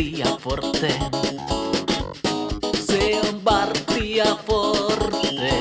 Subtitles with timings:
[0.00, 0.88] Martti ja Forte.
[2.74, 5.52] Se on Martti ja Forte.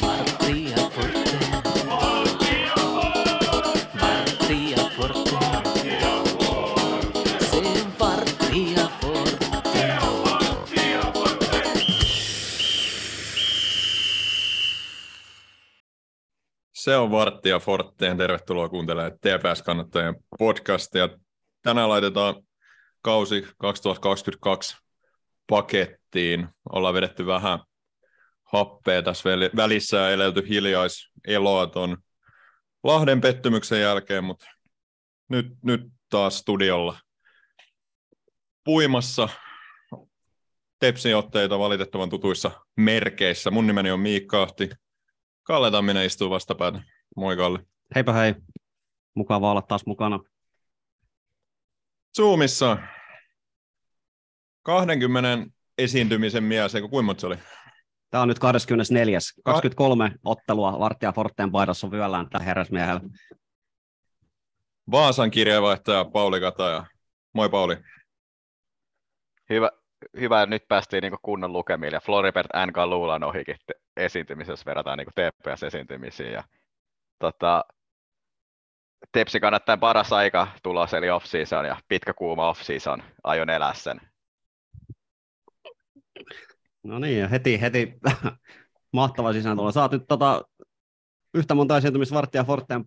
[0.00, 1.38] Martti ja Forte.
[4.00, 5.38] Martti ja Forte.
[7.40, 9.86] Se on Martti ja Forte.
[16.74, 18.16] Se on Vartti ja Fortteen.
[18.16, 21.08] Tervetuloa kuuntelemaan TPS-kannattajien podcastia.
[21.62, 22.34] Tänään laitetaan
[23.02, 24.76] kausi 2022
[25.46, 26.48] pakettiin.
[26.72, 27.58] Ollaan vedetty vähän
[28.52, 31.98] happea tässä väli- välissä ja elelty hiljaiseloa ton
[32.82, 34.46] Lahden pettymyksen jälkeen, mutta
[35.28, 35.80] nyt, nyt
[36.10, 36.98] taas studiolla
[38.64, 39.28] puimassa
[40.82, 43.50] Tepsin otteita valitettavan tutuissa merkeissä.
[43.50, 44.70] Mun nimeni on Miikka Ahti.
[45.42, 46.82] Kalle Tamminen istuu vastapäätä.
[47.16, 47.58] Moi Kalle.
[47.94, 48.34] Heipä hei.
[49.14, 50.20] Mukava olla taas mukana.
[52.16, 52.78] Zoomissa
[54.62, 55.46] 20
[55.78, 57.36] esiintymisen mies, eikö kuinka monta se oli?
[58.10, 59.18] Tämä on nyt 24.
[59.44, 63.00] 23 ottelua Vartija Forteen paidassa vyöllään tällä herrasmiehellä.
[64.90, 66.86] Vaasan kirjeenvaihtaja Pauli Kataja.
[67.32, 67.76] Moi Pauli.
[69.50, 69.70] Hyvä,
[70.20, 72.90] hyvä nyt päästiin niin kunnon lukemiin, ja Floribert N.
[72.90, 73.56] Luulan ohikin
[73.96, 76.32] esiintymisessä, jos verrataan niin TPS-esiintymisiin.
[76.32, 76.44] Ja,
[77.18, 77.64] tota,
[79.12, 84.00] Tepsi kannattaa paras aika tulos, eli off-season, ja pitkä kuuma off-season, aion elää sen.
[86.82, 87.94] No niin, ja heti, heti
[88.92, 89.72] mahtava sisääntulo.
[89.72, 90.42] Saat nyt tota,
[91.34, 92.84] yhtä monta esiintymistä Vartija Forteen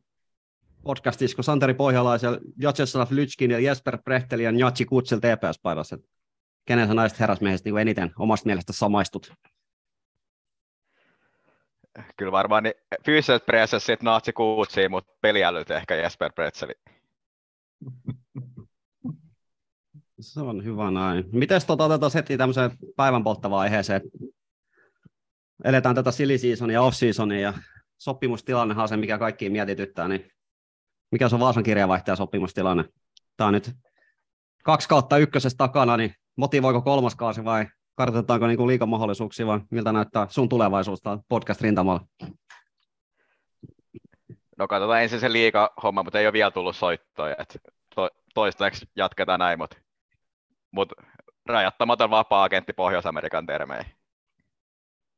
[0.83, 5.97] podcastissa, kun Santeri Pohjalaisen, Jatseslav Lytskin ja Jesper Brechtel ja Njatsi Kutsel TPS-paidassa.
[6.65, 9.33] Kenen sä näistä herrasmiehistä niin eniten omasta mielestä samaistut?
[12.17, 12.73] Kyllä varmaan niin
[13.05, 16.73] fyysiset presessit Naatsi Kuutsiin, mutta peliälyt ehkä Jesper Pretzeli.
[20.19, 21.25] Se on hyvä näin.
[21.31, 24.01] Miten tota, otetaan heti tämmöiseen päivän polttavaan aiheeseen?
[25.63, 27.53] Eletään tätä silly seasonia off seasonia ja
[27.97, 30.31] sopimustilannehan on se, mikä kaikkiin mietityttää, niin
[31.11, 32.85] mikä se on Vaasan kirjeenvaihtajan sopimustilanne?
[33.37, 33.71] Tämä on nyt
[34.63, 37.65] kaksi kautta ykkösestä takana, niin motivoiko kolmas kausi vai
[37.95, 42.05] kartoitetaanko niin liikamahdollisuuksia vai miltä näyttää sun tulevaisuus podcast-rintamalla?
[44.57, 47.35] No katsotaan ensin se liiga homma, mutta ei ole vielä tullut soittoja.
[47.39, 47.57] Et
[47.95, 49.77] to, toistaiseksi jatketaan näin, mutta
[50.71, 50.93] mut
[51.45, 53.91] rajattamaton vapaa-agentti Pohjois-Amerikan termeihin.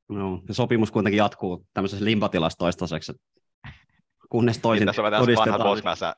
[0.10, 3.14] No, ja sopimus kuitenkin jatkuu tämmöisessä limpatilassa toistaiseksi,
[4.30, 5.62] kunnes toisin Tässä on tässä vanha todistetaan.
[5.64, 6.16] Bosman, sä-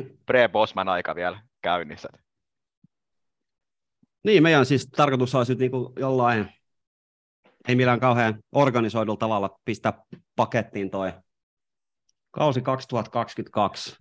[0.00, 2.08] pre-Bosman aika vielä käynnissä.
[4.24, 6.48] Niin, meidän siis tarkoitus olisi nyt niin kuin jollain,
[7.68, 10.02] ei millään kauhean organisoidulla tavalla pistää
[10.36, 11.12] pakettiin toi
[12.30, 13.96] kausi 2022.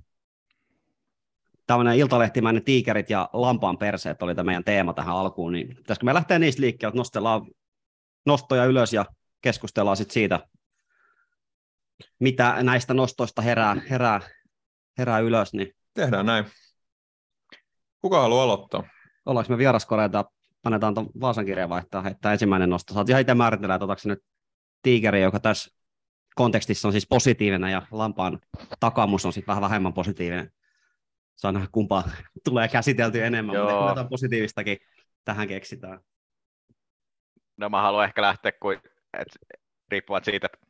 [1.67, 6.13] Tämmöinen iltalehtimäinen tiikerit ja lampaan perseet oli tämä meidän teema tähän alkuun, niin pitäisikö me
[6.13, 7.47] lähteä niistä liikkeelle, että nostellaan
[8.25, 9.05] nostoja ylös ja
[9.41, 10.39] keskustellaan sitten siitä,
[12.19, 14.21] mitä näistä nostoista herää, herää,
[14.97, 16.45] herää ylös, niin Tehdään näin.
[18.01, 18.83] Kuka haluaa aloittaa?
[19.27, 20.25] Ollaanko me vieraskoreita,
[20.63, 22.93] annetaan tuon Vaasan kirjeen vaihtaa, heittää ensimmäinen nosto.
[22.93, 24.19] Saat ihan itse määritellä, että otatko nyt
[24.81, 25.71] tiikeri, joka tässä
[26.35, 28.39] kontekstissa on siis positiivinen ja lampaan
[28.79, 30.51] takamus on sitten vähän vähemmän positiivinen.
[31.35, 32.03] Saa nähdä kumpaa
[32.49, 33.79] tulee käsitelty enemmän, mutta Joo.
[33.79, 34.77] ehkä jotain positiivistakin
[35.25, 35.99] tähän keksitään.
[37.57, 38.79] No mä haluan ehkä lähteä, kuin,
[39.19, 39.27] et,
[39.91, 40.67] riippuvat siitä, että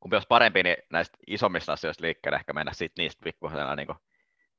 [0.00, 3.88] kumpi olisi parempi, niin näistä isommista asioista liikkeelle ehkä mennä sitten niistä pikkuisena niin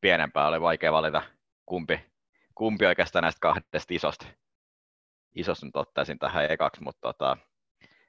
[0.01, 0.47] pienempää.
[0.47, 1.21] Oli vaikea valita,
[1.65, 2.10] kumpi,
[2.61, 4.25] kumpi oikeastaan näistä kahdesta isosta,
[5.35, 7.37] isosta nyt ottaisin tähän ekaksi, mutta tota,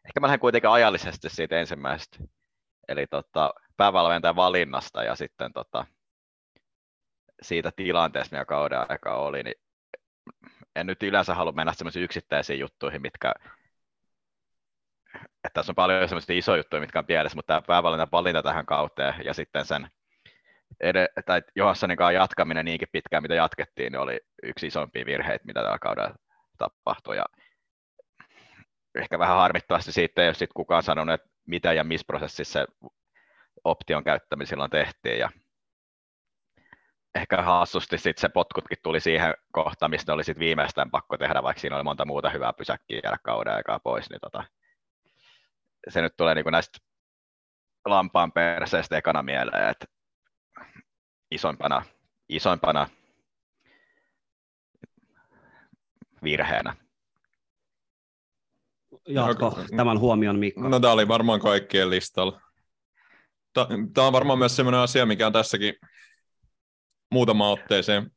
[0.04, 2.18] ehkä mä lähden kuitenkin ajallisesti siitä ensimmäisestä,
[2.88, 5.86] eli tota, päävalmentajan valinnasta ja sitten tota,
[7.42, 9.54] siitä tilanteesta, mikä kauden aikaa oli, niin
[10.76, 13.34] en nyt yleensä halua mennä semmoisiin yksittäisiin juttuihin, mitkä,
[15.14, 18.66] että tässä on paljon semmoisia isoja juttuja, mitkä on pielessä, mutta tämä päävalinta valinta tähän
[18.66, 19.90] kauteen ja sitten sen
[20.80, 25.62] ed- tai Johanssonin kanssa jatkaminen niinkin pitkään, mitä jatkettiin, niin oli yksi isompia virheitä, mitä
[25.62, 26.14] tällä kaudella
[26.58, 27.16] tapahtui.
[27.16, 27.24] Ja
[28.94, 32.66] ehkä vähän harmittavasti siitä ei ole sit kukaan sanonut, että mitä ja missä prosessissa se
[33.64, 35.18] option käyttäminen silloin tehtiin.
[35.18, 35.30] Ja
[37.14, 41.60] ehkä hassusti sit se potkutkin tuli siihen kohtaan, mistä oli sit viimeistään pakko tehdä, vaikka
[41.60, 44.44] siinä oli monta muuta hyvää pysäkkiä jäädä kauden aikaa pois, niin tota,
[45.88, 46.78] se nyt tulee niinku näistä
[47.84, 49.86] lampaan perseestä ekana mieleen, että
[51.34, 51.82] isoimpana,
[52.28, 52.88] isoimpana
[56.22, 56.76] virheenä.
[59.08, 59.64] Jatko Okei.
[59.76, 60.68] tämän huomion, Mikko.
[60.68, 62.40] No tämä oli varmaan kaikkien listalla.
[63.94, 65.74] Tämä on varmaan myös sellainen asia, mikä on tässäkin
[67.10, 68.10] muutama otteeseen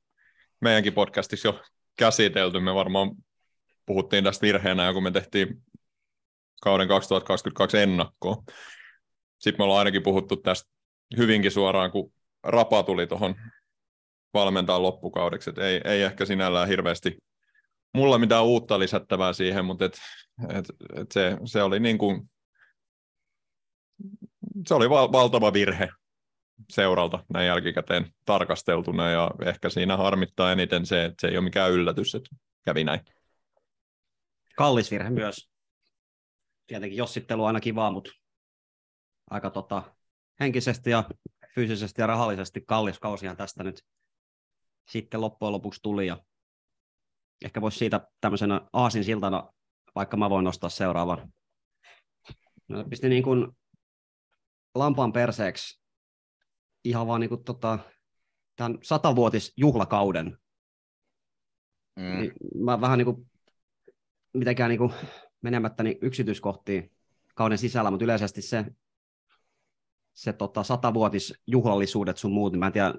[0.61, 1.61] meidänkin podcastissa jo
[1.97, 2.59] käsitelty.
[2.59, 3.11] Me varmaan
[3.85, 5.63] puhuttiin tästä virheenä, kun me tehtiin
[6.61, 8.43] kauden 2022 ennakkoa.
[9.39, 10.69] Sitten me ollaan ainakin puhuttu tästä
[11.17, 12.14] hyvinkin suoraan, kun
[12.45, 13.35] Rapa tuli tuohon
[14.33, 15.49] valmentaa loppukaudeksi.
[15.49, 17.17] Et ei, ei ehkä sinällään hirveästi
[17.95, 19.97] mulla mitään uutta lisättävää siihen, mutta et,
[20.49, 20.65] et,
[21.01, 22.29] et se, se oli niin kuin,
[24.67, 25.89] se oli val- valtava virhe
[26.69, 31.71] seuralta näin jälkikäteen tarkasteltuna ja ehkä siinä harmittaa eniten se, että se ei ole mikään
[31.71, 32.99] yllätys, että kävi näin.
[34.57, 35.49] Kallis virhe myös.
[36.67, 38.11] Tietenkin jossittelu on aina kivaa, mutta
[39.29, 39.83] aika tota,
[40.39, 41.03] henkisesti ja
[41.55, 43.85] fyysisesti ja rahallisesti kallis kausihan tästä nyt
[44.89, 46.07] sitten loppujen lopuksi tuli.
[46.07, 46.17] Ja
[47.45, 49.49] ehkä voisi siitä tämmöisenä aasin siltana,
[49.95, 51.33] vaikka mä voin nostaa seuraavan.
[52.67, 53.47] No, pisti niin kuin
[54.75, 55.81] lampaan perseeksi
[56.83, 57.79] ihan vaan niin kuin tota,
[58.55, 60.37] tämän satavuotisjuhlakauden.
[61.95, 62.19] Mm.
[62.19, 63.31] Niin mä vähän niin kuin,
[64.33, 64.93] mitenkään niin kuin
[65.41, 66.91] menemättä niin yksityiskohtiin
[67.35, 68.65] kauden sisällä, mutta yleisesti se,
[70.15, 72.93] se tota, satavuotisjuhlallisuudet sun muut, niin mä en tiedä,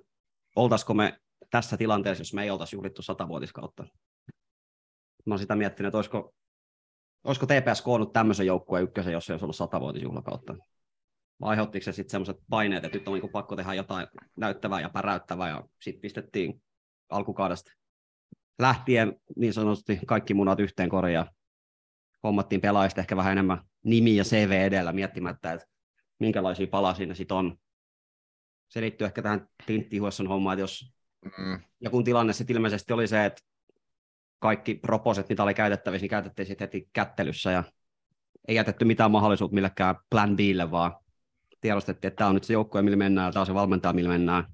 [0.56, 1.18] oltaisiko me
[1.50, 3.82] tässä tilanteessa, jos me ei oltaisi juhlittu satavuotiskautta.
[5.26, 6.34] Mä oon sitä miettinyt, että olisiko,
[7.24, 10.54] olisiko TPS koonnut tämmöisen joukkueen ykkösen, jos ei olisi ollut satavuotisjuhlakautta.
[11.40, 14.90] Vai aiheuttiko se sitten semmoiset paineet, että nyt on niin pakko tehdä jotain näyttävää ja
[14.90, 16.62] päräyttävää, ja sitten pistettiin
[17.08, 17.72] alkukaudesta
[18.58, 21.30] lähtien niin sanotusti kaikki munat yhteen korjaan.
[22.22, 25.66] Hommattiin pelaajista ehkä vähän enemmän nimi ja CV edellä miettimättä, että
[26.18, 27.58] minkälaisia palasia ne sitten on.
[28.68, 30.96] Se liittyy ehkä tähän Tintti Huesson hommaan, että jos
[31.38, 31.60] Mm.
[31.80, 33.42] ja kun tilanne sitten ilmeisesti oli se, että
[34.38, 37.64] kaikki proposet, mitä oli käytettävissä, niin käytettiin sitten heti kättelyssä ja
[38.48, 40.96] ei jätetty mitään mahdollisuutta millekään plan Bille, vaan
[41.60, 44.44] tiedostettiin, että tämä on nyt se joukkue, millä mennään, tämä on se valmentaja, millä mennään.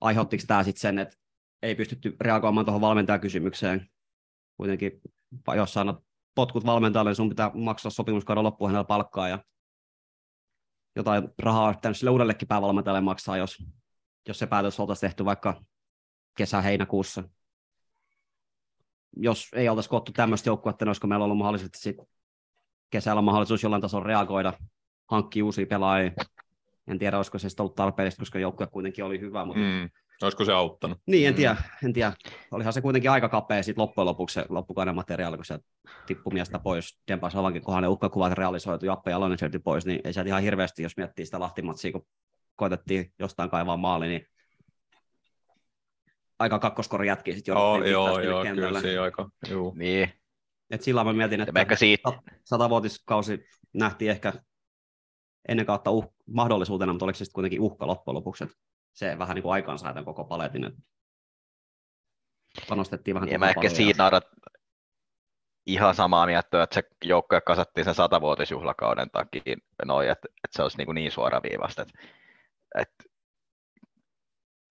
[0.00, 1.16] Aiheuttiko tämä sitten sen, että
[1.62, 3.90] ei pystytty reagoimaan tuohon valmentajakysymykseen?
[4.56, 5.00] Kuitenkin,
[5.56, 9.38] jos annat potkut valmentajalle, niin sun pitää maksaa sopimuskauden loppuun hänellä palkkaa ja
[10.96, 13.64] jotain rahaa olisi pitänyt sille uudellekin päävalmentajalle maksaa, jos
[14.28, 15.62] jos se päätös oltaisiin tehty vaikka
[16.36, 17.22] kesä-heinäkuussa.
[19.16, 21.96] Jos ei oltaisi koottu tämmöistä joukkuetta, niin olisiko meillä ollut mahdollisesti sit
[22.90, 24.52] kesällä mahdollisuus jollain tasolla reagoida,
[25.10, 26.12] hankkia uusia pelaajia.
[26.86, 29.44] En tiedä, olisiko se ollut tarpeellista, koska joukkue kuitenkin oli hyvä.
[29.44, 29.60] Mutta...
[29.60, 29.90] Mm.
[30.22, 30.98] Olisiko se auttanut?
[31.06, 31.36] Niin, en Mm.
[31.36, 32.12] tiedä, en tiedä.
[32.50, 35.58] Olihan se kuitenkin aika kapea sit loppujen lopuksi se loppukauden materiaali, kun se
[36.06, 37.00] tippui miestä pois.
[37.08, 40.82] Dempa Savankin kohan ne uhkakuvat realisoitu, Jappe Jalonen sieltä pois, niin ei sieltä ihan hirveästi,
[40.82, 42.06] jos miettii sitä Lahtimatsia, kun
[42.56, 44.26] koitettiin jostain kaivaa maali, niin
[46.38, 48.68] aika kakkoskori jätkiä sitten Joo, jouduttiin joo, joo, kentälle.
[48.68, 49.74] kyllä se aika, juu.
[49.76, 50.12] Niin.
[50.70, 54.32] Et silloin mä mietin, että ehkä siitä, sat- satavuotiskausi nähtiin ehkä
[55.48, 58.56] ennen kautta uh- mahdollisuutena, mutta oliko se sitten kuitenkin uhka loppujen lopuksi, että
[58.92, 60.80] se vähän niin kuin aikaansai tämän koko paletin, että
[62.68, 64.30] panostettiin vähän Ja mä ehkä siinä odotan
[65.66, 70.76] ihan samaa mieltä, että se joukkue kasattiin sen satavuotisjuhlakauden takia noin, että, että se olisi
[70.76, 71.82] niin, kuin niin suoraviivasta.
[71.82, 71.98] Että,
[72.78, 73.04] että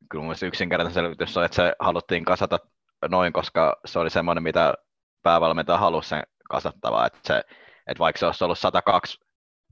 [0.10, 2.60] kyllä mun yksinkertainen selvitys on, että se haluttiin kasata
[3.10, 4.74] noin, koska se oli semmoinen, mitä
[5.24, 7.44] päävalmentaja halusi sen kasattavaa, että, se,
[7.88, 9.20] että vaikka se olisi ollut 102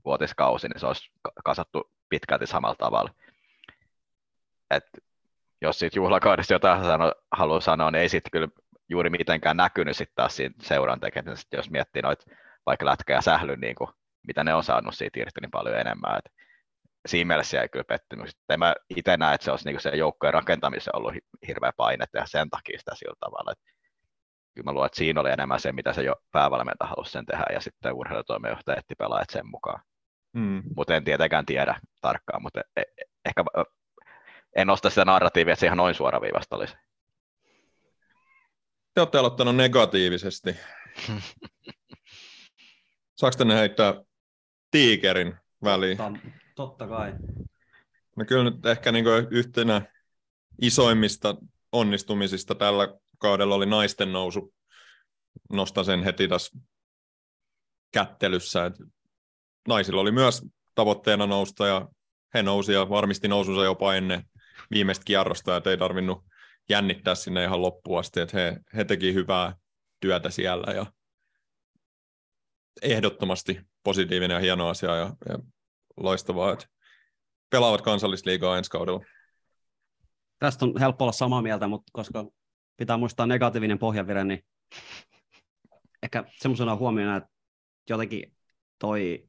[0.04, 3.10] vuotiskausi, niin se olisi ka- kasattu pitkälti samalla tavalla.
[4.70, 4.84] Et
[5.62, 8.48] jos siitä juhlakaudesta jotain sano, haluaa sanoa, niin ei sitten kyllä
[8.88, 12.24] juuri mitenkään näkynyt sitten taas siinä seuran tekemisessä, jos miettii noita
[12.66, 13.90] vaikka lätkä ja sähly, niin kuin,
[14.26, 16.18] mitä ne on saanut siitä irti niin paljon enemmän.
[16.18, 16.32] Et
[17.08, 18.30] siinä mielessä jäi kyllä pettymys.
[18.48, 22.04] En mä itse näe, että se olisi niin se joukkojen rakentamisessa ollut hi- hirveä paine
[22.14, 23.52] ja sen takia sitä sillä tavalla.
[23.52, 23.58] Et
[24.54, 27.44] kyllä mä luulen, että siinä oli enemmän se, mitä se jo päävalmentaja halusi sen tehdä,
[27.52, 29.80] ja sitten urheilutoimenjohtaja etti pelaajat sen mukaan.
[30.32, 30.62] Mm.
[30.76, 33.44] Mutta en tietenkään tiedä tarkkaan, mutta e- e- ehkä
[34.56, 36.74] en nosta sitä narratiivia, että se ihan noin suoraviivasta olisi.
[38.94, 40.56] Te olette aloittanut negatiivisesti.
[43.18, 43.94] Saako tänne heittää
[44.70, 45.96] tiikerin väliin?
[45.96, 46.20] Totta,
[46.54, 47.12] totta kai.
[48.16, 49.82] No kyllä nyt ehkä niin yhtenä
[50.62, 51.36] isoimmista
[51.72, 52.88] onnistumisista tällä
[53.18, 54.54] kaudella oli naisten nousu.
[55.52, 56.58] Nostan sen heti tässä
[57.92, 58.66] kättelyssä.
[58.66, 58.84] että
[59.68, 60.42] naisilla oli myös
[60.74, 61.88] tavoitteena nousta ja
[62.34, 64.22] he nousi ja varmisti nousunsa jopa ennen
[64.70, 66.24] viimeistä kierrosta, että ei tarvinnut
[66.68, 69.54] jännittää sinne ihan loppuun asti, että he, he teki hyvää
[70.00, 70.86] työtä siellä ja
[72.82, 75.38] ehdottomasti positiivinen ja hieno asia ja, ja
[75.96, 76.66] loistavaa, että
[77.50, 79.04] pelaavat kansallisliigaa ensi kaudella.
[80.38, 82.24] Tästä on helppo olla samaa mieltä, mutta koska
[82.76, 84.44] pitää muistaa negatiivinen pohjavire, niin
[86.02, 87.30] ehkä semmoisena huomiona, että
[87.88, 88.36] jotenkin
[88.78, 89.28] toi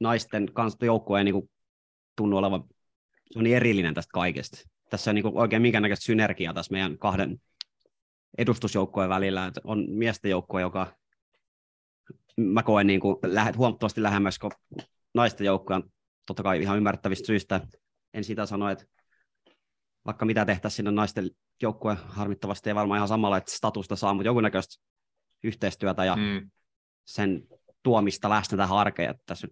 [0.00, 1.50] naisten kanssa joukkue ei niin
[2.16, 2.64] tunnu olevan
[3.32, 4.68] se on niin erillinen tästä kaikesta.
[4.90, 7.40] Tässä on niin oikein minkäännäköistä synergiaa tässä meidän kahden
[8.38, 9.46] edustusjoukkojen välillä.
[9.46, 10.96] Että on miesten joukkue, joka
[12.36, 14.52] mä koen niin kuin lähet, huomattavasti lähemmäs kuin
[15.14, 15.80] naisten joukkoja,
[16.26, 17.60] totta kai ihan ymmärrettävistä syistä.
[18.14, 18.84] En sitä sano, että
[20.06, 21.30] vaikka mitä tehtäisiin sinne naisten
[21.62, 24.84] joukkue, harmittavasti ei varmaan ihan samalla että statusta saa, mutta jonkunnäköistä
[25.42, 26.50] yhteistyötä ja mm.
[27.04, 27.42] sen
[27.82, 29.48] tuomista läsnä tähän arkeen, että tässä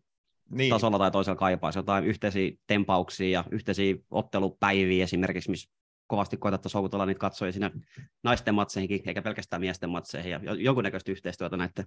[0.50, 0.70] niin.
[0.70, 5.70] tasolla tai toisella kaipaisi jotain yhteisiä tempauksia ja yhteisiä ottelupäiviä esimerkiksi, missä
[6.06, 7.70] kovasti koetatte houkutella niitä katsojia sinne
[8.22, 11.86] naisten matseihinkin, eikä pelkästään miesten matseihin, ja jonkunnäköistä yhteistyötä näiden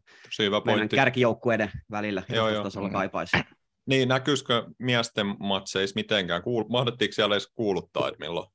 [0.66, 2.64] meidän kärkijoukkueiden välillä, joo, joo.
[2.64, 3.38] tasolla kaipaisi.
[3.86, 6.42] Niin, näkyisikö miesten matseissa mitenkään?
[6.42, 8.48] Kuul- mahdottiinko siellä edes kuuluttaa, että milloin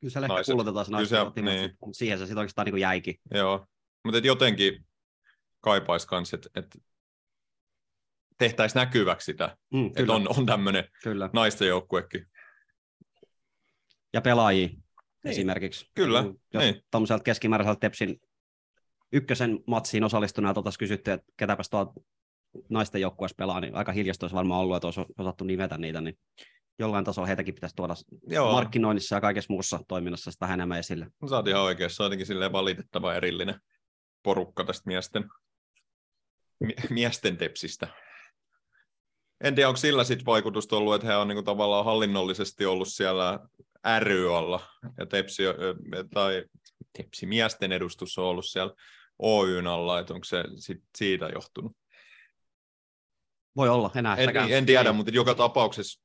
[0.00, 1.76] Kyllä siellä ehkä kuulutetaan se naisten niin.
[1.92, 3.14] siihen se sitten oikeastaan niin jäikin.
[3.34, 3.66] Joo,
[4.04, 4.86] mutta jotenkin
[5.60, 6.78] kaipaisi myös, että et
[8.40, 10.84] tehtäisiin näkyväksi sitä, mm, että on, on tämmöinen
[11.32, 12.26] naisten joukkuekin.
[14.12, 14.82] Ja pelaajia niin.
[15.24, 15.90] esimerkiksi.
[15.94, 16.24] Kyllä.
[16.54, 16.82] Jos niin.
[16.90, 18.20] tuommoiselta keskimääräiseltä Tepsin
[19.12, 21.94] ykkösen matsiin osallistuneelta oltaisiin kysytty, että ketäpäs tuo
[22.68, 26.18] naisten joukkueessa pelaa, niin aika hiljasta olisi varmaan ollut, että olisi osattu nimetä niitä, niin
[26.78, 27.94] jollain tasolla heitäkin pitäisi tuoda
[28.26, 28.52] Joo.
[28.52, 31.06] markkinoinnissa ja kaikessa muussa toiminnassa sitä enemmän esille.
[31.22, 33.60] No, sä oot ihan oikeassa, jotenkin silleen valitettava erillinen
[34.22, 35.24] porukka tästä miesten,
[36.90, 37.88] miesten tepsistä.
[39.44, 43.38] En tiedä, onko sillä sitten vaikutusta ollut, että he on niinku tavallaan hallinnollisesti ollut siellä
[43.98, 44.60] ry alla,
[44.98, 45.42] ja tepsi,
[46.14, 46.44] tai
[46.98, 48.74] tepsi miesten edustus on ollut siellä
[49.18, 51.76] Oyn alla, että onko se sit siitä johtunut?
[53.56, 56.02] Voi olla, enää en, en tiedä, mutta joka tapauksessa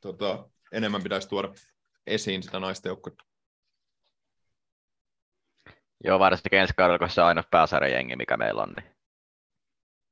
[0.00, 1.52] tota, enemmän pitäisi tuoda
[2.06, 3.24] esiin sitä naisten joukkuetta.
[6.04, 8.96] Joo, varsinkin ensi kaudella, kun se on ainoa pääsarjajengi, mikä meillä on, niin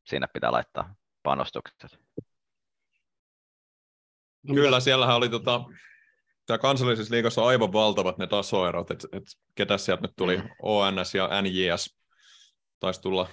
[0.07, 1.99] siinä pitää laittaa panostukset.
[4.55, 5.65] Kyllä, siellähän oli tota,
[6.47, 9.23] tämä kansallisessa liigassa aivan valtavat ne tasoerot, että et,
[9.55, 10.49] ketä sieltä nyt tuli, mm.
[10.63, 11.97] ONS ja NJS
[12.81, 13.29] taisi tulla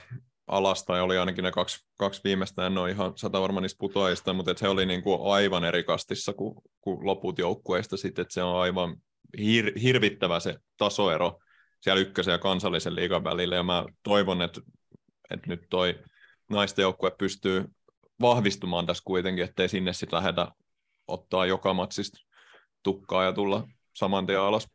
[0.47, 4.33] alasta ja oli ainakin ne kaksi, kaksi viimeistä, en ole ihan sata varma niistä putoajista,
[4.33, 8.33] mutta et he oli niin kuin aivan eri kastissa kuin, kuin loput joukkueista sitten, että
[8.33, 8.95] se on aivan
[9.37, 11.39] hir, hirvittävä se tasoero
[11.81, 14.61] siellä ykkösen ja kansallisen liigan välillä, ja mä toivon, että,
[15.31, 15.99] että nyt toi
[16.49, 17.65] naisten joukkue pystyy
[18.21, 20.47] vahvistumaan tässä kuitenkin, ettei sinne sitten lähdetä
[21.07, 22.17] ottaa joka matsista
[22.83, 24.67] tukkaa ja tulla saman tien alas.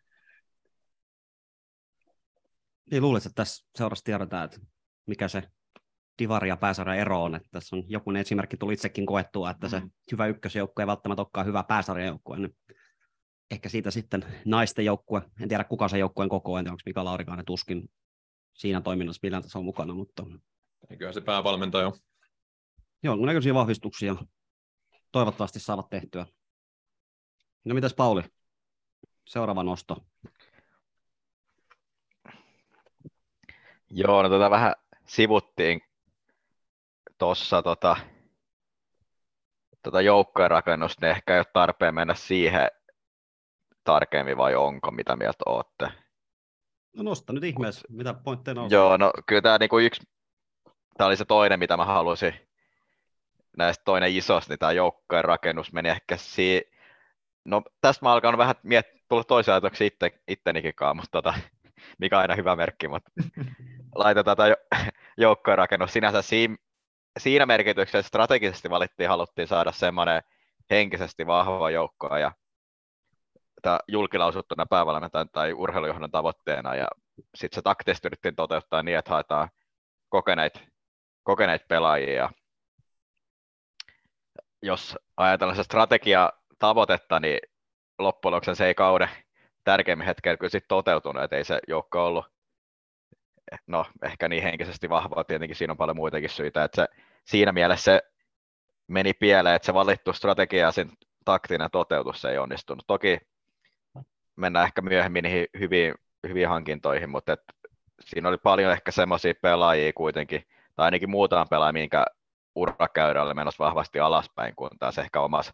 [2.91, 4.61] Niin luulisin, että tässä seurassa tiedetään, että
[5.07, 5.43] mikä se
[6.19, 7.35] divari ja pääsarja ero on.
[7.35, 9.91] Että tässä on joku esimerkki tuli itsekin koettua, että se mm.
[10.13, 12.39] hyvä ykkösjoukkue ei välttämättä olekaan hyvä pääsarjajoukkue.
[12.39, 12.57] Niin
[13.51, 17.45] ehkä siitä sitten naisten joukkue, en tiedä kuka se joukkueen koko, tiedä onko Mika Laurikainen
[17.45, 17.91] tuskin
[18.55, 20.27] siinä toiminnassa millään tasolla mukana, mutta...
[20.91, 21.93] Eiköhän se päävalmentaja
[23.03, 24.17] Joo, näköisiä vahvistuksia
[25.13, 26.27] toivottavasti saavat tehtyä.
[27.65, 28.23] No mitäs Pauli?
[29.25, 29.97] Seuraava nosto.
[33.91, 34.75] Joo, no tota vähän
[35.07, 35.81] sivuttiin
[37.19, 37.97] tuossa tota,
[39.83, 42.69] tota joukkojen rakennusta, niin ehkä ei ole tarpeen mennä siihen
[43.85, 45.89] tarkemmin vai onko, mitä mieltä olette?
[46.97, 48.71] No nosta nyt ihmeessä, mitä pointteja on?
[48.71, 50.03] Joo, no kyllä tämä niinku yksi,
[50.97, 52.50] tämä oli se toinen, mitä mä halusin
[53.57, 56.71] näistä toinen isos, niin tämä joukkojen rakennus meni ehkä si...
[57.45, 61.35] No tästä mä alkan vähän miettiä, tulla toisia ajatuksia itse, ittenikinkaan, mutta tota,
[61.99, 63.11] mikä on aina hyvä merkki, mutta
[63.95, 64.49] laitetaan tämä
[65.19, 66.57] joukkojen rakennus sinänsä siinä,
[67.19, 70.23] siinä merkityksessä strategisesti valittiin, haluttiin saada semmoinen
[70.71, 72.33] henkisesti vahva joukkoa ja
[73.63, 76.89] tämä julkilausuttuna päävalmentajan tai urheilujohdon tavoitteena ja
[77.35, 79.49] sitten se taktisesti yritettiin toteuttaa niin, että haetaan
[80.09, 80.61] kokeneita,
[81.23, 82.31] kokeneita pelaajia
[84.63, 87.39] jos ajatellaan se strategia tavoitetta, niin
[87.99, 89.09] loppujen lopuksi se ei kauden
[89.65, 92.27] tärkeimmin hetkellä kyllä sitten toteutunut, että ei se joukko ollut
[93.67, 96.89] no ehkä niin henkisesti vahvaa, tietenkin siinä on paljon muitakin syitä, että se,
[97.25, 98.03] siinä mielessä se
[98.87, 100.91] meni pieleen, että se valittu strategia ja sen
[101.25, 102.85] taktinen toteutus ei onnistunut.
[102.87, 103.19] Toki
[104.37, 105.95] mennään ehkä myöhemmin niihin hyviin,
[106.29, 107.43] hyviin hankintoihin, mutta et
[108.01, 110.45] siinä oli paljon ehkä semmoisia pelaajia kuitenkin,
[110.77, 112.05] tai ainakin muutama pelaaja, minkä
[112.55, 115.53] urakäyrälle menossa vahvasti alaspäin, kun taas ehkä omassa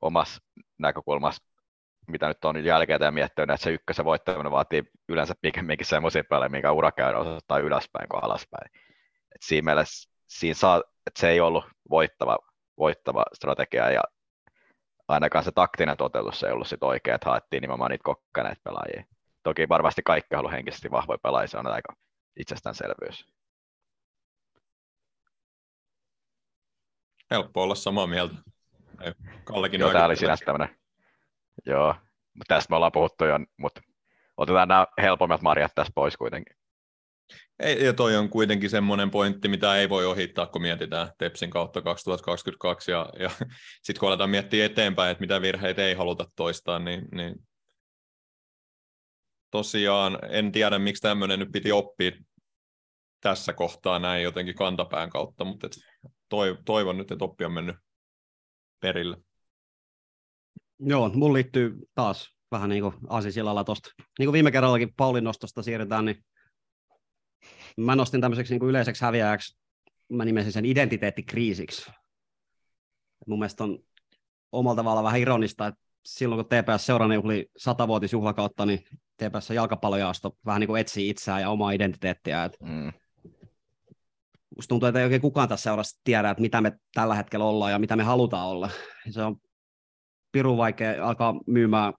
[0.00, 0.42] omas
[0.78, 1.44] näkökulmassa,
[2.08, 6.72] mitä nyt on jälkeen miettinyt, että se ykkösen voittaminen vaatii yleensä pikemminkin semmoisia pelejä, mikä
[6.72, 8.70] urakäyrä osoittaa ylöspäin kuin alaspäin.
[9.34, 12.38] Et siinä mielessä siinä saa, että se ei ollut voittava,
[12.78, 14.02] voittava strategia ja
[15.08, 19.04] ainakaan se taktinen toteutus ei ollut sit oikea, että haettiin nimenomaan niitä kokkaneita pelaajia.
[19.42, 21.94] Toki varmasti kaikki haluaa henkisesti vahvoja pelaajia, se on aika
[22.36, 23.39] itsestäänselvyys.
[27.30, 28.34] Helppo olla samaa mieltä.
[29.44, 30.76] Kallekin Joo, tämä oli sinänsä tämmöinen.
[31.66, 31.94] Joo,
[32.48, 33.80] tästä me ollaan puhuttu jo, mutta
[34.36, 36.56] otetaan nämä helpommat marjat tässä pois kuitenkin.
[37.58, 41.82] Ei, ja toi on kuitenkin semmoinen pointti, mitä ei voi ohittaa, kun mietitään Tepsin kautta
[41.82, 43.30] 2022, ja, ja
[43.82, 47.34] sitten kun aletaan miettiä eteenpäin, että mitä virheitä ei haluta toistaa, niin, niin
[49.50, 52.10] tosiaan en tiedä, miksi tämmöinen nyt piti oppia
[53.20, 55.72] tässä kohtaa näin jotenkin kantapään kautta, mutta et
[56.64, 57.76] toivon nyt, että oppi on mennyt
[58.80, 59.16] perille.
[60.78, 63.90] Joo, mun liittyy taas vähän niin kuin aasisilalla tuosta.
[64.18, 66.24] Niin kuin viime kerrallakin Paulin nostosta siirretään, niin
[67.76, 69.58] mä nostin tämmöiseksi niin kuin yleiseksi häviäjäksi,
[70.12, 71.90] mä nimesin sen identiteettikriisiksi.
[73.26, 73.78] Mun mielestä on
[74.52, 78.84] omalla tavalla vähän ironista, että silloin kun TPS seurana juhli satavuotisjuhlakautta, niin
[79.16, 82.44] TPS jalkapallojaasto vähän niin kuin etsii itseään ja omaa identiteettiä.
[82.44, 82.92] Et mm.
[84.60, 87.72] Musta tuntuu, että ei oikein kukaan tässä seurassa tiedä, että mitä me tällä hetkellä ollaan
[87.72, 88.70] ja mitä me halutaan olla.
[89.10, 89.36] Se on
[90.32, 91.94] pirun vaikea alkaa myymään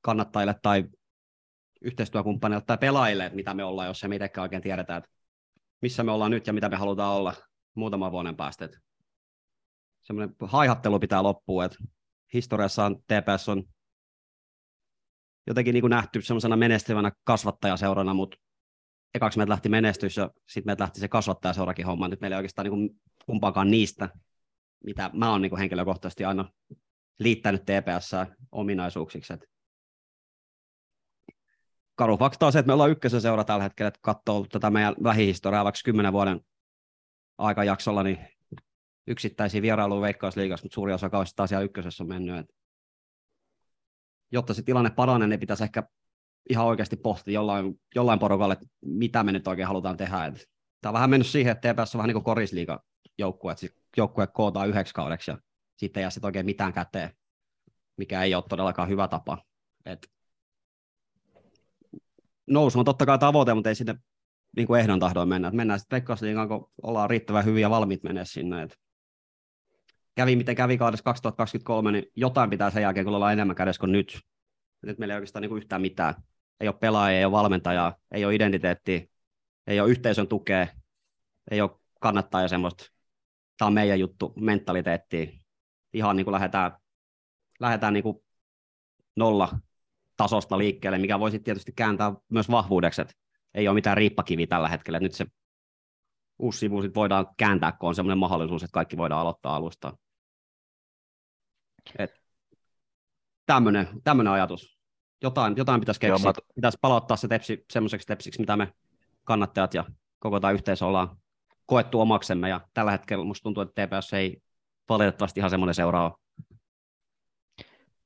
[0.00, 0.84] kannattajille tai
[1.80, 5.10] yhteistyökumppaneille tai pelaajille, että mitä me ollaan, jos ei mitenkään oikein tiedetä, että
[5.82, 7.34] missä me ollaan nyt ja mitä me halutaan olla
[7.74, 8.68] muutaman vuoden päästä.
[10.02, 11.78] Semmoinen haihattelu pitää loppua, että
[12.34, 13.64] historiassaan TPS on
[15.46, 18.36] jotenkin niin kuin nähty semmoisena menestyvänä kasvattajaseurana, mutta
[19.16, 22.08] ekaksi meiltä lähti menestys ja sitten meiltä lähti se kasvattajaseurakin homma.
[22.08, 24.08] Nyt meillä ei oikeastaan niin kuin kumpaakaan niistä,
[24.84, 26.50] mitä mä oon niin henkilökohtaisesti aina
[27.18, 28.10] liittänyt TPS
[28.52, 29.32] ominaisuuksiksi.
[29.32, 29.44] Et
[31.94, 34.94] karu fakta on se, että me ollaan ykkösen seura tällä hetkellä, että katsoo tätä meidän
[35.00, 36.40] lähihistoriaa vaikka kymmenen vuoden
[37.38, 38.18] aikajaksolla, niin
[39.06, 42.38] yksittäisiä vierailuja Veikkausliigassa, mutta suuri osa kausista siellä ykkösessä on mennyt.
[42.38, 42.46] Et
[44.32, 45.82] jotta se tilanne paranee, niin pitäisi ehkä
[46.50, 50.24] ihan oikeasti pohtia jollain, jollain porukalle, että mitä me nyt oikein halutaan tehdä.
[50.24, 50.48] Et
[50.80, 52.84] tämä on vähän mennyt siihen, että TPS on vähän niin kuin korisliiga
[53.18, 55.38] joukkue, että joukkue kootaan yhdeksi kaudeksi ja
[55.76, 57.10] sitten ei jää sitten oikein mitään käteen,
[57.96, 59.44] mikä ei ole todellakaan hyvä tapa.
[59.84, 60.10] Et
[62.46, 63.94] nousu on totta kai tavoite, mutta ei sinne
[64.56, 65.48] niin kuin ehdon tahdoin mennä.
[65.48, 68.62] Et mennään sitten Veikkausliigaan, kun ollaan riittävän hyviä ja valmiit menee sinne.
[68.62, 68.78] Et
[70.14, 73.92] kävi miten kävi kaudessa 2023, niin jotain pitää sen jälkeen, kun ollaan enemmän kädessä kuin
[73.92, 74.20] nyt.
[74.82, 76.14] Nyt meillä ei oikeastaan niin kuin yhtään mitään.
[76.60, 79.00] Ei ole pelaajia, ei ole valmentajaa, ei ole identiteettiä,
[79.66, 80.66] ei ole yhteisön tukea,
[81.50, 82.84] ei ole kannattajaa semmoista,
[83.58, 85.26] tämä on meidän juttu, mentaliteettiä.
[85.92, 86.72] Ihan niin kuin lähdetään,
[87.60, 88.18] lähdetään niin kuin
[89.16, 89.58] nolla
[90.16, 93.14] tasosta liikkeelle, mikä voisi tietysti kääntää myös vahvuudeksi, että
[93.54, 95.00] ei ole mitään riippakivi tällä hetkellä.
[95.00, 95.26] Nyt se
[96.38, 99.96] uusi sivu sit voidaan kääntää, kun on sellainen mahdollisuus, että kaikki voidaan aloittaa alusta.
[104.04, 104.75] Tämmöinen ajatus.
[105.22, 106.28] Jotain, jotain pitäisi keksiä.
[106.28, 106.52] Joo, mä...
[106.54, 108.72] Pitäisi palauttaa se tepsi semmoiseksi tepsiksi, mitä me
[109.24, 109.84] kannattajat ja
[110.18, 111.16] koko tämä yhteisö ollaan
[111.66, 112.48] koettu omaksemme.
[112.48, 114.42] Ja tällä hetkellä musta tuntuu, että TPS ei
[114.88, 116.16] valitettavasti ihan semmoinen seuraa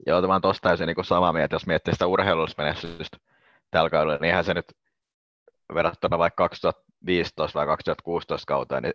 [0.06, 3.18] Joo, tämä on tuosta täysin niin samaa mieltä, jos miettii sitä urheilullista menestystä
[3.70, 4.72] tällä kaudella, niin eihän se nyt
[5.74, 8.94] verrattuna vaikka 2015 vai 2016 kauteen, niin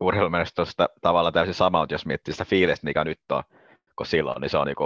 [0.00, 3.42] urheilumenestys on tavallaan täysin sama, mutta jos miettii sitä fiilistä, mikä nyt on,
[3.96, 4.76] kun silloin, niin se on niin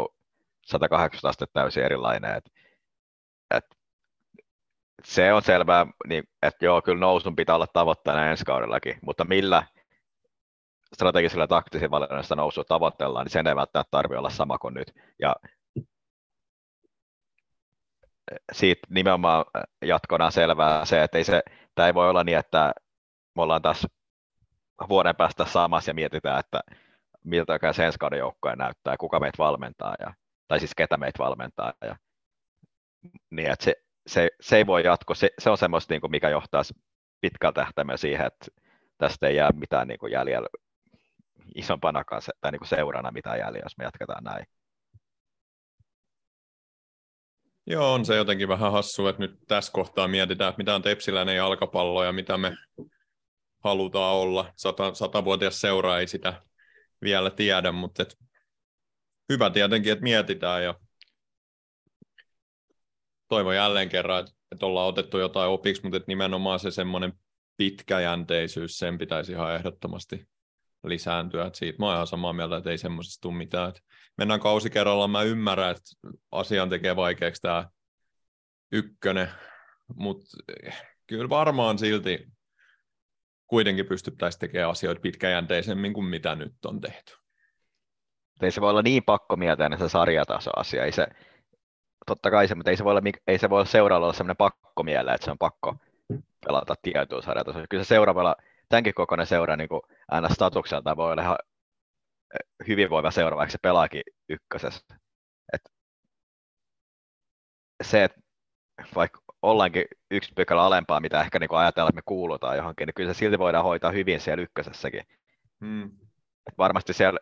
[0.70, 2.36] 180 astetta täysin erilainen.
[2.36, 2.44] Et,
[3.50, 3.64] et,
[5.04, 9.62] se on selvää, niin, että joo, kyllä nousun pitää olla tavoitteena ensi kaudellakin, mutta millä
[10.94, 14.94] strategisella taktisilla valinnoilla nousua tavoitellaan, niin sen ei välttämättä tarvitse olla sama kuin nyt.
[15.18, 15.36] Ja
[18.52, 19.44] siitä nimenomaan
[19.84, 21.42] jatkona selvää se, että ei se,
[21.74, 22.72] tämä ei voi olla niin, että
[23.36, 23.88] me ollaan tässä
[24.88, 26.60] vuoden päästä samassa ja mietitään, että
[27.24, 28.20] miltä oikein sen kauden
[28.56, 30.14] näyttää, kuka meitä valmentaa, ja,
[30.50, 31.72] tai siis ketä meitä valmentaa.
[31.80, 31.96] Ja,
[33.30, 33.74] niin että se,
[34.06, 36.62] se, se, ei voi jatkoa, se, se on semmoista, niin kuin mikä johtaa
[37.20, 38.46] pitkällä tähtäimellä siihen, että
[38.98, 40.48] tästä ei jää mitään niin kuin jäljellä
[41.54, 44.46] isompanakaan se, tai niin kuin seurana mitään jäljellä, jos me jatketaan näin.
[47.66, 51.36] Joo, on se jotenkin vähän hassu, että nyt tässä kohtaa mietitään, että mitä on tepsiläinen
[51.36, 52.56] jalkapallo ja mitä me
[53.64, 54.52] halutaan olla.
[54.56, 56.42] Sata, satavuotias seura ei sitä
[57.02, 58.02] vielä tiedä, mutta
[59.30, 60.74] hyvä tietenkin, että mietitään ja
[63.28, 67.12] toivon jälleen kerran, että, ollaan otettu jotain opiksi, mutta että nimenomaan se semmoinen
[67.56, 70.28] pitkäjänteisyys, sen pitäisi ihan ehdottomasti
[70.84, 71.46] lisääntyä.
[71.46, 73.68] Et siitä mä oon ihan samaa mieltä, että ei semmoisesta tule mitään.
[73.68, 73.82] Et
[74.18, 75.10] mennään kausi kerrallaan.
[75.10, 75.90] Mä ymmärrän, että
[76.32, 77.68] asian tekee vaikeaksi tämä
[78.72, 79.28] ykkönen,
[79.94, 80.26] mutta
[81.06, 82.26] kyllä varmaan silti
[83.46, 87.19] kuitenkin pystyttäisiin tekemään asioita pitkäjänteisemmin kuin mitä nyt on tehty.
[88.42, 90.84] Ei se voi olla niin pakkomielteinen se sarjataso-asia.
[90.84, 91.06] Ei se,
[92.06, 94.36] totta kai se, mutta ei se voi olla, ei se voi olla seuraavalla olla sellainen
[94.36, 95.76] pakkomiele, että se on pakko
[96.46, 97.64] pelata tiettyä sarjatasoa.
[97.70, 98.36] Kyllä se seuraavalla
[98.68, 101.38] tämänkin kokoinen seura niin kuin aina statukselta voi olla ihan
[102.34, 104.94] eh, hyvinvoiva seura, vaikka se pelaakin ykkösessä.
[105.52, 105.62] Et
[107.82, 108.20] se, että
[108.94, 113.14] vaikka ollaankin yksi pykälä alempaa, mitä ehkä niin ajatellaan, että me kuulutaan johonkin, niin kyllä
[113.14, 115.02] se silti voidaan hoitaa hyvin siellä ykkösessäkin.
[115.60, 115.84] Hmm.
[116.46, 117.20] Et varmasti siellä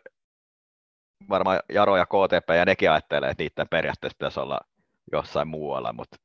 [1.29, 4.59] varmaan Jaro ja KTP ja nekin ajattelee, että niiden periaatteessa pitäisi olla
[5.11, 6.17] jossain muualla, mutta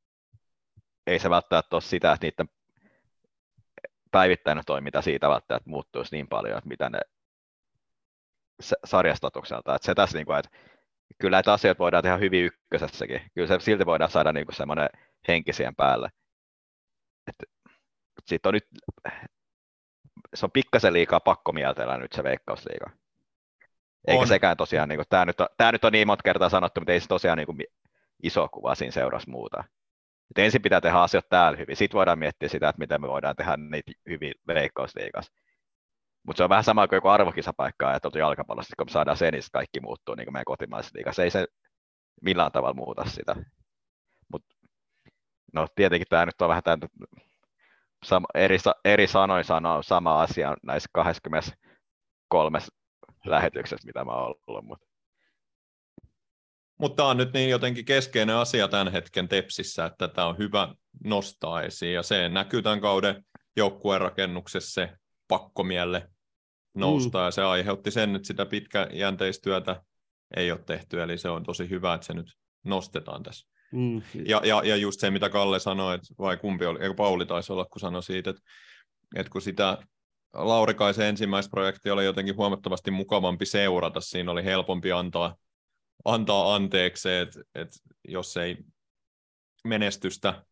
[1.07, 2.49] ei se välttämättä ole sitä, että niiden
[4.11, 7.01] päivittäinen toiminta siitä välttämättä muuttuisi niin paljon, että mitä ne
[8.85, 9.75] sarjastatukselta.
[9.75, 10.51] Että se tässä, niin kuin, että
[11.19, 13.23] kyllä näitä asioita voidaan tehdä hyvin ykkösessäkin.
[13.35, 14.89] Kyllä se silti voidaan saada niin kuin semmoinen
[15.29, 16.09] henki siihen päälle.
[18.27, 18.69] Sitten on nyt,
[20.35, 23.04] se on pikkasen liikaa pakko mieltellä nyt se veikkausliiga.
[24.09, 24.27] Eikä On.
[24.27, 26.93] sekään tosiaan, niin kuin, tämä, nyt on, tämä nyt on niin monta kertaa sanottu, mutta
[26.93, 27.59] ei se tosiaan niin kuin,
[28.23, 29.65] iso kuva siinä seurassa muuta.
[30.31, 33.37] Et ensin pitää tehdä asiat täällä hyvin, sitten voidaan miettiä sitä, että miten me voidaan
[33.37, 35.33] tehdä niitä hyvin veikkausliigassa.
[36.27, 39.33] Mutta se on vähän sama kuin joku arvokisapaikka, että on jalkapallossa, kun me saadaan sen,
[39.33, 41.23] niin kaikki muuttuu niin kuin meidän kotimaisessa liigassa.
[41.23, 41.47] Ei se
[42.23, 43.37] millään tavalla muuta sitä.
[44.33, 44.43] Mut,
[45.53, 46.79] no tietenkin tämä nyt on vähän tämän,
[48.05, 52.59] sama, eri, eri sanoin sanoa sama asia näissä 23
[53.25, 54.65] lähetyksessä, mitä mä oon ollut.
[54.65, 54.87] Mutta
[56.79, 60.75] Mutta tämä on nyt niin jotenkin keskeinen asia tämän hetken Tepsissä, että tätä on hyvä
[61.05, 63.25] nostaa esiin, ja se näkyy tämän kauden
[63.57, 64.91] joukkueen rakennuksessa se
[65.29, 66.09] pakkomielle
[66.75, 67.25] nousta, mm.
[67.25, 69.83] ja se aiheutti sen, että sitä pitkäjänteistyötä
[70.37, 72.27] ei ole tehty, eli se on tosi hyvä, että se nyt
[72.65, 73.49] nostetaan tässä.
[73.73, 74.03] Mm.
[74.27, 77.53] Ja, ja, ja just se, mitä Kalle sanoi, että vai kumpi oli, eikö Pauli taisi
[77.53, 78.43] olla, kun sanoi siitä, että,
[79.17, 79.79] että kun sitä
[80.35, 85.37] Laurikaisen ensimmäistä projektia oli jotenkin huomattavasti mukavampi seurata, siinä oli helpompi antaa,
[86.05, 87.77] antaa anteeksi, että, että
[88.09, 88.57] jos ei
[89.65, 90.45] menestystä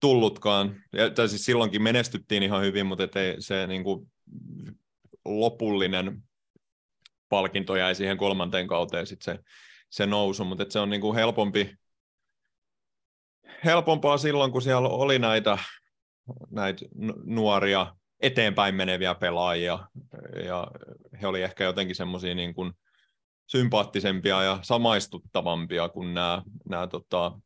[0.00, 4.12] tullutkaan, ja, tai siis silloinkin menestyttiin ihan hyvin, mutta ettei se niin kuin,
[5.24, 6.22] lopullinen
[7.28, 9.38] palkinto jäi siihen kolmanteen kauteen sit se,
[9.90, 11.74] se nousu, mutta se on niin kuin helpompi,
[13.64, 15.58] helpompaa silloin, kun siellä oli näitä,
[16.50, 16.86] näitä
[17.24, 19.78] nuoria eteenpäin meneviä pelaajia,
[20.44, 20.68] ja
[21.22, 22.72] he oli ehkä jotenkin semmoisia niin kuin
[23.46, 27.38] sympaattisempia ja samaistuttavampia kuin nämä, nämä tota,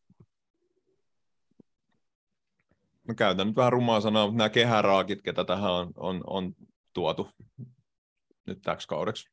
[3.09, 6.55] mä käytän nyt vähän rumaa sanaa, mutta nämä kehäraakit, ketä tähän on, on, on
[6.93, 7.29] tuotu
[8.47, 9.31] nyt täksi kaudeksi.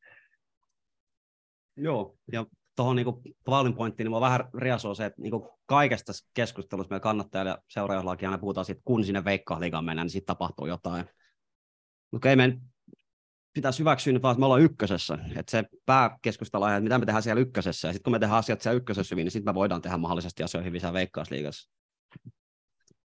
[1.78, 5.34] Joo, ja tuohon niin Paulin pointtiin, niin mua vähän riasoo se, että niin
[5.66, 10.12] kaikesta tässä keskustelussa meillä kannattajilla ja seuraajallakin aina puhutaan siitä, kun sinne veikkausliigaan mennään, niin
[10.12, 11.06] sitten tapahtuu jotain.
[12.12, 12.62] Mutta ei meidän
[13.54, 15.18] pitäisi hyväksyä nyt vaan, että me ollaan ykkösessä.
[15.36, 17.88] Että se pääkeskustelu että mitä me tehdään siellä ykkösessä.
[17.88, 20.44] Ja sitten kun me tehdään asiat siellä ykkösessä hyvin, niin sitten me voidaan tehdä mahdollisesti
[20.44, 21.70] asioita hyvin siellä veikkausliigassa.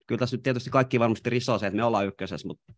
[0.07, 2.73] Kyllä tässä nyt tietysti kaikki varmasti risoo se, että me ollaan ykkösessä, mutta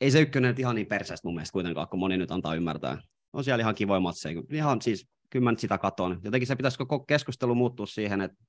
[0.00, 3.02] ei se ykkönen ihan niin perseestä mun mielestä kuitenkaan, kun moni nyt antaa ymmärtää.
[3.32, 4.42] On siellä ihan kivoja matseja.
[4.50, 6.20] Ihan siis, kyllä sitä katon.
[6.24, 8.44] Jotenkin se pitäisi koko keskustelu muuttua siihen, että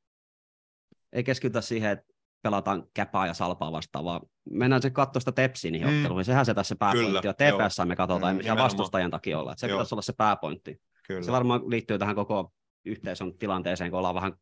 [1.13, 2.05] ei keskitytä siihen, että
[2.41, 5.97] pelataan käpää ja salpaa vastaan, vaan mennään se katsoa sitä tepsiä niihin mm.
[5.97, 6.25] otteluihin.
[6.25, 7.35] Sehän se tässä pääpointti on.
[7.35, 9.51] TPS me katsotaan, mm, ei vastustajan takia olla.
[9.51, 9.77] Että se joo.
[9.77, 10.81] pitäisi olla se pääpointti.
[11.07, 11.21] Kyllä.
[11.21, 12.53] Se varmaan liittyy tähän koko
[12.85, 14.33] yhteisön tilanteeseen, kun ollaan vähän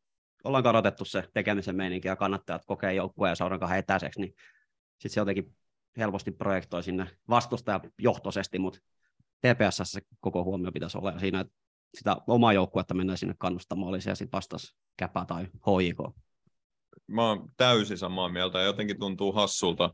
[0.43, 4.33] ollaan kadotettu se tekemisen meininki ja kannattajat kokee joukkueen ja sauran kahden etäiseksi, niin
[4.91, 5.55] sitten se jotenkin
[5.97, 8.79] helposti projektoi sinne vastustajajohtoisesti, mutta
[9.41, 11.53] TPS se koko huomio pitäisi olla ja siinä, että
[11.97, 15.97] sitä omaa joukkuetta mennään sinne kannustamaan, oli se sitten vastas käpä tai HIK.
[17.07, 19.93] Mä oon täysin samaa mieltä ja jotenkin tuntuu hassulta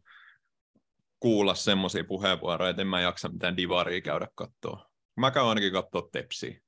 [1.20, 4.90] kuulla semmoisia puheenvuoroja, että en mä jaksa mitään divaria käydä katsoa.
[5.18, 6.60] Mä käyn ainakin katsoa tepsiä.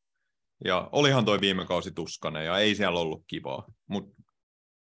[0.65, 4.23] Ja olihan toi viime kausi tuskanen ja ei siellä ollut kivaa, mutta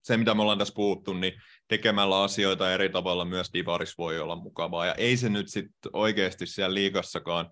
[0.02, 1.32] se mitä me ollaan tässä puhuttu, niin
[1.68, 4.86] tekemällä asioita eri tavalla myös Divaris voi olla mukavaa.
[4.86, 7.50] Ja ei se nyt sitten oikeasti siellä liigassakaan,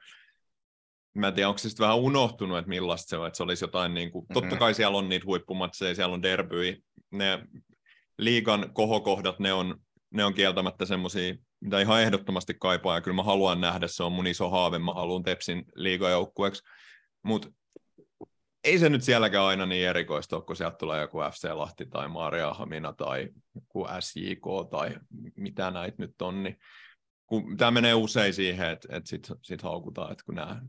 [1.14, 3.64] mä en tiedä, onko se sitten vähän unohtunut, että millaista se on, että se olisi
[3.64, 4.34] jotain, niin kuin, mm-hmm.
[4.34, 7.46] totta kai siellä on niitä huippumatseja, siellä on derbyi, ne
[8.18, 9.76] liigan kohokohdat, ne on,
[10.10, 14.12] ne on kieltämättä semmoisia, mitä ihan ehdottomasti kaipaa, ja kyllä mä haluan nähdä, se on
[14.12, 16.62] mun iso haave, mä haluan Tepsin liigajoukkueeksi,
[17.22, 17.48] mutta
[18.64, 22.08] ei se nyt sielläkään aina niin erikoista ole, kun sieltä tulee joku FC Lahti tai
[22.08, 24.96] Maria Hamina tai joku SJK tai
[25.36, 26.58] mitä näitä nyt on, niin
[27.56, 30.62] tämä menee usein siihen, että, että sitten sit haukutaan, että kun nämä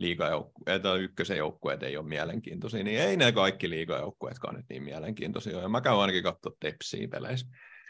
[0.00, 5.56] liigajoukkueet tai ykkösen joukkueet ei ole mielenkiintoisia, niin ei ne kaikki liigajoukkueetkaan nyt niin mielenkiintoisia
[5.56, 5.62] ole.
[5.62, 7.46] Ja mä käyn ainakin katsoa tepsiä peleissä.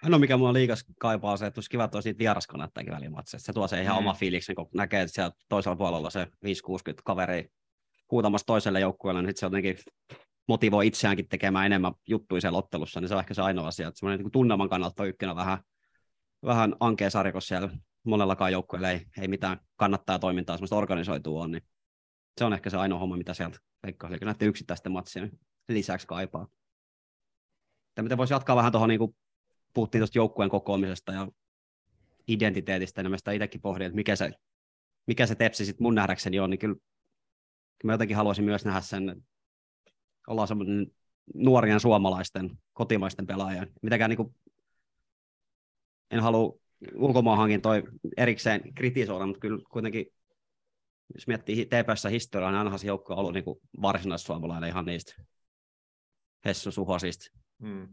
[0.07, 3.47] No mikä mulla liikas kaipaa se, että olisi kiva, että siitä vieraskonettakin välimatseista.
[3.47, 3.99] Se tuo se ihan mm.
[3.99, 6.29] oma fiiliksen, kun näkee, että siellä toisella puolella se 5-60
[7.05, 7.49] kaveri
[8.11, 9.79] huutamassa toiselle joukkueelle, niin se jotenkin
[10.49, 13.89] motivoi itseäänkin tekemään enemmän juttuja siellä ottelussa, niin se on ehkä se ainoa asia.
[13.89, 15.59] Että semmoinen niin tunnelman kannalta on ykkönen vähän,
[16.45, 17.69] vähän ankea sarja, kun siellä
[18.05, 21.63] monellakaan joukkueella ei, ei mitään kannattaa toimintaa semmoista organisoitua on, niin
[22.39, 24.11] se on ehkä se ainoa homma, mitä sieltä veikkaa.
[24.11, 25.31] Eli näiden yksittäisten matsien
[25.69, 26.49] lisäksi kaipaa.
[27.89, 29.17] että miten voisi jatkaa vähän tuohon, niin kuin
[29.75, 31.29] puhuttiin tuosta joukkueen kokoamisesta ja
[32.29, 34.31] identiteetistä, niin mä sitä itsekin pohdin, että mikä se,
[35.07, 36.77] mikä se tepsi sitten mun nähdäkseni on, niin kyllä,
[37.85, 39.23] mä jotenkin haluaisin myös nähdä sen,
[40.27, 40.87] ollaan semmoinen
[41.35, 43.73] nuorien suomalaisten, kotimaisten pelaajien.
[43.83, 44.35] Mitenkään niin kuin,
[46.11, 46.59] en halua
[46.95, 47.83] ulkomaahankin toi
[48.17, 50.07] erikseen kritisoida, mutta kyllä kuitenkin,
[51.15, 53.45] jos miettii TPS historiaa, niin ainahan se joukko on ollut niin
[53.83, 55.15] varsinaissuomalainen ihan niistä
[56.45, 57.89] Hessu Suhosista, Mm.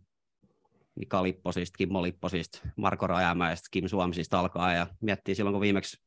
[0.95, 5.97] Mika Lipposista, Kimmo Lipposista, Marko Rajamäestä, Kim Suomisista alkaa ja miettii silloin, kun viimeksi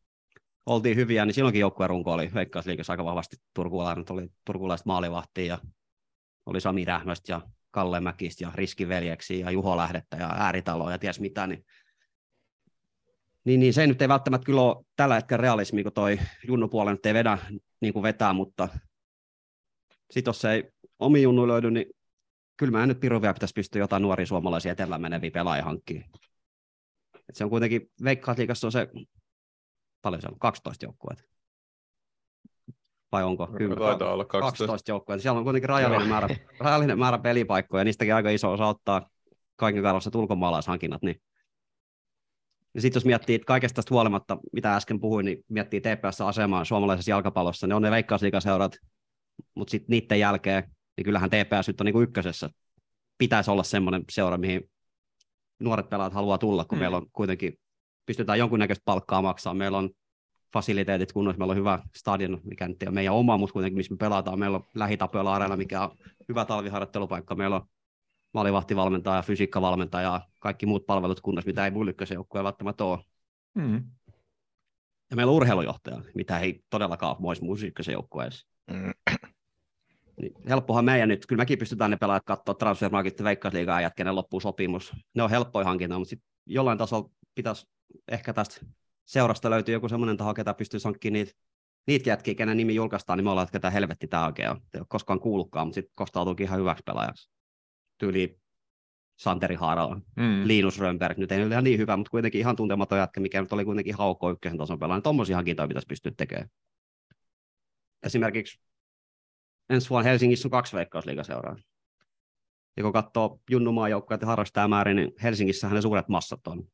[0.66, 5.58] oltiin hyviä, niin silloinkin joukkueen runko oli Veikkausliikassa aika vahvasti turkulainen, oli turkulaiset maalivahtia ja
[6.46, 7.40] oli Sami Rähmöstä ja
[7.70, 11.64] Kalle Mäkistä ja Riskiveljeksi ja Juho Lähdettä ja Ääritalo ja ties mitä, niin
[13.48, 16.92] niin, niin se nyt ei välttämättä kyllä ole tällä hetkellä realismi, kun toi Junnu puolella
[16.92, 17.38] nyt ei vedä
[17.80, 18.68] niin kuin vetää, mutta
[20.10, 21.86] sitten jos se ei omi Junnu löydy, niin
[22.56, 26.04] kyllä mä en nyt pirun vielä pitäisi pystyä jotain nuoria suomalaisia eteenpäin meneviä pelaajia hankkiin.
[27.28, 28.88] Et se on kuitenkin, Veikkausliigassa on se,
[30.02, 31.24] paljon se on, 12 joukkueet.
[33.12, 33.46] Vai onko?
[33.46, 34.66] Kyllä, Taitaa olla 12.
[34.66, 35.22] 12 joukkueet.
[35.22, 36.28] Siellä on kuitenkin rajallinen määrä,
[36.60, 39.10] rajallinen määrä pelipaikkoja, niistäkin aika iso osa ottaa
[39.56, 41.20] kaiken karvassa ulkomaalaishankinnat, niin
[42.74, 47.10] ja sitten jos miettii että kaikesta tästä huolimatta, mitä äsken puhuin, niin miettii TPS-asemaa suomalaisessa
[47.10, 48.76] jalkapallossa, niin on ne veikkausliikaseurat,
[49.54, 50.62] mutta sitten niiden jälkeen,
[50.96, 52.50] niin kyllähän TPS nyt on niin ykkösessä.
[53.18, 54.70] Pitäisi olla semmoinen seura, mihin
[55.60, 56.80] nuoret pelaajat haluaa tulla, kun mm.
[56.80, 57.58] meillä on kuitenkin,
[58.06, 59.90] pystytään jonkunnäköistä palkkaa maksaa, meillä on
[60.52, 63.94] fasiliteetit kunnossa, meillä on hyvä stadion, mikä nyt ei ole meidän oma, mutta kuitenkin missä
[63.94, 65.90] me pelataan, meillä on lähitapoilla areena, mikä on
[66.28, 67.66] hyvä talviharjoittelupaikka, meillä on
[68.34, 72.98] maalivahtivalmentaja, fysiikkavalmentaja ja kaikki muut palvelut kunnossa, mitä ei muilla ykkösjoukkueella välttämättä ole.
[73.54, 73.84] Mm.
[75.10, 78.46] Ja meillä on urheilujohtaja, mitä ei todellakaan ole muissa ykkösjoukkueessa.
[78.70, 78.92] Mm.
[80.20, 84.40] Niin helppohan meidän nyt, kyllä mekin pystytään ne pelaajat katsoa Transfermarketin veikkausliigaa ja kenen loppuu
[84.40, 84.92] sopimus.
[85.14, 87.66] Ne on helppoja hankinta, mutta sitten jollain tasolla pitäisi
[88.08, 88.66] ehkä tästä
[89.04, 91.32] seurasta löytyy joku semmoinen taho, ketä pystyy hankkimaan niitä,
[91.86, 94.60] niitä jätkiä, kenen nimi julkaistaan, niin me ollaan, että ketä helvetti tämä oikein on.
[94.74, 97.30] Ei ole koskaan kuullutkaan, mutta sitten kostautuukin ihan hyväksi pelaajaksi.
[97.98, 98.38] Tyyli
[99.18, 100.42] Santeri Haarala, Mm.
[100.48, 103.52] Linus Rönnberg, nyt ei ole ihan niin hyvä, mutta kuitenkin ihan tuntematon jätkä, mikä nyt
[103.52, 105.00] oli kuitenkin haukko ykkösen tason pelaaja.
[105.00, 106.48] Tuommoisia hankintoja pitäisi pystyä tekemään.
[108.02, 108.60] Esimerkiksi
[109.70, 111.56] ensi vuonna Helsingissä on kaksi veikkausliigaseuraa.
[112.76, 116.68] Ja kun katsoo Junnumaan joukkoja ja harrastajamäärin, niin Helsingissähän ne suuret massat on.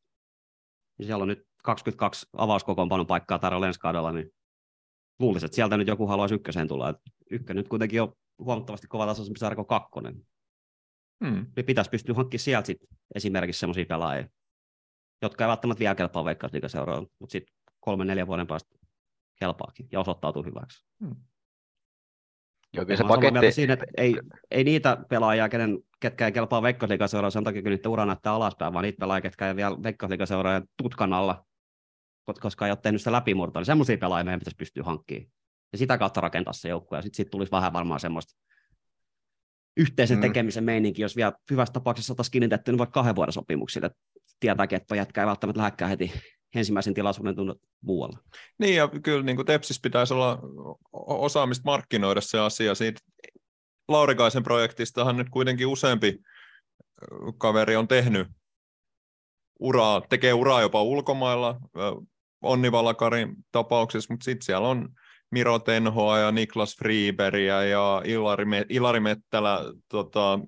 [0.99, 4.31] Ja siellä on nyt 22 avauskokoonpanon paikkaa tarjolla ensi kaudella, niin
[5.19, 6.95] luulisin, että sieltä nyt joku haluaisi ykköseen tulla.
[7.31, 10.27] Ykkönen nyt kuitenkin on huomattavasti kovatasoisempi sarja kuin kakkonen.
[11.25, 11.47] Mm.
[11.57, 12.79] Niin pitäisi pystyä hankkimaan sieltä sit
[13.15, 14.29] esimerkiksi sellaisia pelaajia,
[15.23, 18.79] jotka ei välttämättä vielä kelpaa veikkausliigaseuraa, mutta sitten kolmen, neljän vuoden päästä
[19.41, 20.87] kelpaakin ja osoittautuu hyväksi.
[22.73, 24.17] Joo, kyllä se paketti, siinä, että ei,
[24.51, 28.73] ei niitä pelaajia, kenen, ketkä ei kelpaa veikkausliigaseuraa sen takia, kun niiden ura näyttää alaspäin,
[28.73, 31.47] vaan niitä pelaajia, ketkä ei vielä veikkausliigaseuraa tutkan alla,
[32.41, 35.33] koska ei ole tehnyt sitä läpimurtoa, niin semmoisia pelaajia meidän pitäisi pystyä hankkimaan.
[35.73, 38.35] Ja sitä kautta rakentaa se joukkue, ja sitten sit tulisi vähän varmaan semmoista
[39.77, 40.23] yhteisen Mm.
[40.23, 43.91] tekemisen meininki, jos vielä hyvässä tapauksessa saataisiin kiinnitetty niin vaikka kahden vuoden sopimuksille,
[44.41, 46.13] tietääkin, että jätkä ei välttämättä lähdekään heti
[46.55, 48.19] ensimmäisen tilaisuuden tunnut muualla.
[48.59, 50.39] Niin, ja kyllä niin kuin Tepsis pitäisi olla
[50.93, 52.75] osaamista markkinoida se asia.
[52.75, 53.01] Siitä
[53.89, 56.19] Laurikaisen projektistahan nyt kuitenkin useampi
[57.39, 58.29] kaveri on tehnyt
[59.61, 61.61] uraa, tekee uraa jopa ulkomailla,
[62.43, 64.89] Onni Valakarin tapauksessa, mutta sitten siellä on
[65.35, 70.39] Miro Tenhoa ja Niklas Friiberiä ja Ilari, Me- Ilari Mettälä, tota,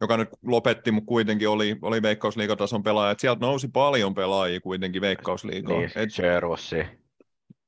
[0.00, 3.10] joka nyt lopetti, mutta kuitenkin oli, oli Veikkausliigatason pelaaja.
[3.10, 5.78] Et sieltä nousi paljon pelaajia kuitenkin Veikkausliigaan.
[5.78, 6.10] niin, Et,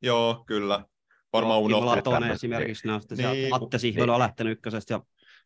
[0.02, 0.84] joo, kyllä.
[1.32, 1.62] Varmaan
[2.04, 3.14] tämmöset- esimerkiksi näistä.
[3.14, 5.00] Niin, Niin, Atte Sihvonen on lähtenyt ykkösestä ja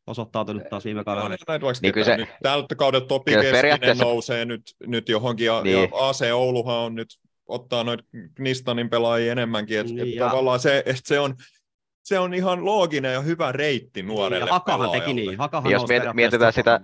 [0.06, 1.28] osoittautunut taas viime kaudella.
[1.28, 2.20] Vaikka Niin kyllä ketään.
[2.20, 5.78] se- nyt tältä kaudella Topi Keskinen periaatteessa- nousee nyt, nyt johonkin, ja, Niin.
[5.82, 7.08] ja AC Ouluhan on nyt
[7.46, 8.04] ottaa noita
[8.34, 11.34] Knistanin pelaajia enemmänkin, että Niin, et ja- tavallaan se, että se on,
[12.02, 15.14] se on ihan looginen ja hyvä reitti nuorelle ja Hakahan teki pelaajalle.
[15.30, 15.38] niin.
[15.38, 16.80] Hakahan Jos miet- mietitään sitä-.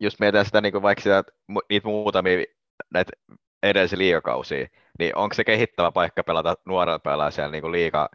[0.00, 1.24] Just mietitään sitä niin kuin vaikka sitä,
[1.70, 2.44] niitä muutamia
[2.94, 3.12] näitä
[3.62, 4.66] edellisiä liigakausia,
[4.98, 8.08] niin onko se kehittävä paikka pelata nuorella pelaajalla siellä niin kuin liiga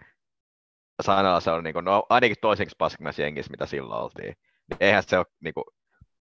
[1.01, 4.35] Sanalla se on niin kuin, no, ainakin toiseksi paskimmassa jengissä, mitä silloin oltiin.
[4.69, 5.63] Niin eihän se ole, niin kuin,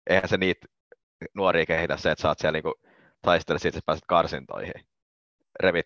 [0.09, 0.67] eihän se niitä
[1.33, 2.73] nuoria kehitä se, että sä oot siellä niin kuin,
[3.23, 4.73] taistele siitä, että pääset karsintoihin.
[5.59, 5.85] Revit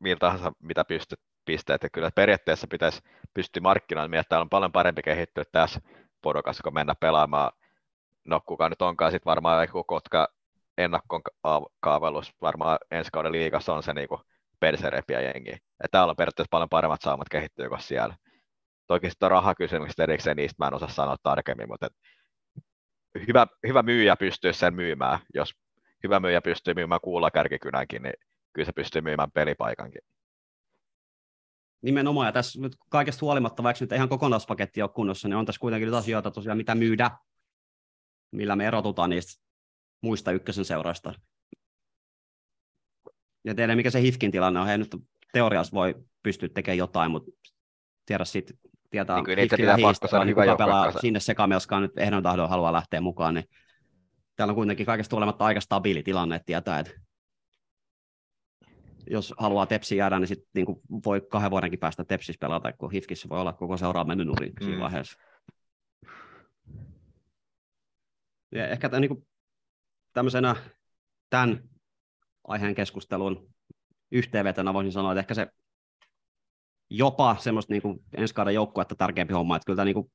[0.00, 1.82] miltä tahansa, mitä pystyt pisteet.
[1.82, 3.00] Ja kyllä periaatteessa pitäisi
[3.34, 5.80] pystyä markkinoimaan, että täällä on paljon parempi kehittyä tässä
[6.22, 7.52] porukassa, kun mennä pelaamaan.
[8.24, 10.28] No kuka nyt onkaan sitten varmaan joku Kotka
[10.78, 14.20] ennakkoon ka- kaavellus, varmaan ensi kauden liigassa on se niinku
[14.60, 15.50] perserepiä jengi.
[15.50, 18.16] Ja täällä on periaatteessa paljon paremmat saamat kehittyä kuin siellä.
[18.86, 21.88] Toki sitten on rahakysymykset erikseen, niistä mä en osaa sanoa tarkemmin, mutta
[23.28, 25.18] hyvä, hyvä myyjä pystyy sen myymään.
[25.34, 25.54] Jos
[26.02, 28.14] hyvä myyjä pystyy myymään kuulla kärkikynänkin, niin
[28.52, 30.02] kyllä se pystyy myymään pelipaikankin.
[31.82, 35.60] Nimenomaan, ja tässä nyt kaikesta huolimatta, vaikka nyt ihan kokonaispaketti ole kunnossa, niin on tässä
[35.60, 37.10] kuitenkin nyt asioita tosiaan, mitä myydä,
[38.30, 39.42] millä me erotutaan niistä
[40.00, 41.14] muista ykkösen seuroista.
[43.44, 44.66] Ja tiedä, mikä se Hifkin tilanne on.
[44.66, 44.96] He nyt
[45.32, 47.30] teoriassa voi pystyä tekemään jotain, mutta
[48.06, 48.58] tiedä sitten,
[48.90, 51.98] tietää Niin kyllä niitä pitää pakko saada niin hyvä kuka joukkue pelaa sinne sekamelskaan nyt
[51.98, 53.44] ehdon tahdon haluaa lähteä mukaan, niin
[54.36, 56.92] täällä on kuitenkin kaikesta huolimatta aika stabiili tilanne, että tietää, että
[59.06, 60.66] jos haluaa Tepsi jäädä, niin sit niin
[61.04, 64.76] voi kahden vuodenkin päästä Tepsis pelata, kun Hifkissä voi olla koko seuraa mennyt nurin siinä
[64.76, 64.80] Mm.
[64.80, 65.18] vaiheessa.
[68.52, 69.26] Ja ehkä tämän, niin
[70.12, 70.56] tämmöisenä
[71.30, 71.68] tämän
[72.48, 73.50] aiheen keskustelun
[74.12, 75.46] yhteenvetona voisin sanoa, että ehkä se
[76.90, 80.12] jopa semmoista niin kuin ensi kauden joukkuetta tärkeämpi homma, että kyllä tämä niin kuin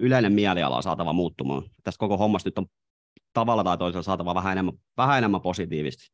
[0.00, 1.62] yleinen mieliala on saatava muuttumaan.
[1.84, 2.66] Tästä koko hommasta nyt on
[3.36, 6.12] tavalla tai toisella saatava vähän enemmän, vähän enemmän positiivisesti.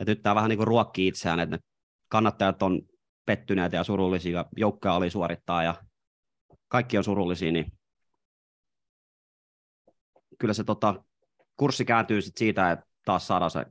[0.00, 1.62] Et nyt tämä vähän niin kuin ruokkii itseään, että ne
[2.08, 2.82] kannattajat on
[3.26, 5.74] pettyneitä ja surullisia, joukkoja oli suorittaa ja
[6.68, 7.72] kaikki on surullisia, niin
[10.38, 11.04] kyllä se tota,
[11.56, 13.66] kurssi kääntyy sit siitä, että taas saadaan se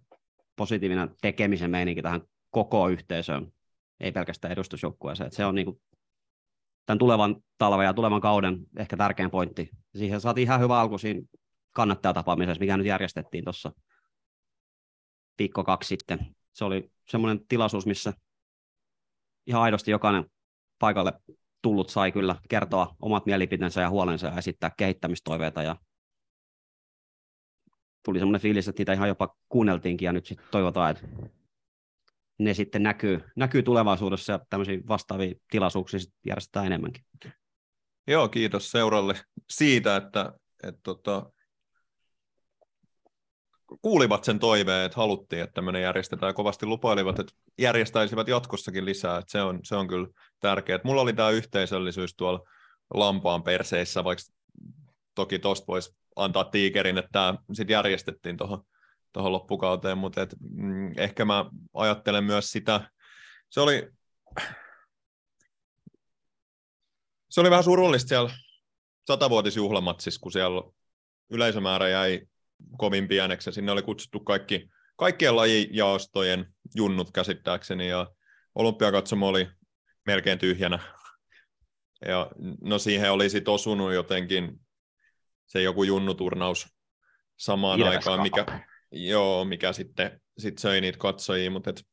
[0.55, 3.53] positiivinen tekemisen meininki tähän koko yhteisöön,
[3.99, 5.27] ei pelkästään edustusjoukkueeseen.
[5.27, 5.81] Et se on niinku
[6.85, 9.69] tämän tulevan talven ja tulevan kauden ehkä tärkein pointti.
[9.95, 11.21] Siihen saatiin ihan hyvä alku siinä
[11.73, 13.71] kannattajatapaamisessa, mikä nyt järjestettiin tuossa
[15.39, 16.35] viikko kaksi sitten.
[16.53, 18.13] Se oli semmoinen tilaisuus, missä
[19.47, 20.25] ihan aidosti jokainen
[20.79, 21.13] paikalle
[21.61, 25.75] tullut sai kyllä kertoa omat mielipiteensä ja huolensa ja esittää kehittämistoiveita ja
[28.05, 31.07] tuli semmoinen fiilis, että niitä ihan jopa kuunneltiinkin ja nyt sitten toivotaan, että
[32.39, 37.05] ne sitten näkyy, näkyy tulevaisuudessa ja tämmöisiä vastaavia tilaisuuksia järjestetään enemmänkin.
[38.07, 39.15] Joo, kiitos seuralle
[39.49, 40.33] siitä, että,
[40.63, 41.31] että tota,
[43.83, 49.17] kuulivat sen toiveen, että haluttiin, että tämmöinen järjestetään ja kovasti lupailivat, että järjestäisivät jatkossakin lisää.
[49.17, 50.07] Että se, on, se on kyllä
[50.39, 50.79] tärkeää.
[50.83, 52.39] Mulla oli tämä yhteisöllisyys tuolla
[52.93, 54.23] lampaan perseissä, vaikka
[55.15, 58.63] toki tuosta voisi antaa tiikerin, että tämä sitten järjestettiin tuohon
[59.13, 62.91] tuohon loppukauteen, mutta et, mm, ehkä mä ajattelen myös sitä,
[63.49, 63.91] se oli,
[67.29, 68.29] se oli vähän surullista siellä
[69.07, 70.71] satavuotisjuhlamatsissa, kun siellä
[71.29, 72.21] yleisömäärä jäi
[72.77, 78.07] kovin pieneksi sinne oli kutsuttu kaikki, kaikkien lajijaostojen junnut käsittääkseni ja
[78.55, 79.47] olympiakatsomo oli
[80.05, 80.79] melkein tyhjänä.
[82.05, 84.59] Ja no siihen oli sitten osunut jotenkin
[85.45, 86.67] se joku junnuturnaus
[87.37, 88.45] samaan Ilves aikaan, mikä,
[88.91, 91.85] joo, mikä sitten sit söi niitä katsojia, mutta et,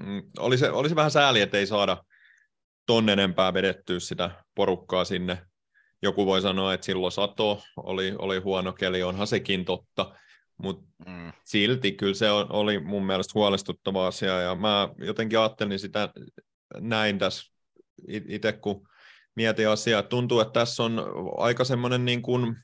[0.00, 2.04] mm, oli, se, oli se vähän sääli, että ei saada
[2.86, 5.46] ton enempää vedettyä sitä porukkaa sinne.
[6.02, 10.14] Joku voi sanoa, että silloin sato, oli, oli huono keli, onhan sekin totta,
[10.58, 11.32] mutta Mm.
[11.44, 16.08] silti kyllä se oli mun mielestä huolestuttava asia, ja mä jotenkin ajattelin sitä
[16.80, 17.52] näin tässä
[18.08, 18.88] itse, kun
[19.34, 20.02] mietin asiaa.
[20.02, 21.02] Tuntuu, että tässä on
[21.36, 22.56] aika semmoinen niin kuin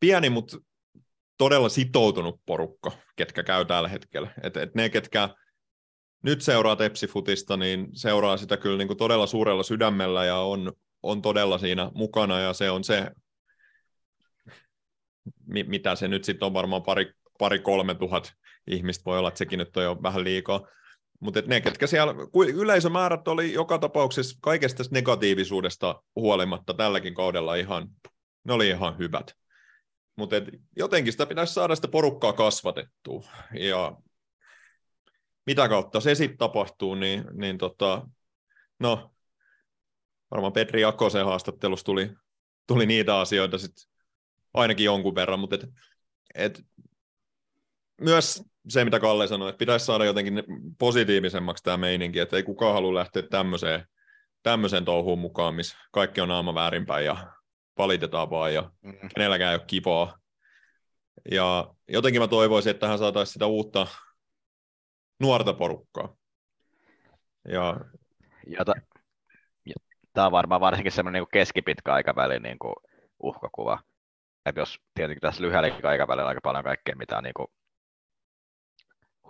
[0.00, 0.58] pieni, mutta
[1.38, 4.30] todella sitoutunut porukka, ketkä käy tällä hetkellä.
[4.42, 5.28] Et, et ne, ketkä
[6.22, 11.22] nyt seuraa Tepsifutista, niin seuraa sitä kyllä niin kuin todella suurella sydämellä ja on, on
[11.22, 13.10] todella siinä mukana, ja se on se,
[15.46, 18.32] mi- mitä se nyt sitten on varmaan pari, pari kolme tuhat
[18.66, 20.60] ihmistä, voi olla, että sekin nyt on jo vähän liikaa.
[21.20, 22.14] Mutta ne, ketkä siellä,
[22.54, 27.88] yleisömäärät oli joka tapauksessa kaikesta negatiivisuudesta huolimatta tälläkin kaudella ihan,
[28.44, 29.32] ne oli ihan hyvät.
[30.16, 30.36] Mutta
[30.76, 33.24] jotenkin sitä pitäisi saada sitä porukkaa kasvatettua.
[33.60, 33.96] Ja
[35.46, 38.08] mitä kautta se sitten tapahtuu, niin, niin tota,
[38.78, 39.10] no,
[40.30, 42.10] varmaan Petri Jakosen haastattelussa tuli,
[42.66, 43.84] tuli niitä asioita sitten
[44.54, 45.66] ainakin jonkun verran, mutta et,
[46.34, 46.62] et,
[48.00, 50.42] myös se, mitä Kalle sanoi, että pitäisi saada jotenkin
[50.78, 53.86] positiivisemmaksi tämä meininki, että ei kukaan halua lähteä tämmöiseen,
[54.42, 57.32] tämmöiseen touhuun mukaan, missä kaikki on naama väärinpäin ja
[57.78, 59.08] valitetaan vaan ja Mm.
[59.14, 60.18] kenelläkään ei ole kivaa.
[61.30, 63.86] Ja jotenkin mä toivoisin, että tähän saataisiin sitä uutta
[65.20, 66.16] nuorta porukkaa.
[67.48, 67.76] Ja
[68.46, 68.72] Jota,
[70.12, 72.74] tämä on varmaan varsinkin semmoinen niin keskipitkä aikavälin niin kuin
[73.22, 73.78] uhkakuva.
[74.46, 77.46] Et jos tietenkin tässä lyhyellä aikavälillä aika paljon kaikkea, mitä on niin kuin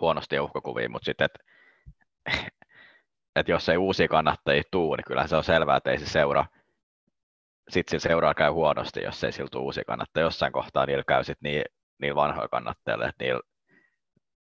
[0.00, 1.38] huonosti uhkakuvia, mutta sitten, että
[3.36, 6.46] et jos ei uusia kannattajia tuu, niin kyllähän se on selvää, että ei se seura,
[7.68, 10.26] sitten sillä seuraa käy huonosti, jos ei siltä uusia kannattajia.
[10.26, 11.64] Jossain kohtaa niillä käy sitten niin,
[11.98, 13.40] niillä vanhoilla kannattajilla, että niillä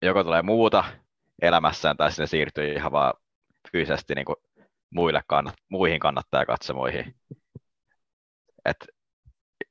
[0.03, 0.85] joko tulee muuta
[1.43, 3.15] elämässään tai sinne siirtyy ihan vaan
[3.73, 4.37] fyysisesti niin kuin
[4.91, 7.15] muille kannat, muihin kannattajakatsomoihin.
[8.65, 8.77] Et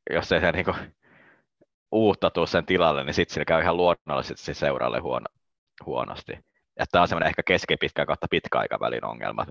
[0.09, 0.75] jos ei se niinku
[1.91, 5.25] uutta tuu sen tilalle, niin sitten sillä käy ihan luonnollisesti se seuralle huono,
[5.85, 6.33] huonosti.
[6.79, 9.45] Ja tämä on semmoinen ehkä keskipitkän kautta pitkäaikavälin ongelma.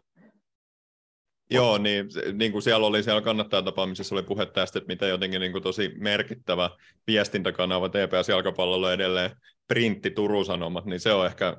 [1.51, 5.53] Joo, niin, niin kuin siellä oli siellä kannattajatapaamisessa oli puhe tästä, että miten jotenkin niin
[5.53, 6.71] kuin tosi merkittävä
[7.07, 9.31] viestintäkanava TPS-jalkapallolla edelleen
[9.69, 11.57] printti Turun Sanomat, niin se on ehkä,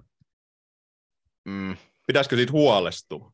[1.46, 1.78] Mm,
[2.08, 3.34] pitäisikö siitä huolestua?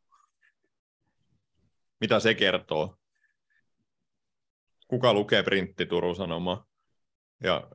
[2.00, 2.96] Mitä se kertoo?
[4.88, 6.66] Kuka lukee printti Turun Sanoma?
[7.44, 7.72] Ja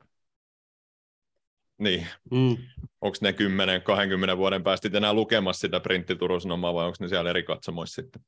[1.77, 2.57] niin, Mm.
[3.01, 3.31] onko ne
[4.33, 8.01] 10-20 vuoden päästä enää lukemassa sitä printti Turun Sanomaa vai onko ne siellä eri katsomoissa
[8.01, 8.21] sitten?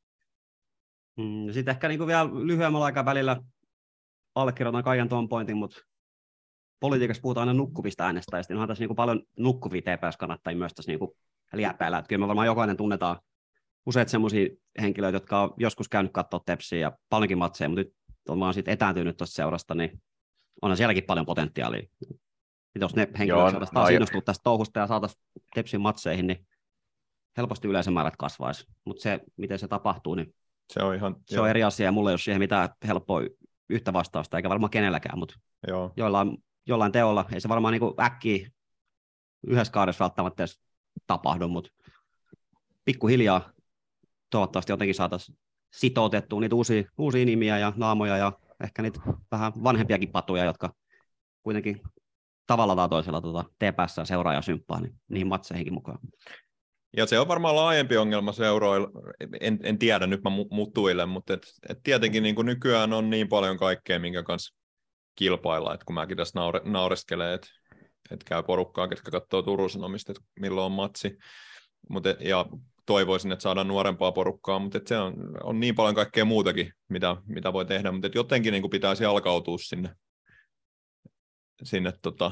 [1.17, 1.47] Mm.
[1.47, 3.41] ja Sitten ehkä niin vielä lyhyemmällä aikavälillä
[4.35, 5.81] allekirjoitan kaiken tuon pointin, mutta
[6.79, 10.99] politiikassa puhutaan aina nukkuvista äänestäjistä, niin onhan tässä niin paljon nukkuvia TPS-kannattajia myös tässä niin
[11.53, 11.97] liepeillä.
[11.97, 13.19] Että kyllä me varmaan jokainen tunnetaan
[13.85, 14.49] useita sellaisia
[14.81, 17.93] henkilöitä, jotka on joskus käynyt katsoa tepsiä ja paljonkin matseja, mutta nyt
[18.29, 20.01] on vaan sitten etääntynyt tuosta seurasta, niin
[20.61, 21.83] onhan sielläkin paljon potentiaalia.
[22.75, 25.21] Ja jos ne henkilöt saataisiin taas innostua tästä touhusta ja saataisiin
[25.55, 26.47] tepsin matseihin, niin
[27.37, 28.65] helposti yleisömäärät kasvaisi.
[28.85, 30.35] Mutta se, miten se tapahtuu, niin
[30.73, 33.21] Se on ihan, se on eri asia ja mulla ei ole siihen mitään helppoa
[33.69, 35.35] yhtä vastausta, eikä varmaan kenelläkään, mutta
[35.67, 35.93] joo.
[35.97, 38.49] jollain, jollain teolla, ei se varmaan niin äkkiä
[39.47, 40.59] yhdessä kaudessa välttämättä edes
[41.07, 41.71] tapahdu, mutta
[42.85, 43.51] pikkuhiljaa
[44.29, 45.37] toivottavasti jotenkin saataisiin
[45.73, 48.31] sitoutettua niitä uusia, uusia nimiä ja naamoja ja
[48.63, 48.99] ehkä niitä
[49.31, 50.73] vähän vanhempiakin patuja, jotka
[51.43, 51.81] kuitenkin
[52.47, 55.99] tavalla tai toisella tuota, TPS seuraa ja symppaa, niin niihin matseihinkin mukaan.
[56.97, 58.89] Ja se on varmaan laajempi ongelma seuroilla,
[59.41, 63.29] en, en tiedä, nyt mä mu- mutuilen, mutta et, et tietenkin niin nykyään on niin
[63.29, 64.55] paljon kaikkea, minkä kanssa
[65.15, 67.47] kilpailla, että kun mäkin tässä naure, naureskelen, että
[68.11, 71.17] et käy porukkaa, ketkä katsoo Turun Sanomista, että milloin on matsi,
[71.89, 72.45] Mut ja
[72.85, 77.53] toivoisin, että saadaan nuorempaa porukkaa, mutta se on, on niin paljon kaikkea muutakin, mitä, mitä
[77.53, 79.89] voi tehdä, mutta jotenkin niin pitäisi jalkautua sinne,
[81.63, 82.31] sinne tota,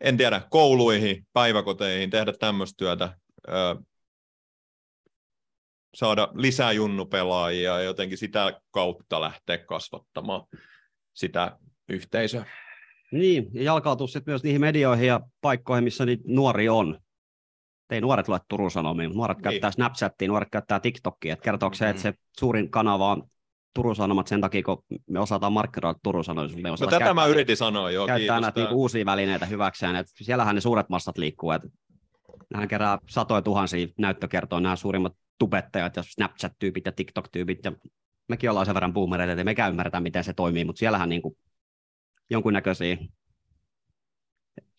[0.00, 3.18] en tiedä, kouluihin, päiväkoteihin, tehdä tämmöistä työtä,
[3.48, 3.52] ö,
[5.94, 10.42] saada lisää junnupelaajia ja jotenkin sitä kautta lähteä kasvattamaan
[11.14, 12.46] sitä yhteisöä.
[13.12, 16.98] Niin, ja jalkautua sitten myös niihin medioihin ja paikkoihin, missä niitä nuori on.
[17.90, 19.42] Ei nuoret lue Turun Sanomiin, mutta nuoret Niin.
[19.42, 21.32] käyttää Snapchatia, nuoret käyttää TikTokia.
[21.32, 23.22] Et kertooko se, että se suurin kanava on
[23.74, 26.56] Turun Sanomat sen takia, kun me osataan markkinoida Turun Sanomia.
[26.62, 28.40] Me No tätä mä yritin sanoa jo, käyttää kiitos.
[28.40, 29.96] näitä niinku uusia välineitä hyväkseen.
[29.96, 31.50] Et siellähän ne suuret massat liikkuu.
[31.50, 31.62] Et
[32.50, 37.64] nehän kerää satoja tuhansia näyttökertoja, nämä suurimmat tubettajat ja Snapchat-tyypit ja TikTok-tyypit.
[37.64, 37.72] Ja
[38.28, 41.36] mekin ollaan sen verran boomereita, että mekään ymmärretään, miten se toimii, mutta siellähän niinku
[42.30, 42.96] jonkunnäköisiä,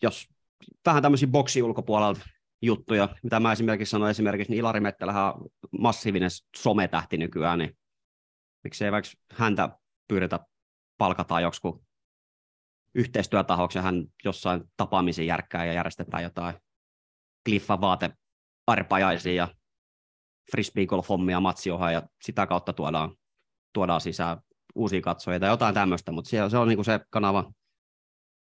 [0.01, 0.27] jos
[0.85, 2.21] vähän tämmöisiä boksi ulkopuolelta
[2.61, 7.77] juttuja, mitä mä esimerkiksi sanoin esimerkiksi, niin Ilari Mettelähän on massiivinen sometähti nykyään, niin
[8.63, 9.69] miksei vaikka häntä
[10.07, 10.39] pyydetä
[10.97, 11.73] palkataan joksikin
[12.95, 16.55] yhteistyötahoksi ja hän jossain tapaamisen järkkää ja järjestetään jotain
[17.45, 18.09] kliffan vaate
[18.67, 19.47] arpajaisia ja
[20.51, 23.15] frisbee golf hommia matsiohan ja sitä kautta tuodaan,
[23.73, 24.37] tuodaan sisään
[24.77, 27.51] uusia katsojia tai jotain tämmöistä, mutta se, se on niinku se kanava,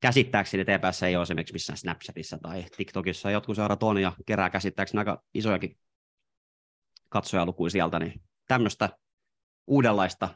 [0.01, 4.99] käsittääkseni TPS ei ole esimerkiksi missään Snapchatissa tai TikTokissa, jotkut seurat on ja kerää käsittääkseni
[4.99, 5.79] aika isojakin
[7.09, 8.89] katsojalukuja sieltä, niin tämmöistä
[9.67, 10.29] uudenlaista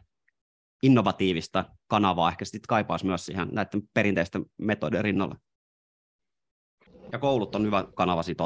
[0.82, 5.34] innovatiivista kanavaa ehkä sitten kaipaisi myös siihen näiden perinteisten metodien rinnalle.
[7.12, 8.44] Ja koulut on hyvä kanava siitä.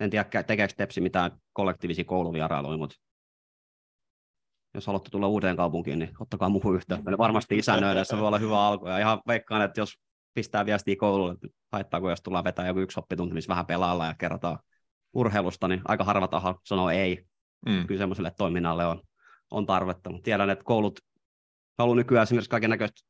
[0.00, 2.96] En tiedä, tekeekö Tepsi mitään kollektiivisia kouluvierailuja, mutta
[4.74, 7.10] jos haluatte tulla uuteen kaupunkiin, niin ottakaa muuhun yhteyttä.
[7.10, 8.88] Ne varmasti isännöidä, se voi olla hyvä alku.
[8.88, 9.94] Ja ihan veikkaan, että jos
[10.34, 14.14] pistää viestiä koululle, että haittaako, jos tullaan vetää joku yksi oppitunti, missä vähän pelailla ja
[14.14, 14.58] kerrotaan
[15.12, 17.26] urheilusta, niin aika harva taho sanoo ei.
[17.66, 17.86] Mm.
[17.86, 19.02] Kyllä semmoiselle toiminnalle on,
[19.50, 20.10] on tarvetta.
[20.10, 21.00] Mutta tiedän, että koulut
[21.78, 23.00] haluaa nykyään esimerkiksi kaiken näköistä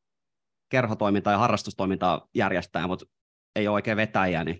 [0.69, 3.07] kerhotoimintaa ja harrastustoimintaa järjestää, mutta
[3.57, 4.59] ei ole oikein vetäjiä, niin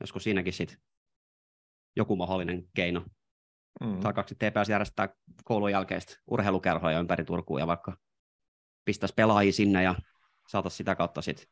[0.00, 0.76] josko siinäkin sit
[1.96, 3.04] joku mahdollinen keino.
[3.80, 4.02] Mm.
[4.02, 5.08] Saakaksi TPS järjestää
[5.44, 7.96] koulun jälkeistä urheilukerhoja ympäri Turkuun ja vaikka
[8.84, 9.94] pistäisi pelaajia sinne ja
[10.48, 11.48] saataisiin sitä kautta sit,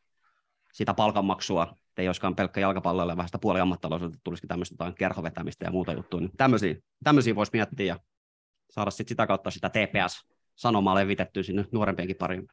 [0.73, 5.93] sitä palkanmaksua, ei olisikaan pelkkä jalkapalloille, vähän sitä puoliammattalaisuutta, tulisikin tämmöistä jotain kerhovetämistä ja muuta
[5.93, 6.21] juttua.
[6.21, 8.01] Niin tämmöisiä, tämmöisiä voisi miettiä ja
[8.71, 12.49] saada sit sitä kautta sitä TPS-sanomaa levitettyä sinne nuorempienkin pariin.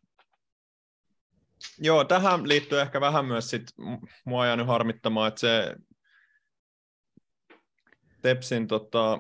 [1.80, 3.64] Joo, tähän liittyy ehkä vähän myös sit,
[4.26, 5.76] mua jäänyt harmittamaan, että se
[8.22, 9.20] Tepsin tota,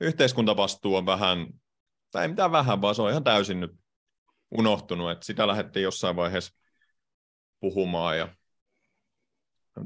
[0.00, 1.46] yhteiskuntavastuu on vähän,
[2.10, 3.70] tai ei mitään vähän, vaan se on ihan täysin nyt
[4.50, 6.54] unohtunut, että sitä lähdettiin jossain vaiheessa
[7.60, 8.28] puhumaan ja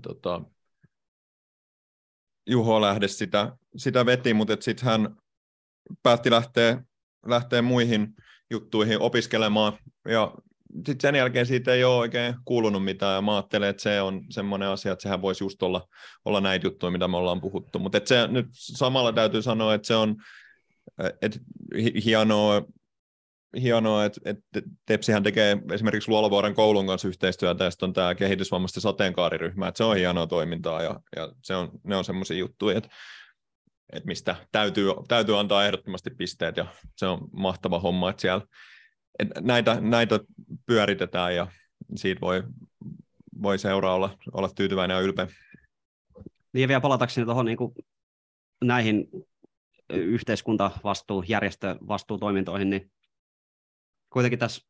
[0.03, 0.43] tota,
[2.47, 5.17] Juho lähde sitä, sitä veti, mutta sitten hän
[6.03, 6.83] päätti lähteä,
[7.27, 8.15] lähteä muihin
[8.51, 9.79] juttuihin opiskelemaan
[10.09, 10.35] ja
[10.75, 14.25] sitten sen jälkeen siitä ei ole oikein kuulunut mitään, ja mä ajattelen, että se on
[14.31, 15.89] semmoinen asia, että sehän voisi just olla,
[16.25, 19.95] olla näitä juttuja, mitä me ollaan puhuttu, mutta se nyt samalla täytyy sanoa, että se
[19.95, 20.17] on
[21.23, 21.41] et,
[22.05, 22.63] hienoa,
[23.61, 29.69] hienoa, että, että Tepsihän tekee esimerkiksi Luolavuoren koulun kanssa yhteistyötä, ja on tämä kehitysvammaisten sateenkaariryhmä,
[29.69, 32.91] että se on hienoa toimintaa, ja, ja se on, ne on semmoisia juttuja, että,
[33.93, 36.67] että mistä täytyy, täytyy antaa ehdottomasti pisteet, ja
[36.97, 38.47] se on mahtava homma, että siellä
[39.41, 40.21] näitä, näitä
[40.67, 41.47] pyöritetään, ja
[41.97, 42.43] siitä voi,
[43.43, 45.29] voi seuraa olla, olla tyytyväinen ja ylpeä.
[46.53, 47.59] Niin ja vielä palatakseni tuohon niin
[48.65, 49.09] näihin
[49.91, 52.91] yhteiskuntavastuu, järjestövastuutoimintoihin, niin
[54.11, 54.63] kuitenkin tässä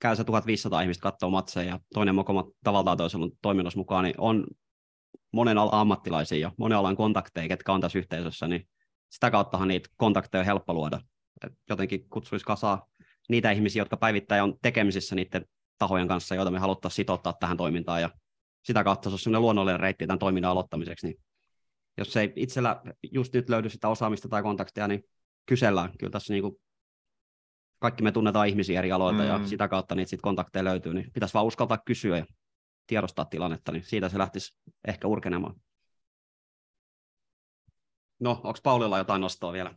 [0.00, 4.46] käy se 1500 ihmistä katsoo matseja ja toinen mokoma tavallaan toisella toiminnassa mukaan, niin on
[5.32, 8.68] monen alan ammattilaisia ja monen alan kontakteja, ketkä on tässä yhteisössä, niin
[9.08, 11.00] sitä kauttahan niitä kontakteja on helppo luoda.
[11.46, 12.86] Et jotenkin kutsuisi kasaa
[13.28, 15.44] niitä ihmisiä, jotka päivittäin on tekemisissä niiden
[15.78, 18.10] tahojen kanssa, joita me haluttaisiin sitouttaa tähän toimintaan ja
[18.64, 21.20] sitä kautta se on sellainen luonnollinen reitti tämän toiminnan aloittamiseksi, niin
[21.98, 25.04] jos ei itsellä just nyt löydy sitä osaamista tai kontakteja, niin
[25.46, 25.98] kysellään.
[25.98, 26.56] Kyllä tässä niin kuin
[27.78, 29.28] kaikki me tunnetaan ihmisiä eri aloilta mm.
[29.28, 32.26] ja sitä kautta niitä sit kontakteja löytyy, niin pitäisi vaan uskaltaa kysyä ja
[32.86, 34.56] tiedostaa tilannetta, niin siitä se lähtisi
[34.88, 35.54] ehkä urkenemaan.
[38.20, 39.74] No, onko Paulilla jotain nostoa vielä?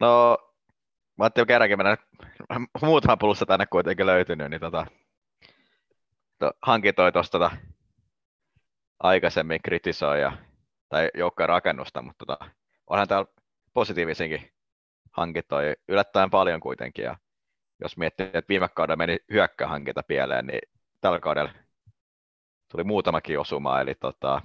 [0.00, 0.38] No,
[1.18, 1.96] mä ajattelin kerrankin mennä,
[2.82, 4.86] muutama pulussa tänne kuitenkin löytynyt, niin tota,
[6.38, 7.56] to, hankintoi tuosta tota,
[9.00, 10.32] aikaisemmin kritisoi ja,
[10.88, 12.50] tai joukkojen rakennusta, mutta tota,
[12.86, 13.32] onhan täällä
[13.74, 14.52] positiivisinkin
[15.12, 17.04] hankintoja yllättäen paljon kuitenkin.
[17.04, 17.16] Ja
[17.80, 20.60] jos miettii, että viime kaudella meni hyökkähankinta pieleen, niin
[21.00, 21.52] tällä kaudella
[22.72, 24.42] tuli muutamakin osuma, eli tota,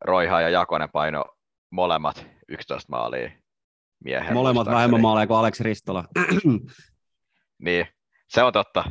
[0.00, 1.24] Roiha ja Jakonen paino
[1.70, 3.30] molemmat 11 maalia
[4.04, 4.34] miehen.
[4.34, 6.04] Molemmat vähemmän maaleja kuin Aleksi Ristola.
[7.64, 7.86] niin,
[8.28, 8.84] se on totta.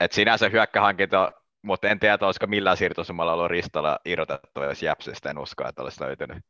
[0.00, 1.32] Et sinänsä hyökkähankinta
[1.66, 6.00] mutta en tiedä, olisiko millään siirtosumalla ollut Ristola irrotettu, jos Jäpsistä en usko, että olisi
[6.00, 6.44] löytynyt.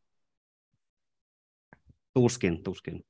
[2.14, 3.06] Tuskin, tuskin.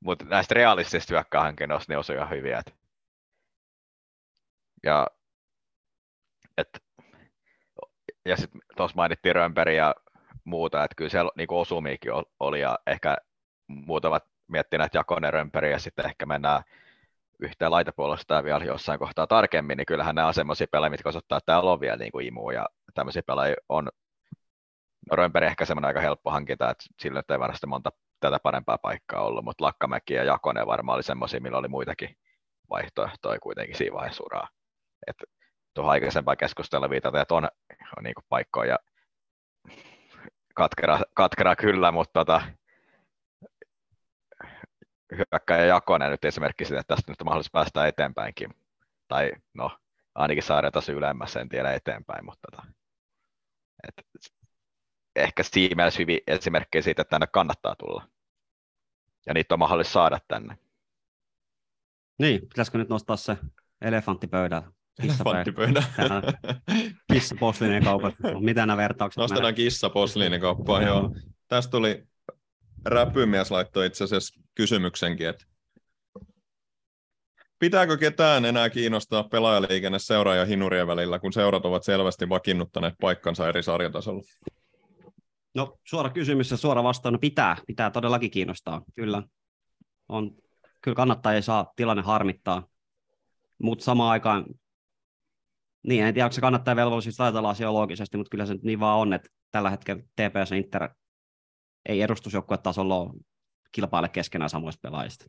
[0.00, 2.58] Mutta näistä realistisista hyökkähankinnoista ne osui ihan hyviä.
[2.58, 2.74] Et...
[4.82, 5.06] Ja,
[6.58, 6.68] et,
[8.24, 9.94] ja sitten tuossa mainittiin Römperi ja
[10.44, 13.16] muuta, että kyllä siellä niinku osumiikin oli ja ehkä
[13.66, 16.62] muutamat miettivät että Jakonen ja sitten ehkä mennään
[17.40, 21.52] yhteen laitapuolesta vielä jossain kohtaa tarkemmin, niin kyllähän nämä on semmoisia pelaajia, mitkä osoittaa, että
[21.52, 23.88] täällä on vielä niin kuin imu, ja tämmöisiä pelaajia on,
[25.10, 27.90] no Römperi ehkä semmoinen aika helppo hankinta, että sillä ei varmasti monta
[28.20, 32.16] tätä parempaa paikkaa ollut, mutta Lakkamäki ja Jakonen varmaan oli semmoisia, millä oli muitakin
[32.70, 34.48] vaihtoehtoja kuitenkin siinä vaiheessa uraa.
[35.06, 35.24] Että
[35.74, 37.48] tuohon aikaisempaan keskustella viitata, että on,
[37.96, 38.78] on niin paikkoja ja
[40.54, 42.42] katkera, katkera kyllä, mutta tota,
[45.16, 48.54] hyökkäjä Jakonen nyt esimerkiksi siitä, että tästä nyt on mahdollista päästä eteenpäinkin.
[49.08, 49.78] Tai no,
[50.14, 52.66] ainakin sarjataso ylemmässä, en tiedä eteenpäin, mutta tota,
[53.88, 54.06] et,
[55.16, 58.08] ehkä siinä mielessä hyvin esimerkkejä siitä, että tänne kannattaa tulla.
[59.26, 60.58] Ja niitä on mahdollista saada tänne.
[62.18, 63.36] Niin, pitäisikö nyt nostaa se
[63.80, 64.72] elefantti pöydällä?
[65.02, 65.82] Elefanttipöydä.
[67.12, 68.14] Kissa posliinien kaupat.
[68.40, 71.14] Mitä nämä vertaukset Nostetaan kissa posliinien kauppaan, joo.
[71.48, 72.04] Tästä tuli
[72.84, 75.44] räpymies laittoi itse asiassa kysymyksenkin, että
[77.58, 83.48] pitääkö ketään enää kiinnostaa pelaajaliikenne seuraa ja hinurien välillä, kun seurat ovat selvästi vakiinnuttaneet paikkansa
[83.48, 84.22] eri sarjatasolla?
[85.54, 89.22] No suora kysymys ja suora vastaus, no pitää, pitää todellakin kiinnostaa, kyllä.
[90.08, 90.30] On,
[90.80, 92.66] kyllä kannattaa ei saa tilanne harmittaa,
[93.62, 94.44] mutta samaan aikaan,
[95.82, 98.98] niin en tiedä, onko se kannattaa velvollisuus ajatella asiaa loogisesti, mutta kyllä se niin vaan
[98.98, 100.88] on, että tällä hetkellä TPS Inter
[101.88, 103.14] ei edustusjoukkuetasolla
[103.72, 105.24] kilpaile keskenään samoista pelaajista.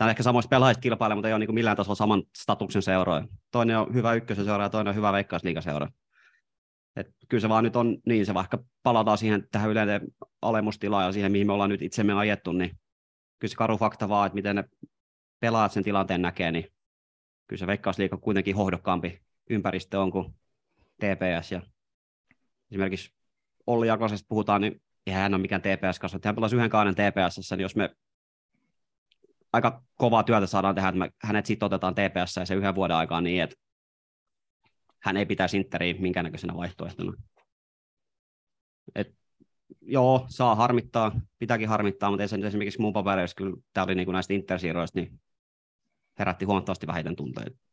[0.00, 3.24] On ehkä samoista pelaajista kilpaile, mutta ei ole niin millään tasolla saman statuksen seuroja.
[3.50, 5.88] Toinen on hyvä ykkösen seura ja toinen on hyvä veikkausliigaseura.
[6.96, 10.00] Et kyllä se vaan nyt on niin, se vaikka palataan siihen tähän yleinen
[10.42, 12.70] alemustilaan ja siihen, mihin me ollaan nyt itsemme ajettu, niin
[13.38, 14.64] kyllä se karu fakta vaan, että miten ne
[15.40, 16.72] pelaajat sen tilanteen näkee, niin
[17.46, 20.34] kyllä se veikkausliiga kuitenkin hohdokkaampi ympäristö on kuin
[20.96, 21.52] TPS.
[21.52, 21.62] Ja
[22.70, 23.12] esimerkiksi
[23.66, 26.28] Olli Jakosesta puhutaan, niin eihän hän ole mikään TPS-kasvattaja.
[26.28, 27.90] Hän pelasi yhden kauden TPS, niin jos me
[29.52, 32.96] aika kovaa työtä saadaan tehdä, että me hänet sitten otetaan TPS ja se yhden vuoden
[32.96, 33.56] aikaa niin, että
[34.98, 37.12] hän ei pitäisi Interiä minkäännäköisenä vaihtoehtona.
[38.94, 39.14] Et,
[39.80, 43.94] joo, saa harmittaa, pitääkin harmittaa, mutta ei se nyt esimerkiksi mun papereissa, kyllä tämä oli
[43.94, 45.20] niin kuin näistä Intersiirroista, niin
[46.18, 47.67] herätti huomattavasti vähiten tunteita.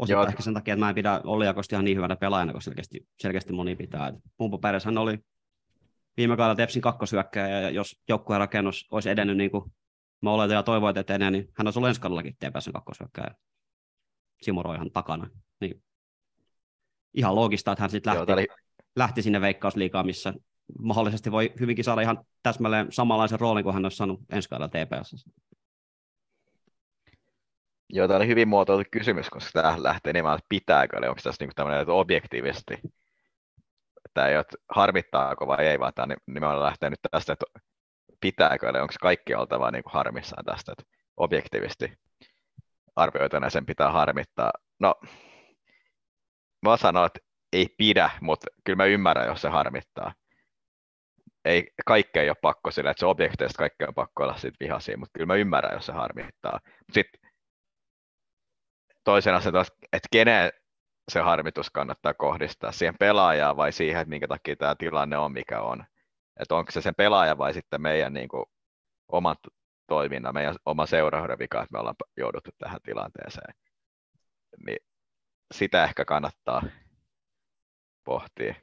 [0.00, 2.62] Osittain ehkä sen takia, että mä en pidä Olli Jakosta ihan niin hyvänä pelaajana, kun
[2.62, 4.12] selkeästi, selkeästi moni pitää.
[4.36, 5.18] Pumpo hän oli
[6.16, 9.72] viime kaudella Tepsin kakkosyökkäjä, ja jos joukkueen rakennus olisi edennyt niin kuin
[10.22, 13.34] mä oletan ja toivon, että etenee, niin hän on ollut ensi kaudellakin TPSn kakkoshyökkäjä.
[14.42, 15.30] Simo Roihan takana.
[15.60, 15.82] Niin
[17.14, 18.46] ihan loogista, että hän sitten Joo, lähti, oli,
[18.96, 20.34] lähti sinne veikkausliigaan, missä
[20.78, 25.26] mahdollisesti voi hyvinkin saada ihan täsmälleen samanlaisen roolin kuin hän olisi saanut ensi kaudella TPS.
[27.92, 31.42] Joo, tää oli hyvin muotoiltu kysymys, koska tämä lähtee nimenomaan, että pitääkö, eli onko tässä
[31.42, 32.74] niinku tämmöinen, että objektiivisesti,
[34.04, 37.46] että ei ole, harmittaako vai ei, vaan tämä nimenomaan lähtee nyt tästä, että
[38.20, 40.84] pitääkö, eli onko kaikki oltava niin kuin harmissaan tästä, että
[41.16, 41.92] objektiivisesti
[42.96, 44.52] arvioituna sen pitää harmittaa.
[44.78, 44.94] No,
[46.62, 47.20] mä sanon, että
[47.52, 50.14] ei pidä, mutta kyllä mä ymmärrän, jos se harmittaa.
[51.44, 54.98] Ei, kaikki ei ole pakko sillä, että se objekteista kaikki on pakko olla sit vihaisia,
[54.98, 56.60] mutta kyllä mä ymmärrän, jos se harmittaa.
[56.92, 57.29] Sitten
[59.10, 60.52] toisena se taas, että keneen
[61.08, 65.60] se harmitus kannattaa kohdistaa, siihen pelaajaan vai siihen, että minkä takia tämä tilanne on, mikä
[65.60, 65.84] on.
[66.40, 68.44] Että onko se sen pelaaja vai sitten meidän niin kuin,
[69.08, 69.36] oman
[69.86, 73.54] toiminnan, meidän oma seurahuuden vika, että me ollaan jouduttu tähän tilanteeseen.
[74.66, 74.78] Niin
[75.54, 76.62] sitä ehkä kannattaa
[78.04, 78.54] pohtia.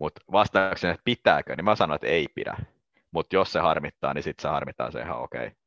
[0.00, 2.56] Mutta vastauksena, että pitääkö, niin mä sanon, että ei pidä.
[3.10, 5.46] Mutta jos se harmittaa, niin sitten se harmittaa se ihan okei.
[5.46, 5.61] Okay.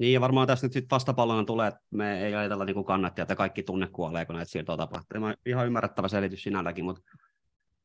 [0.00, 3.36] Niin, ja varmaan tässä nyt sit vastapallona tulee, että me ei ajatella niin kannattia, että
[3.36, 5.24] kaikki tunne kuolee, kun näitä siirtoa tapahtuu.
[5.24, 7.02] On ihan ymmärrettävä selitys sinälläkin, mutta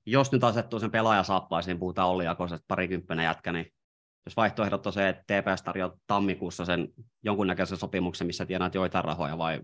[0.06, 3.74] jos nyt asettuu sen pelaaja saappaisiin, puhutaan Olli Jakosesta parikymppinen jätkä, niin
[4.26, 6.88] jos vaihtoehdot on se, että TPS tarjoaa tammikuussa sen
[7.24, 9.62] jonkunnäköisen sopimuksen, missä tienaat joitain rahoja, vai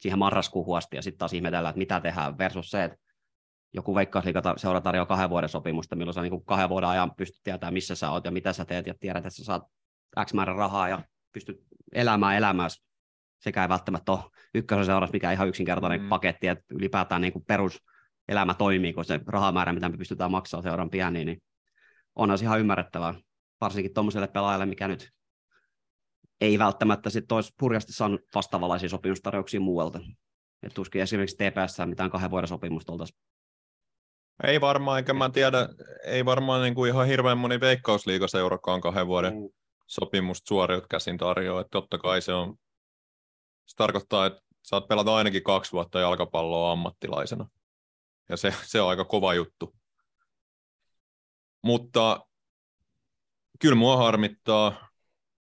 [0.00, 2.98] siihen marraskuuhun asti, ja sitten taas ihmetellään, että mitä tehdään, versus se, että
[3.72, 7.74] joku veikkausliiga seura tarjoaa kahden vuoden sopimusta, milloin sä niin kahden vuoden ajan pystyt tietämään,
[7.74, 9.62] missä sä oot ja mitä sä teet, ja tiedät, että sä saat
[10.24, 11.02] X määrän rahaa, ja
[11.32, 11.62] pystyt
[11.92, 12.82] elämään elämässä.
[13.40, 14.20] Sekä ei välttämättä ole
[14.54, 16.08] ykkösen seurassa mikä ihan yksinkertainen mm.
[16.08, 20.90] paketti, että ylipäätään niin kuin peruselämä toimii, kun se rahamäärä, mitä me pystytään maksamaan seuran
[20.90, 21.42] pieni, niin
[22.16, 23.14] onhan se ihan ymmärrettävää.
[23.60, 25.10] Varsinkin tuommoiselle pelaajalle, mikä nyt
[26.40, 30.00] ei välttämättä sit olisi purjasti saanut vastaavanlaisia sopimustarjouksia muualta.
[30.62, 33.18] Et tuskin esimerkiksi TPS mitään kahden vuoden sopimusta oltaisiin
[34.44, 35.68] ei varmaan, eikä mä tiedä,
[36.04, 39.48] ei varmaan niin kuin ihan hirveän moni veikkausliigaseurakaan kahden vuoden mm.
[39.86, 41.60] Sopimusta suoriut käsin tarjoaa.
[41.60, 42.56] Että totta kai se on,
[43.66, 47.48] se tarkoittaa, että saat pelata ainakin kaksi vuotta jalkapalloa ammattilaisena.
[48.28, 49.74] Ja se, se on aika kova juttu.
[51.62, 52.26] Mutta
[53.60, 54.88] kyllä mua harmittaa,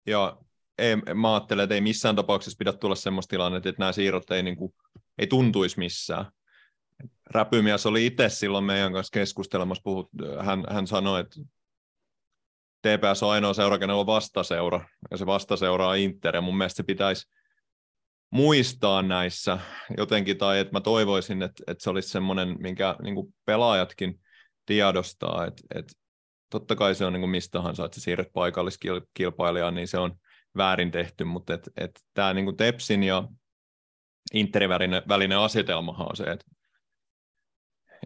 [0.08, 0.38] ja
[0.78, 4.44] ei, mä ajattelen, että ei missään tapauksessa pidä tulla sellaista tilannetta, että nämä siirrot ei,
[4.44, 4.74] niin kuin,
[5.18, 6.32] ei tuntuisi missään.
[7.26, 10.10] Räpymies oli itse silloin meidän kanssa keskustelemassa, puhut,
[10.42, 11.40] hän, hän sanoi, että
[12.82, 16.78] TPS on ainoa seura, kenellä on vastaseura, ja se vastaseura on Inter, ja mun mielestä
[16.78, 17.28] se pitäisi
[18.30, 19.60] muistaa näissä
[19.98, 24.20] jotenkin, tai että mä toivoisin, että, että se olisi semmoinen, minkä niin pelaajatkin
[24.66, 25.94] tiedostaa, että, että
[26.50, 30.20] totta kai se on niin kuin mistä tahansa, että sä siirret paikalliskilpailijaan, niin se on
[30.58, 33.28] väärin tehty, mutta et, et tämä niin Tepsin ja
[34.34, 36.46] Interin välinen, välinen asetelmahan on se, että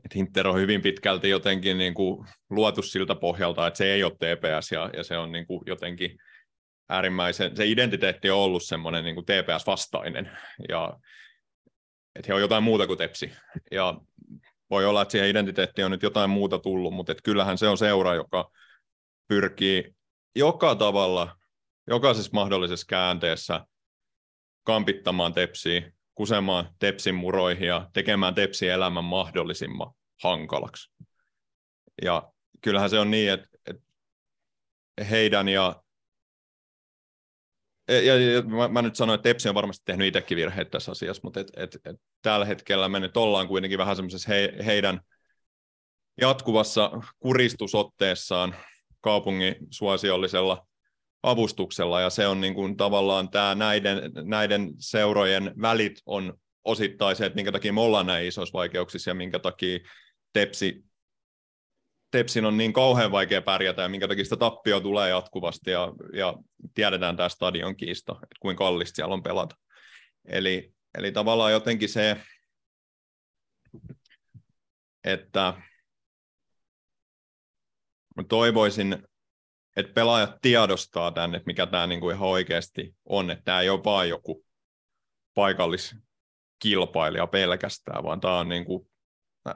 [0.05, 4.11] et Inter on hyvin pitkälti jotenkin niin kuin luotu siltä pohjalta, että se ei ole
[4.11, 6.17] TPS ja, ja se on niin kuin jotenkin
[6.89, 10.31] äärimmäisen, se identiteetti on ollut semmoinen niin TPS-vastainen
[10.69, 10.99] ja
[12.15, 13.31] että he on jotain muuta kuin Tepsi.
[13.71, 14.01] Ja
[14.69, 17.77] voi olla, että siihen identiteettiin on nyt jotain muuta tullut, mutta että kyllähän se on
[17.77, 18.51] seura, joka
[19.27, 19.95] pyrkii
[20.35, 21.37] joka tavalla,
[21.87, 23.65] jokaisessa mahdollisessa käänteessä
[24.63, 25.91] kampittamaan Tepsiä,
[26.21, 29.91] kusemaan Tepsin muroihin ja tekemään Tepsin elämän mahdollisimman
[30.23, 30.91] hankalaksi.
[32.01, 33.83] Ja kyllähän se on niin, että, että
[35.09, 35.83] heidän ja
[37.87, 41.21] ja, ja mä, mä nyt sanoin, että Tepsi on varmasti tehnyt itsekin virheitä tässä asiassa,
[41.23, 45.01] mutta et, et, et, tällä hetkellä me nyt ollaan kuitenkin vähän semmoisessa he, heidän
[46.21, 48.55] jatkuvassa kuristusotteessaan
[48.99, 50.67] kaupungin suosiollisella
[51.23, 57.25] avustuksella, ja se on niin kuin tavallaan tämä näiden, näiden seurojen välit on osittain se,
[57.25, 59.79] että minkä takia me ollaan näin isoissa vaikeuksissa, ja minkä takia
[60.33, 60.83] Tepsi,
[62.11, 66.33] Tepsin on niin kauhean vaikea pärjätä, ja minkä takia sitä tappio tulee jatkuvasti, ja, ja
[66.73, 69.55] tiedetään tämä stadion kiista, että kuinka kallista siellä on pelata.
[70.25, 72.17] Eli, eli tavallaan jotenkin se,
[75.03, 75.53] että
[78.17, 79.07] mä toivoisin,
[79.75, 83.83] että pelaajat tiedostaa tämän, että mikä tämä niinku ihan oikeasti on, että tämä ei ole
[83.83, 84.45] vain joku
[85.33, 88.87] paikalliskilpailija pelkästään, vaan tämä on niinku,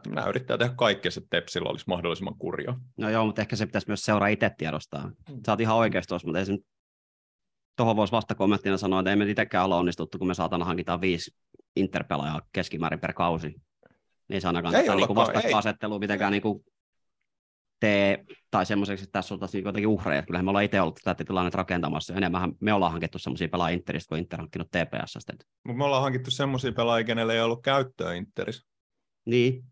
[0.07, 2.75] nämä yrittää tehdä kaikkea, että Tepsillä olisi mahdollisimman kurja.
[2.97, 5.07] No joo, mutta ehkä se pitäisi myös seuraa itse tiedostaa.
[5.07, 5.41] Mm.
[5.45, 6.65] Sä oot ihan oikeasti tuossa, mutta ei se nyt...
[7.77, 11.31] Tuohon voisi vastakommenttina sanoa, että ei me itsekään olla onnistuttu, kun me saatana hankitaan viisi
[11.75, 13.55] interpelaajaa keskimäärin per kausi.
[14.27, 15.15] Niin se ainakaan Ei tätä ei.
[15.15, 16.63] vastakkainasettelua mitenkään niinku
[17.79, 20.21] tee, tai semmoiseksi, että tässä oltaisiin jotenkin uhreja.
[20.23, 22.13] Kyllähän me ollaan itse ollut tätä tilannetta rakentamassa.
[22.13, 25.15] Enemmän me ollaan hankittu semmoisia pelaajia Interistä kuin Inter hankkinut TPS.
[25.63, 28.67] Mutta me ollaan hankittu semmoisia pelaajia, kenelle ei ollut käyttöä Interissä.
[29.25, 29.63] Niin,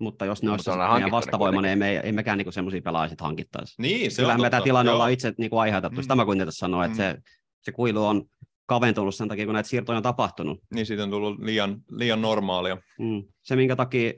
[0.00, 3.20] mutta jos ne No, olisi meidän vastavoima, niin me, ei mekään niinku semmoisia pelaajia sit
[3.20, 3.82] hankittaisi.
[3.82, 4.94] Niin, se Kyllähän on me tämä tilanne Joo.
[4.94, 5.96] ollaan itse niinku aiheutettu.
[6.00, 6.02] Mm.
[6.02, 6.96] Sitä mä kuitenkin tässä sanoa, että Mm.
[6.96, 7.18] se,
[7.60, 8.24] se kuilu on
[8.66, 10.60] kaventunut sen takia, kun näitä siirtoja on tapahtunut.
[10.74, 12.76] Niin siitä on tullut liian, liian normaalia.
[12.98, 13.22] Mm.
[13.42, 14.12] Se, minkä takia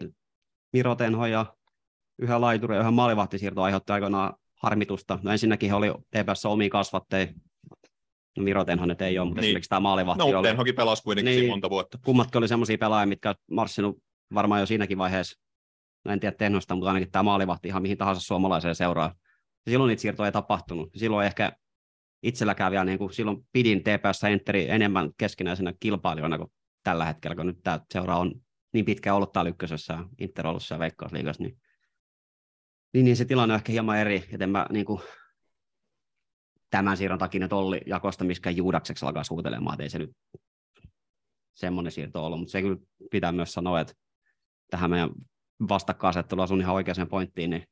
[0.73, 1.54] Miro Tenho ja
[2.19, 5.19] yhä laituri ja yhä maalivahtisiirto aiheutti aikoinaan harmitusta.
[5.23, 7.27] No ensinnäkin he oli TPS omia kasvatteja.
[8.37, 9.49] No Miro Tenho nyt ei ole, mutta Niin.
[9.49, 10.49] esimerkiksi tämä maalivahti No, oli.
[10.49, 11.49] Tenhokin pelasi kuitenkin Niin.
[11.51, 11.99] monta vuotta.
[12.05, 13.99] Kummatkin oli semmoisia pelaajia, mitkä on marssinut
[14.35, 15.41] varmaan jo siinäkin vaiheessa.
[16.05, 19.15] No en tiedä Tenhosta, mutta ainakin tämä maalivahti ihan mihin tahansa suomalaiseen seuraa.
[19.67, 20.91] Ja silloin niitä siirtoja ei tapahtunut.
[20.97, 21.53] Silloin ehkä
[22.23, 26.53] itselläkään vielä, niin kuin silloin pidin TPS Enteri enemmän keskinäisenä kilpailijoina kuin
[26.83, 28.33] tällä hetkellä, kun nyt tämä seura on
[28.73, 31.57] niin pitkään ollut täällä ykkösessä ja Inter ollut siellä Veikkausliigassa, niin,
[32.95, 35.01] niin, niin, se tilanne on ehkä hieman eri, joten mä niin kuin,
[36.71, 40.11] tämän siirron takia nyt Olli Jakosta miskään juudakseksi alkaa suutelemaan, että ei se nyt
[41.55, 42.77] semmoinen siirto ollut, mutta se kyllä
[43.11, 43.95] pitää myös sanoa, että
[44.71, 45.11] tähän meidän
[45.69, 47.65] vastakkainasettelua sun ihan oikeaan pointtiin, niin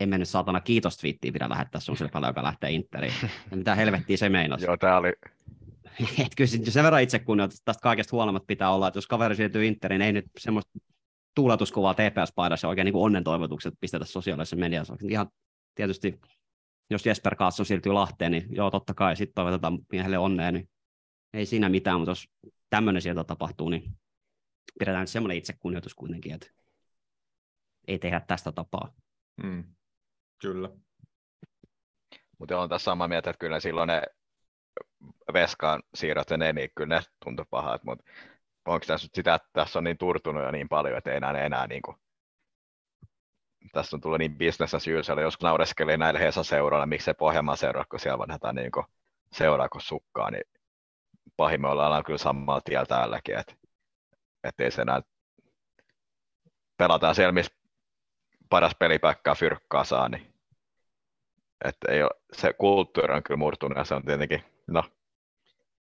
[0.00, 3.14] en mennyt saatana kiitos twiittiä pidä lähettää sun sille paljon, joka lähtee Interiin.
[3.50, 4.64] Ja mitä helvettiä se meinasi.
[4.64, 5.12] Joo, tää oli,
[6.24, 9.66] Et kyllä sen verran itse kunnioitus tästä kaikesta huolimatta pitää olla, että jos kaveri siirtyy
[9.66, 10.78] Interiin, ei nyt semmoista
[11.34, 14.96] tuulatuskuvaa TPS-paidassa oikein niin onnen toivotukset pistetä sosiaalisessa mediassa.
[15.08, 15.28] Ihan
[15.74, 16.20] tietysti,
[16.90, 20.68] jos Jesper Kaatson siirtyy Lahteen, niin joo, totta kai, sitten toivotetaan miehelle onnea, niin
[21.32, 22.28] ei siinä mitään, mutta jos
[22.70, 23.82] tämmöinen sieltä tapahtuu, niin
[24.78, 26.46] pidetään nyt semmoinen itsekunnioitus kuitenkin, että
[27.88, 28.94] ei tehdä tästä tapaa.
[29.42, 29.64] Mm.
[30.40, 30.70] Kyllä.
[32.38, 34.02] mutta on tässä samaa mieltä, että kyllä silloin ne
[35.32, 38.04] Veskaan siirrot ja ne, niin kyllä ne tuntui pahat, mutta
[38.66, 41.32] onko tässä nyt sitä, että tässä on niin turtunut jo niin paljon, että ei enää,
[41.32, 41.96] enää niin kuin,
[43.72, 47.84] tässä on tullut niin business as usual, joskus naureskelin näille Hesan seuroille, miksei Pohjanmaan seuraa,
[47.90, 48.86] kun siellä vanhetaan niin kuin
[49.32, 50.44] seuraa kuin sukkaa, niin
[51.36, 55.02] pahimmillaan ollaan kyllä samalla tiellä täälläkin, että ei se enää
[56.76, 57.52] pelataan siellä, missä
[58.50, 60.34] paras pelipäkkää fyrkkaa saa, niin
[61.64, 64.84] että ei ole, se kulttuuri on kyllä murtunut ja se on tietenkin, no,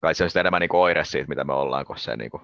[0.01, 2.43] kai se on sitten enemmän niin oire siitä, mitä me ollaan, kuin se niin kuin,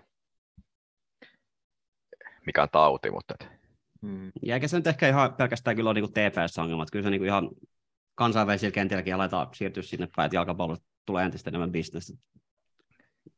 [2.47, 3.63] mikä on tauti, mutta et,
[4.03, 4.33] Mm.
[4.43, 7.29] Ja eikä se nyt ehkä ihan pelkästään kyllä ole niin TPS-ongelmat, kyllä se niin kuin
[7.29, 7.51] ihan
[8.15, 12.13] kansainvälisillä kentilläkin aletaan siirtyä sinne päin, että jalkapallosta tulee entistä enemmän bisnestä.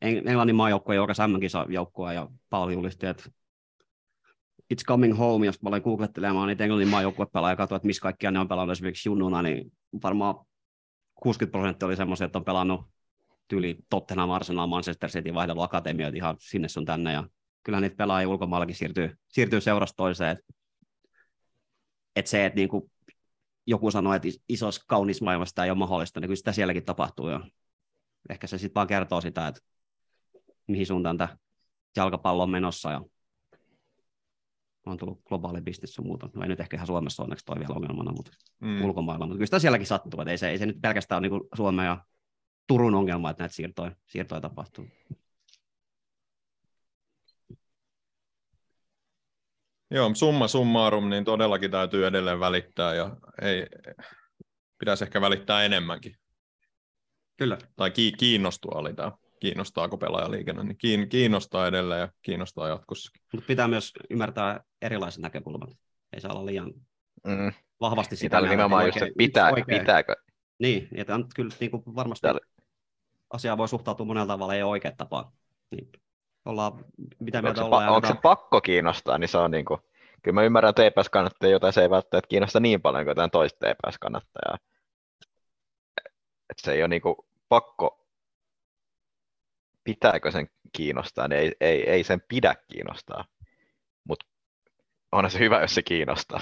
[0.05, 3.25] Eng- Englannin maajoukkue joka MM-kisa joukkoa ja Pauli julisti, että
[4.75, 8.31] It's coming home, jos mä olen googlettelemaan niitä Englannin maajoukkuepelaajia ja katsoin, että missä kaikkia
[8.31, 10.35] ne on pelannut esimerkiksi junnuna, niin varmaan
[11.15, 12.87] 60 prosenttia oli semmoisia, että on pelannut
[13.49, 17.25] tyyli Tottenham, Arsenal, Manchester City vaihdellut akatemioita ihan sinne sun tänne ja
[17.65, 20.31] kyllähän niitä pelaajia ulkomaillakin siirtyy, siirtyy seurasta toiseen.
[20.31, 20.39] Et,
[22.17, 22.91] et se, että niinku
[23.67, 26.85] joku sanoo, että is- isossa kaunis maailmassa tämä ei ole mahdollista, niin kyllä sitä sielläkin
[26.85, 27.41] tapahtuu jo.
[28.29, 29.61] Ehkä se sitten vaan kertoo sitä, että
[30.67, 31.37] mihin suuntaan tämä
[31.97, 33.01] jalkapallo on menossa ja
[34.87, 36.31] on tullut globaali bisnes ja muuta.
[36.35, 38.85] No ei nyt ehkä ihan Suomessa onneksi toi vielä ongelmana, mutta mm.
[38.85, 39.27] ulkomailla.
[39.27, 41.87] Mutta kyllä sitä sielläkin sattuu, että ei se, ei se nyt pelkästään ole niin Suomen
[41.87, 42.05] ja
[42.67, 44.87] Turun ongelma, että näitä siirtoja, siirtoja tapahtuu.
[49.95, 53.67] Joo, summa summarum, niin todellakin täytyy edelleen välittää ja ei,
[54.79, 56.15] pitäisi ehkä välittää enemmänkin.
[57.37, 57.59] Kyllä.
[57.77, 63.23] Tai ki- kiinnostua oli tämä, kiinnostaako pelaajaliikenne, niin kiin- kiinnostaa edelleen ja kiinnostaa jatkossakin.
[63.33, 65.71] Mutta pitää myös ymmärtää erilaiset näkökulmat.
[66.13, 66.73] Ei saa olla liian
[67.27, 68.37] mm, vahvasti sitä.
[68.37, 70.15] mieltä, nimenomaan että just, oikein- että pitää, oikea- pitääkö,
[70.59, 72.41] Niin, että on kyllä niin kuin varmasti Täällä-
[73.31, 75.33] asiaa voi suhtautua monella tavalla, ei ole oikea tapa.
[75.71, 75.91] Niin
[76.45, 76.85] ollaan,
[77.21, 77.83] mitä onko mieltä se, ollaan.
[77.83, 79.81] pa- ja onko se pakko kiinnostaa, niin se on niin kuin,
[80.23, 83.67] kyllä mä ymmärrän TPS kannattajia, jota se ei välttämättä kiinnosta niin paljon kuin jotain toista
[83.67, 84.59] TPS kannattajaa.
[86.51, 87.15] Että se ei ole niin kuin
[87.49, 88.07] pakko,
[89.85, 93.25] pitääkö sen kiinnostaa, niin ei, ei, ei sen pidä kiinnostaa.
[94.09, 94.27] Mutta
[95.13, 96.41] onhan se hyvä, jos se kiinnostaa.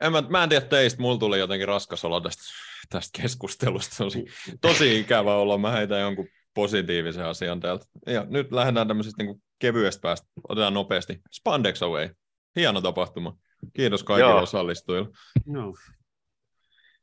[0.00, 2.42] En mä, mä en tiedä teistä, mulla tuli jotenkin raskas olo tästä,
[2.88, 3.96] tästä keskustelusta.
[3.98, 4.24] Tosi,
[4.60, 7.86] tosi ikävä olla, mä heitän jonkun positiivisen asian täältä.
[8.06, 11.20] Ja nyt lähdetään tämmöisestä niin kevyestä päästä, otetaan nopeasti.
[11.32, 12.08] Spandex Away,
[12.56, 13.36] hieno tapahtuma.
[13.72, 14.42] Kiitos kaikille Joo.
[14.42, 15.08] osallistujille.
[15.46, 15.74] Joo.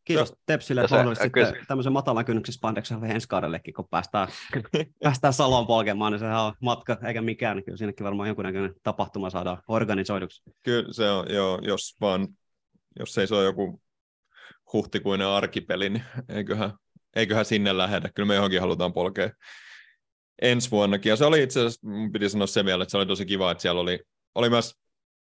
[0.06, 4.28] Kiitos Tepsille, että se- mahdollisti kyllä sitten tämmöisen matalan kynnyksen spandeksen ensi kaudellekin, kun päästään,
[5.04, 7.58] päästään Saloon polkemaan, niin sehän on matka eikä mikään.
[7.58, 10.42] Niin kyllä sinnekin varmaan jonkunnäköinen tapahtuma saadaan organisoiduksi.
[10.64, 12.28] Kyllä se on, joo, jos vaan,
[13.00, 13.82] jos ei se ole joku
[14.74, 16.74] huhtikuinen arkipeli, niin eiköhän,
[17.16, 18.10] eiköhän sinne lähdetä.
[18.16, 19.30] Kyllä me johonkin halutaan polkea
[20.42, 21.10] ensi vuonnakin.
[21.10, 23.52] Ja se oli itse asiassa, mun piti sanoa se vielä, että se oli tosi kiva,
[23.52, 24.00] että siellä oli,
[24.36, 24.76] oli myös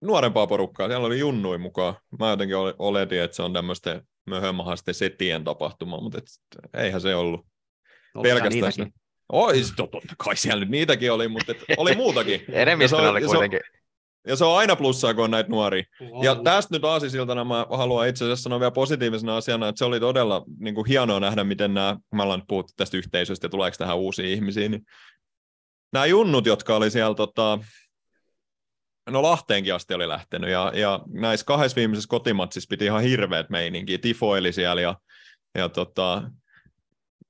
[0.02, 0.88] nuorempaa porukkaa.
[0.88, 1.96] Siellä oli junnui mukaan.
[2.20, 6.26] Mä jotenkin oletin, että se on tämmöistä möhömahasten setien tapahtuma, mutta et,
[6.84, 7.46] eihän se ollut.
[8.16, 8.88] Onko Pelkästään se.
[9.32, 12.46] Oi, siis totta kai siellä nyt niitäkin oli, mutta et, oli muutakin.
[12.54, 13.60] Enemmistö on- oli ja se kuitenkin.
[14.28, 15.84] Ja se on aina plussaa, kun on näitä nuoria.
[16.24, 16.44] Ja On.
[16.44, 20.44] tästä nyt aasisiltana mä haluan itse asiassa sanoa vielä positiivisena asiana, että se oli todella
[20.60, 23.98] niin kuin hienoa nähdä, miten nämä, kun me ollaan puhuttu tästä yhteisöstä ja tuleeko tähän
[23.98, 24.86] uusia ihmisiä, niin
[25.94, 27.60] nämä junnut, jotka oli siellä, tota,
[29.10, 33.98] no Lahteenkin asti oli lähtenyt, ja, ja näissä kahdessa viimeisessä kotimatsissa piti ihan hirveät meininkiä,
[33.98, 34.96] tifoili siellä, ja,
[35.56, 36.24] ja tota,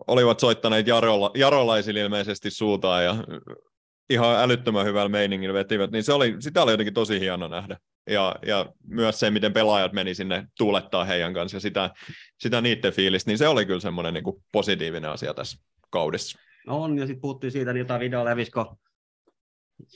[0.07, 3.15] olivat soittaneet Jarola, jarolaisille ilmeisesti suutaan, ja
[4.11, 7.77] ihan älyttömän hyvällä meiningillä vetivät, niin se oli, sitä oli jotenkin tosi hieno nähdä.
[8.09, 11.89] Ja, ja myös se, miten pelaajat meni sinne tuulettaa heidän kanssa ja sitä,
[12.39, 15.57] sitä niiden fiilistä, niin se oli kyllä semmoinen niin kuin positiivinen asia tässä
[15.89, 16.39] kaudessa.
[16.67, 18.77] On, ja sitten puhuttiin siitä, niin jotain video levisi, kun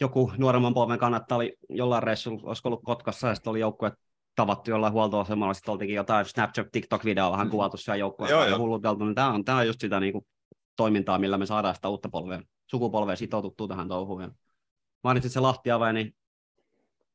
[0.02, 3.92] joku nuoremman polven kannattaja oli jollain reissulla, olisiko ollut Kotkassa, ja sitten oli joukkue
[4.36, 9.16] tavattu jollain huoltoasemalla, sitten oltiinkin jotain Snapchat, TikTok-videoa vähän kuvattu siellä kanssa ja hulluteltu, niin
[9.16, 10.26] tämä on, tämä on just sitä niin kuin,
[10.76, 14.22] toimintaa, millä me saadaan sitä uutta polvea, sukupolvea sitoututtua tähän touhuun.
[14.22, 14.30] Ja
[15.04, 16.16] mainitsit se Lahtiave, niin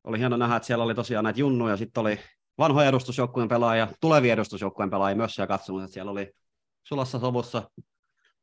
[0.03, 2.19] oli hieno nähdä, että siellä oli tosiaan näitä junnuja, sitten oli
[2.57, 6.31] vanhoja edustusjoukkueen pelaajia, tulevia edustusjoukkueen pelaajia myös siellä katsomassa, että siellä oli
[6.83, 7.69] sulassa sovussa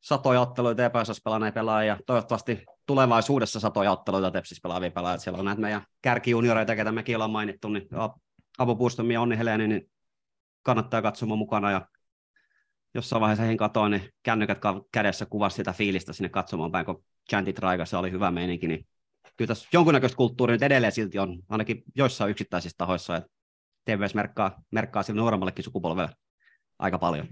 [0.00, 5.18] satoja otteluita EPSS pelaaneja pelaajia, toivottavasti tulevaisuudessa satoja otteluita Tepsis pelaavia pelaajia.
[5.18, 7.88] Siellä on näitä meidän kärkijunioreita, ketä mekin ollaan mainittu, niin
[8.58, 9.90] Apu Puuston ja Onni Heleni, niin
[10.62, 11.88] kannattaa katsomaan mukana ja
[12.94, 14.58] jossain vaiheessa heihin katoin, niin kännykät
[14.92, 18.86] kädessä kuvasi sitä fiilistä sinne katsomaan päin, kun chantit raikassa oli hyvä meininki, niin
[19.36, 23.30] kyllä tässä jonkunnäköistä kulttuuria nyt edelleen silti on, ainakin joissain yksittäisissä tahoissa, että
[23.84, 26.10] TVS merkkaa, merkkaa sille nuoremmallekin sukupolvelle
[26.78, 27.28] aika paljon.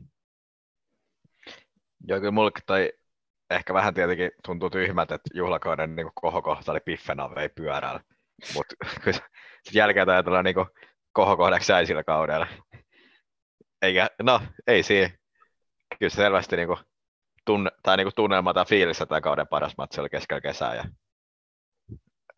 [2.08, 2.92] Joo, kyllä mullekin toi
[3.50, 8.00] ehkä vähän tietenkin tuntuu tyhmältä, että juhlakauden niin kohokohta oli Piffenavei pyörällä.
[8.54, 9.18] Mutta kyllä
[9.72, 10.56] jälkeen ajatellaan niin
[11.12, 12.46] kohokohdaksi jäi sillä kaudella.
[13.82, 15.10] Eikä, no, ei siinä.
[15.98, 16.78] Kyllä se selvästi niin kuin,
[17.44, 20.74] tunne, tai niin kuin tunnelma tai fiilis, että tämän kauden paras matsi oli keskellä kesää
[20.74, 20.84] ja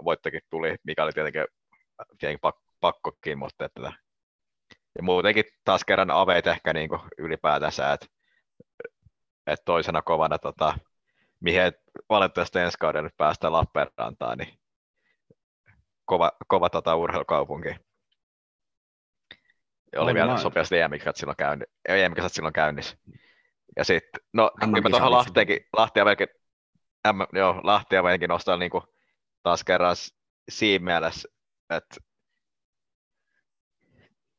[0.04, 1.44] voittokin tuli, mikä oli tietenkin,
[2.18, 3.92] tietenkin pak, pakkokin, mutta että,
[4.96, 8.06] ja muutenkin taas kerran aveet ehkä niin kuin ylipäätänsä, että
[9.52, 10.78] että toisena kovana, tota,
[11.40, 11.74] mihin et
[12.08, 14.58] valitettavasti ensi kaudella nyt päästään Lappeenrantaan, niin
[16.04, 17.68] kova, kova tota, urheilukaupunki.
[19.96, 22.96] Oli On vielä sopivasti EM-kisat silloin, käynni, EM-kisat silloin käynnissä.
[23.76, 26.30] Ja sitten, no kyllä mä tuohon Lahteenkin, Lahtia melkein,
[27.12, 28.82] M, joo, Lahtia melkein nostaa niinku
[29.42, 30.14] taas kerran s-
[30.50, 31.28] siinä mielessä,
[31.70, 31.96] että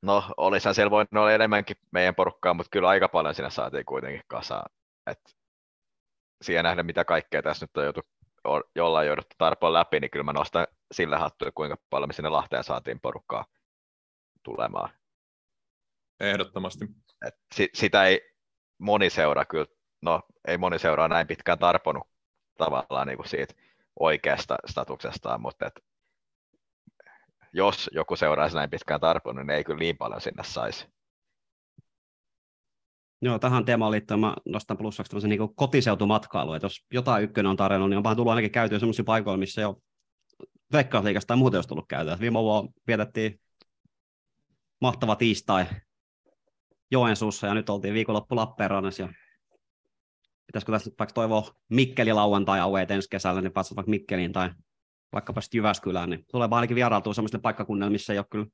[0.01, 4.21] no olisihan siellä voinut olla enemmänkin meidän porukkaa, mutta kyllä aika paljon siinä saatiin kuitenkin
[4.27, 4.71] kasaan.
[5.07, 5.37] Et
[6.41, 8.01] siihen nähdä, mitä kaikkea tässä nyt on joutu,
[8.75, 12.63] jollain jouduttu tarpoon läpi, niin kyllä mä nostan sillä hattuja, kuinka paljon me sinne Lahteen
[12.63, 13.45] saatiin porukkaa
[14.43, 14.89] tulemaan.
[16.19, 16.85] Ehdottomasti.
[17.27, 18.28] Et si, sitä ei
[18.79, 19.65] moni seura kyllä,
[20.01, 22.07] no ei moni seuraa näin pitkään tarponut
[22.57, 23.53] tavallaan niin kuin siitä
[23.99, 25.79] oikeasta statuksestaan, mutta et,
[27.53, 30.87] jos joku seuraisi näin pitkään tarponut, niin ei kyllä niin paljon sinne saisi.
[33.21, 37.57] Joo, tähän teemaan liittyen mä nostan plussaksi tämmöisen niin kotiseutumatkailu, että jos jotain ykkönen on
[37.57, 39.81] tarjonnut, niin on vähän tullut ainakin käytyä sellaisia paikoilla, missä jo
[40.73, 42.17] veikkausliikasta tai muuten olisi tullut käytyä.
[42.19, 43.39] Viime vuonna vietettiin
[44.81, 45.65] mahtava tiistai
[46.91, 49.09] Joensuussa ja nyt oltiin viikonloppu Lappeenrannassa ja
[50.47, 54.49] pitäisikö tässä nyt vaikka toivoa Mikkeli lauantai aueet ensi kesällä, niin pääset vaikka Mikkeliin tai
[55.13, 58.45] vaikkapa sitten Jyväskylään, niin tulee vaan ainakin vierailtua sellaisille paikkakunnille, missä ei ole kyllä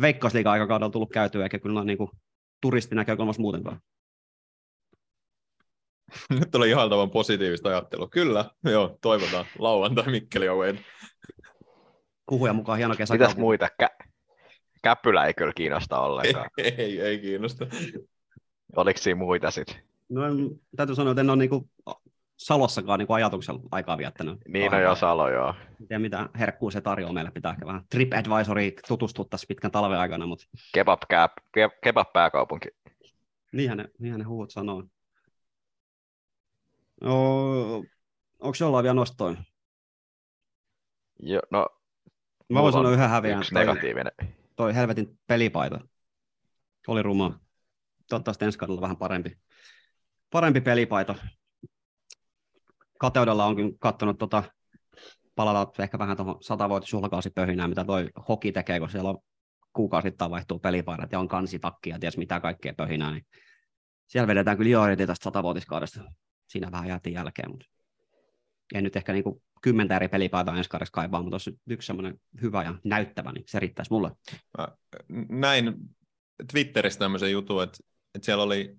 [0.00, 2.10] veikkausliikan aikakaudella tullut käytyä, eikä kyllä niin kuin
[2.62, 3.80] turistinäkökulmasta muutenkaan.
[6.30, 8.08] Nyt oli ihailtavan positiivista ajattelua.
[8.08, 10.80] Kyllä, joo, toivotaan lauantai Mikkeli Owen.
[12.26, 13.14] Kuhuja mukaan hieno kesä.
[13.14, 13.68] Mitäs muita?
[13.82, 14.07] Kä-
[14.82, 16.50] Käppylä ei kyllä kiinnosta ollenkaan.
[16.78, 17.66] ei, ei kiinnosta.
[18.76, 19.76] Oliko siinä muita sitten?
[20.08, 21.70] No, en- täytyy sanoa, että en ole niin
[22.36, 24.38] Salossakaan niin ajatuksella aikaa viettänyt.
[24.48, 24.94] Niin on jo.
[24.94, 25.54] Salo, joo.
[25.80, 27.30] En tiedä, mitä herkkuu se tarjoaa meille.
[27.30, 32.68] Pitää ehkä vähän TripAdvisoria tutustua tässä pitkän talven aikana, mutta Kebab, kää, ke, kebab pääkaupunki.
[33.52, 34.84] niinhän ne, niinhän ne huut sanoo.
[37.00, 37.14] No,
[38.38, 39.38] onko jollain vielä nostoin?
[41.22, 41.66] Jo, no,
[42.48, 43.38] Mä voin sanoa yhden häviän.
[43.38, 44.12] Yksi Toi, negatiivinen.
[44.58, 45.80] Toi helvetin pelipaita.
[46.86, 47.40] Oli ruma.
[48.08, 49.38] Toivottavasti ensi kaudella vähän parempi,
[50.30, 51.14] parempi pelipaita.
[53.00, 54.44] Kateudella onkin katsonut tota,
[55.34, 59.18] palata ehkä vähän tuohon satavuotisjuhlakausipöhinään, mitä toi hoki tekee, kun siellä on
[59.72, 63.26] kuukausittain vaihtuu pelipaidat ja on kansitakki ja ties mitä kaikkea pöhinää, niin
[64.06, 66.04] siellä vedetään kyllä jooriti tästä satavuotiskaudesta.
[66.48, 67.66] Siinä vähän jäätiin jälkeen, mutta
[68.74, 72.62] en nyt ehkä niinku kymmentä eri pelipaitaa ensi kaudeksi kaivaa, mutta olisi yksi semmoinen hyvä
[72.62, 74.10] ja näyttävä, niin se riittäisi mulle.
[75.28, 75.74] Näin
[76.52, 77.78] Twitterissä tämmöisen jutun, että,
[78.14, 78.76] että siellä oli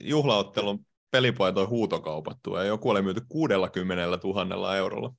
[0.00, 5.14] juhlaottelun pelipaitoja huutokaupattu ja joku oli myyty 60 000 eurolla.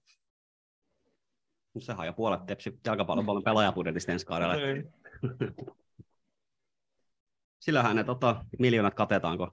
[1.79, 4.55] Sehän on jo puolet tepsi jalkapallopuolen pelaajapudjetista ensi kaudella.
[4.55, 4.93] Niin.
[7.59, 9.51] Sillähän ne tota, miljoonat katetaan, kun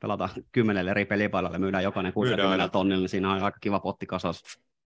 [0.00, 2.68] pelataan kymmenelle eri pelipaidalle, myydään jokainen 60 aina.
[2.68, 4.42] tonnilla, niin siinä on aika kiva potti kasas.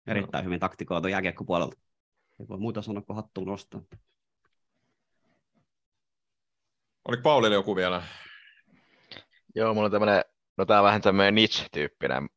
[0.07, 1.77] Erittäin hyvin taktikoitu jääkiekkopuolelta.
[2.41, 3.81] Ei voi muuta sanoa kuin hattuun nostaa.
[7.09, 8.03] Oliko Paulille joku vielä?
[9.55, 10.25] Joo, mulla on tämmönen,
[10.57, 12.29] no tää on vähän tämmönen niche-tyyppinen,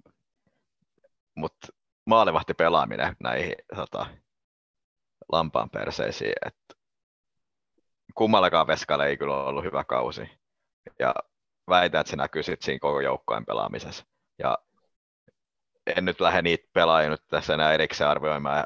[1.35, 1.67] mutta
[2.05, 4.05] maalivahti pelaaminen näihin tota,
[5.31, 6.75] lampaan perseisiin, että
[8.15, 10.29] kummallakaan veskalle ei kyllä ollut hyvä kausi.
[10.99, 11.13] Ja
[11.69, 14.05] väitän, että se näkyy sitten siinä koko joukkojen pelaamisessa.
[14.39, 14.57] Ja
[15.95, 18.63] en nyt lähde niitä pelaajia nyt tässä enää erikseen arvioimaan.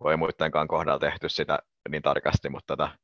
[0.00, 1.58] Voi muidenkaan kohdalla tehty sitä
[1.88, 2.98] niin tarkasti, mutta tota,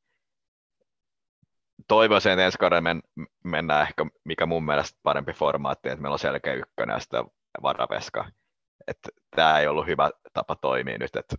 [1.87, 3.01] toivoisin, että ensi kaudella men,
[3.43, 7.25] mennään ehkä, mikä mun mielestä parempi formaatti, että meillä on selkeä ykkönen ja sitten
[7.61, 8.31] varaveska.
[8.87, 11.35] Että tämä ei ollut hyvä tapa toimia nyt, että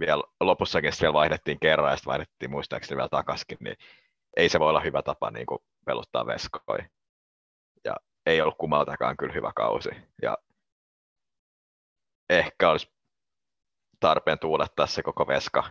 [0.00, 3.76] vielä lopussakin vielä vaihdettiin kerran ja sitten vaihdettiin muistaakseni vielä takaskin, niin
[4.36, 6.88] ei se voi olla hyvä tapa niin kuin peluttaa veskoja.
[7.84, 9.88] Ja ei ollut kummaltakaan kyllä hyvä kausi.
[10.22, 10.38] Ja
[12.28, 12.92] ehkä olisi
[14.00, 15.64] tarpeen tuulettaa se koko veska,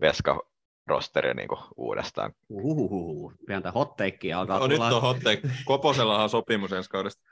[0.00, 0.40] veska
[0.86, 2.32] rosteri niin kuin uudestaan.
[2.48, 4.96] Uhuhuhu, pientä hotteikkiä alkaa No, nyt tulla.
[4.96, 5.40] on hotte.
[5.64, 7.22] Koposellahan on sopimus ensi kaudesta.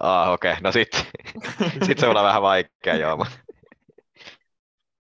[0.00, 0.62] Ah, okei, okay.
[0.62, 1.00] no sitten
[1.86, 3.38] sit se on vähän vaikea, joo, mutta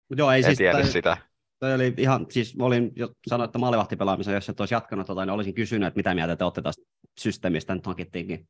[0.09, 1.17] Mut Joo, ei en siis, tiedä toi, sitä.
[1.63, 5.33] Toi oli ihan, siis olin jo sanoin, että maalivahtipelaamisen, jos et olisi jatkanut tota, niin
[5.33, 6.83] olisin kysynyt, että mitä mieltä te olette tästä
[7.19, 8.49] systeemistä, nyt hankittiinkin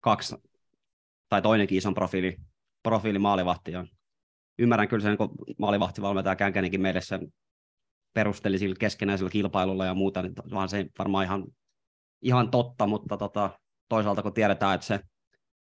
[0.00, 0.36] kaksi,
[1.28, 2.36] tai toinenkin ison profiili,
[2.82, 3.86] profiili maalivahti, ja
[4.58, 7.32] ymmärrän kyllä sen, kun maalivahtivalmentaja Känkänenkin meille sen
[8.12, 11.44] perusteli sillä keskenäisellä kilpailulla ja muuta, niin vaan se varmaan ihan,
[12.22, 13.50] ihan totta, mutta tota,
[13.88, 15.00] toisaalta kun tiedetään, että se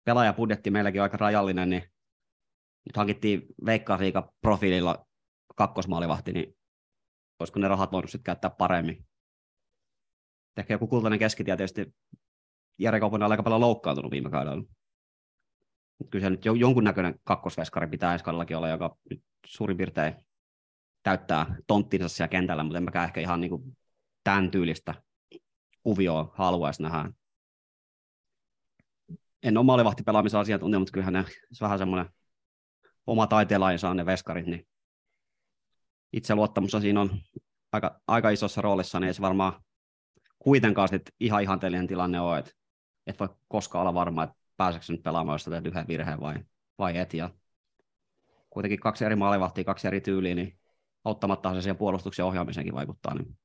[0.04, 1.84] pelaajapudjetti meilläkin on aika rajallinen, niin
[2.86, 5.06] nyt hankittiin Veikkausliiga profiililla
[5.56, 6.58] kakkosmaalivahti, niin
[7.39, 9.06] olisiko ne rahat voinut sitten käyttää paremmin.
[10.58, 11.95] Ehkä joku kultainen keskitie tietysti
[12.78, 14.64] Jere Koponen on aika paljon loukkaantunut viime kaudella.
[16.10, 20.16] Kyllä se nyt jo- jonkunnäköinen kakkosveskari pitää ensi kaudellakin olla, joka nyt suurin piirtein
[21.04, 23.78] täyttää tonttinsa siellä kentällä, mutta en mäkään ehkä ihan niin kuin
[24.24, 24.93] tämän tyylistä
[25.84, 27.12] kuvioa haluaisi nähdä.
[29.43, 32.14] En ole maalivahtipelaamisen asiantuntija, mutta kyllähän ne se vähän semmoinen
[33.08, 34.68] oma taiteenlajinsa ne veskarit, niin
[36.14, 37.20] itse luottamus siinä on
[37.72, 39.64] aika, aika isossa roolissa, niin ei se varmaan
[40.39, 42.51] kuitenkaan sit ihan ihanteellinen tilanne ole, että
[43.07, 46.36] et voi koskaan olla varma, että pääseekö nyt pelaamaan, jos teet yhden virheen vai,
[46.78, 47.14] vai et.
[47.14, 47.30] Ja
[48.49, 50.59] kuitenkin kaksi eri maalivahtia, kaksi eri tyyliä, niin
[51.03, 53.14] auttamatta se siihen puolustuksen ohjaamiseenkin vaikuttaa.
[53.16, 53.38] Niin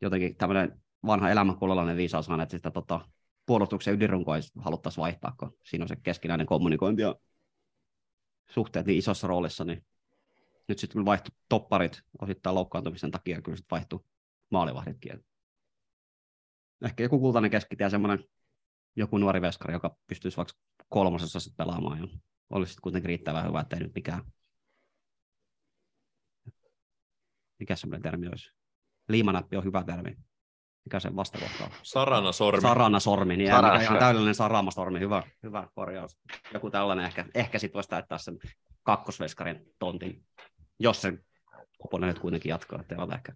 [0.00, 3.00] jotenkin tämmöinen vanha elämänkulollinen viisaus on, että sitä tota,
[3.46, 7.14] puolustuksen ydinrunkoa haluttaisiin vaihtaa, kun siinä on se keskinäinen kommunikointi ja
[8.50, 9.84] suhteet niin isossa roolissa, niin
[10.68, 14.04] nyt sitten kun vaihtui topparit osittain loukkaantumisen takia, kyllä sitten vaihtui
[14.50, 15.24] maalivahditkin.
[16.84, 18.24] Ehkä joku kultainen keskitie, semmoinen
[18.96, 20.54] joku nuori veskari, joka pystyisi vaikka
[20.88, 22.08] kolmosessa sitten pelaamaan ja
[22.50, 24.22] olisi sitten kuitenkin riittävän hyvä, ettei nyt mikään
[27.58, 28.50] mikä semmoinen termi olisi?
[29.08, 30.16] Liimanappi on hyvä termi.
[30.84, 31.70] Mikä se vastakohta on?
[31.82, 32.60] Sarana sormi.
[32.60, 36.18] Sarana sormi, niin Sarana, ihan täydellinen sarama sormi, hyvä, hyvä korjaus.
[36.54, 38.38] Joku tällainen ehkä, ehkä sitten voisi täyttää sen
[38.82, 40.24] kakkosveskarin tontin,
[40.78, 41.12] jos se
[41.78, 43.32] Koponen nyt kuitenkin jatkaa, että ei ole ehkä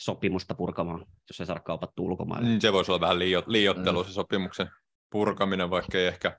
[0.00, 2.48] sopimusta purkamaan, jos ei saada kaupattua ulkomaille.
[2.48, 4.06] Mm, Se voisi olla vähän liio- liiottelu Mm.
[4.06, 4.70] se sopimuksen
[5.10, 6.38] purkaminen, vaikka ei ehkä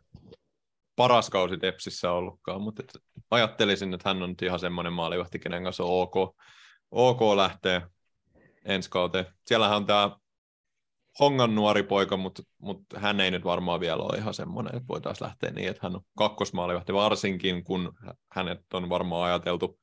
[0.96, 5.64] paras kausi Tepsissä ollutkaan, mutta et ajattelisin, että hän on nyt ihan semmoinen maalivahti, kenen
[5.64, 6.36] kanssa on ok,
[6.92, 7.82] ok lähtee
[8.66, 9.26] ensi kauteen.
[9.46, 10.18] Siellähän on tämä
[11.20, 15.26] Hongan nuori poika, mutta, mutta hän ei nyt varmaan vielä ole ihan semmoinen, että voitaisiin
[15.26, 17.94] lähteä niin, että hän on kakkosmaalivahti, varsinkin kun
[18.32, 19.80] hänet on varmaan ajateltu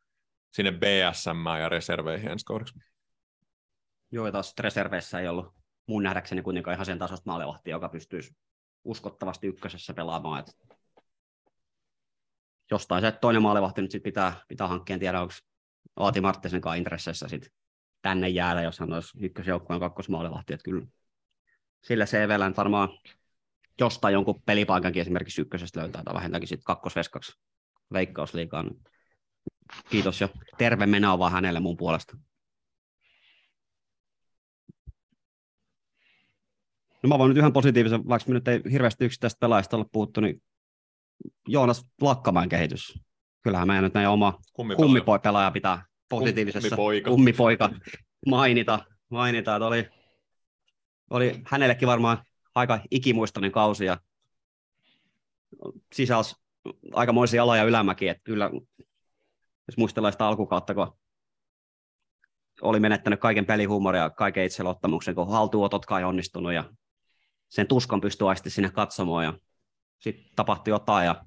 [0.55, 2.75] sinne BSM ja reserveihin ensi kaudeksi.
[4.11, 5.55] Joo, ja taas reserveissä ei ollut
[5.87, 8.37] mun nähdäkseni kuitenkaan ihan sen tasosta maalivahtia, joka pystyisi
[8.85, 10.41] uskottavasti ykkösessä pelaamaan.
[10.41, 10.57] Et
[12.71, 15.35] jostain se toinen maalivahti nyt sit pitää, pitää hankkia, en tiedä onko
[15.97, 17.53] Aati Marttisen kanssa intresseissä sit
[18.03, 20.55] tänne jäädä, jos hän olisi ykkösjoukkueen kakkosmaalivahti.
[20.55, 20.87] Et kyllä
[21.83, 22.89] sillä CVllä nyt varmaan
[23.81, 27.33] jostain jonkun pelipaikankin esimerkiksi ykkösestä löytää tai vähintäänkin sitten kakkosveskaksi
[27.93, 28.71] veikkausliigaan.
[29.91, 32.17] Kiitos ja terve menoa vaan hänelle mun puolesta.
[37.03, 40.21] No mä voin nyt yhden positiivisen, vaikka me nyt ei hirveästi yksittäistä pelaajista olla puhuttu,
[40.21, 40.43] niin
[41.49, 42.99] Joonas Lakkamäen kehitys.
[43.43, 45.03] Kyllähän meidän nyt meidän oma Kummipelaaja.
[45.05, 47.11] kummipelaaja pitää positiivisessa Kummipoika.
[47.11, 47.71] kummipoika
[48.27, 49.89] mainita, mainita että oli,
[51.11, 52.19] oli hänellekin varmaan
[52.55, 54.01] aika ikimuistoinen kausi ja
[55.93, 56.37] sisälsi
[56.93, 58.51] aikamoisia ala- ja ylämäkiä, että kyllä
[59.69, 60.99] jos muistellaan sitä alkukautta, kun
[62.63, 66.65] oli menettänyt kaiken pelihuumoria ja kaiken itselottamuksen, kun haltuototkaan ei onnistunut ja
[67.49, 69.33] sen tuskan pystyi aisti sinne katsomaan ja
[69.99, 71.25] sitten tapahtui jotain ja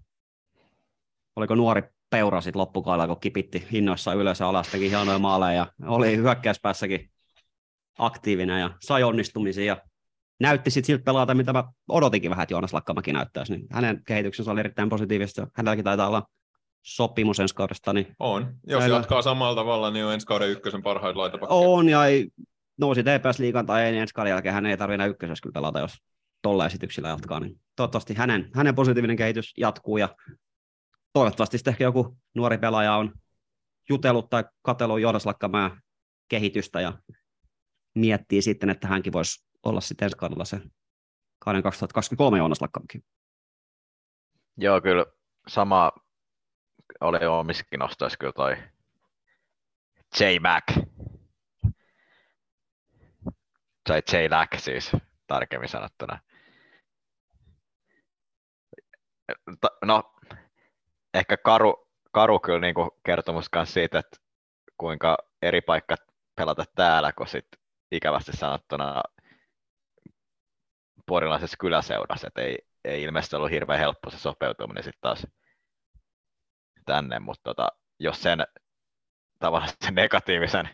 [1.36, 5.88] oliko nuori peura sitten loppukaudella, kun kipitti hinnoissa ylös ja alas, teki hienoja maaleja ja
[5.88, 7.12] oli hyökkäyspäässäkin
[7.98, 9.82] aktiivinen ja sai onnistumisia ja
[10.40, 13.54] näytti sitten siltä pelata, mitä mä odotinkin vähän, että Joonas Lakkamäki näyttäisi.
[13.54, 15.48] Niin hänen kehityksensä oli erittäin positiivista.
[15.56, 16.24] Hänelläkin taitaa olla
[16.88, 18.56] sopimus ensi kaudesta, niin On.
[18.68, 21.60] Jos Näillä- jatkaa samalla tavalla, niin on ensi kauden ykkösen parhaita laitapakkeja.
[21.60, 22.28] on ja ei,
[22.78, 25.80] nousi TPS-liigan tai ei, niin ensi kauden jälkeen hän ei tarvitse enää ykkösessä kyllä pelata,
[25.80, 25.98] jos
[26.42, 27.40] tuolla esityksillä jatkaa.
[27.40, 30.16] Niin toivottavasti hänen, hänen positiivinen kehitys jatkuu ja
[31.14, 33.14] toivottavasti sitten ehkä joku nuori pelaaja on
[33.90, 35.26] jutellut tai katsellut Joonas
[36.28, 36.94] kehitystä ja
[37.96, 40.62] miettii sitten, että hänkin voisi olla sitten ensi kaudella se
[41.40, 43.00] kauden 2023 Joonas Lakkamäki.
[44.58, 45.06] Joo, kyllä
[45.48, 45.92] sama
[47.02, 48.58] oli omissakin nostoissa kyllä toi
[50.20, 50.24] J.
[50.40, 50.88] Mac.
[53.84, 54.30] Tai J.
[54.30, 54.92] Lack siis,
[55.28, 56.20] tarkemmin sanottuna.
[59.86, 60.14] No,
[61.14, 64.18] ehkä karu, karu kyllä niinku kertomus myös siitä, että
[64.78, 65.96] kuinka eri paikka
[66.36, 67.48] pelata täällä, kun sit
[67.92, 69.04] ikävästi sanottuna
[71.06, 75.28] porilaisessa kyläseurassa, että ei, ei ilmeisesti ollut hirveän helppo se sopeutuminen sitten taas
[76.88, 77.68] tänne, mutta tota,
[78.00, 78.44] jos sen
[79.40, 80.70] tavallaan sen negatiivisen,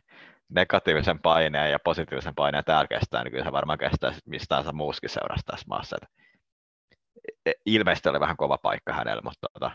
[0.50, 5.46] negatiivisen paineen ja positiivisen paineen täällä kestää, niin kyllä se varmaan kestää mistään muuskin seurassa
[5.46, 5.98] tässä maassa.
[6.02, 6.10] Et
[7.46, 9.72] e- ilmeisesti oli vähän kova paikka hänellä, mutta tota,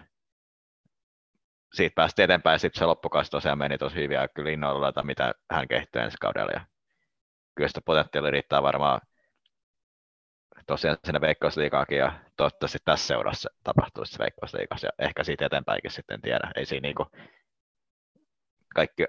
[1.74, 5.68] siitä päästi eteenpäin sitten se loppukausi tosiaan meni tosi hyvin ja kyllä innoilla, mitä hän
[5.68, 6.52] kehittyy ensi kaudella.
[6.52, 6.60] Ja
[7.54, 9.00] kyllä sitä potentiaalia riittää varmaan
[10.68, 16.14] tosiaan sinne Veikkausliigaakin ja toivottavasti tässä seurassa tapahtuisi se Veikkausliigassa ja ehkä siitä eteenpäinkin sitten
[16.14, 16.50] en tiedä.
[16.56, 17.06] Ei siinä niinku
[18.74, 19.04] kaikki,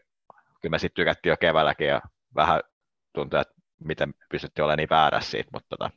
[0.61, 2.01] kyllä me sitten tykättiin jo keväälläkin ja
[2.35, 2.61] vähän
[3.13, 5.91] tuntuu, että miten pystyttiin olemaan niin väärässä siitä, mutta tota,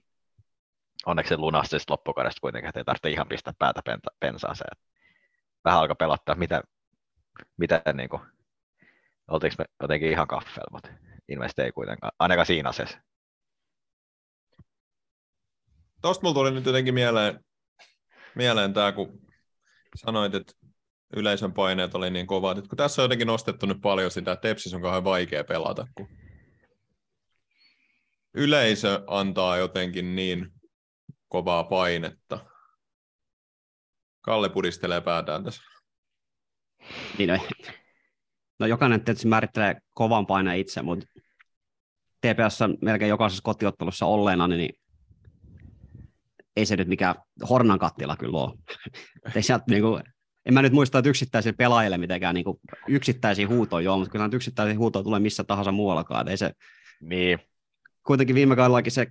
[1.07, 3.81] onneksi se lunasti sitten loppukaudesta kuitenkin, että ei tarvitse ihan pistää päätä
[4.21, 4.77] pensaaseen.
[5.65, 6.63] Vähän alkoi pelottaa, mitä,
[7.57, 8.23] mitä niin kuin,
[9.29, 10.89] oltiinko me jotenkin ihan kaffel, mutta
[11.29, 12.99] ilmeisesti ei kuitenkaan, ainakaan siinä asiassa.
[16.03, 17.45] Tuosta mulla tuli nyt jotenkin mieleen,
[18.35, 19.21] mieleen tämä, kun
[19.97, 20.53] sanoit, että
[21.17, 24.49] yleisön paineet oli niin kovat, että kun tässä on jotenkin nostettu nyt paljon sitä, että
[24.49, 26.09] Tepsis on kauhean vaikea pelata, kun
[28.35, 30.53] yleisö antaa jotenkin niin
[31.29, 32.47] kovaa painetta.
[34.21, 35.63] Kalle pudistelee päätään tässä.
[37.19, 37.39] Niin, no,
[38.59, 41.07] no jokainen tietysti määrittelee kovan paineen itse, mutta
[42.21, 44.82] TPS melkein jokaisessa kotiottelussa olleena, niin
[46.57, 47.15] ei se nyt mikään
[47.51, 48.59] hornan kattila kyllä ole.
[49.37, 50.03] ei sieltä, niin kuin,
[50.47, 54.29] en mä nyt muista, että yksittäisille pelaajille mitenkään niin kuin, yksittäisiä huutoja joo, mutta kyllä
[54.33, 56.29] yksittäisiä huutoja tulee missä tahansa muuallakaan.
[56.29, 56.53] Ei se,
[57.01, 57.39] Niin,
[58.07, 59.07] kuitenkin viime kaudellakin se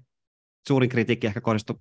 [0.68, 1.80] suurin kritiikki ehkä kohdistui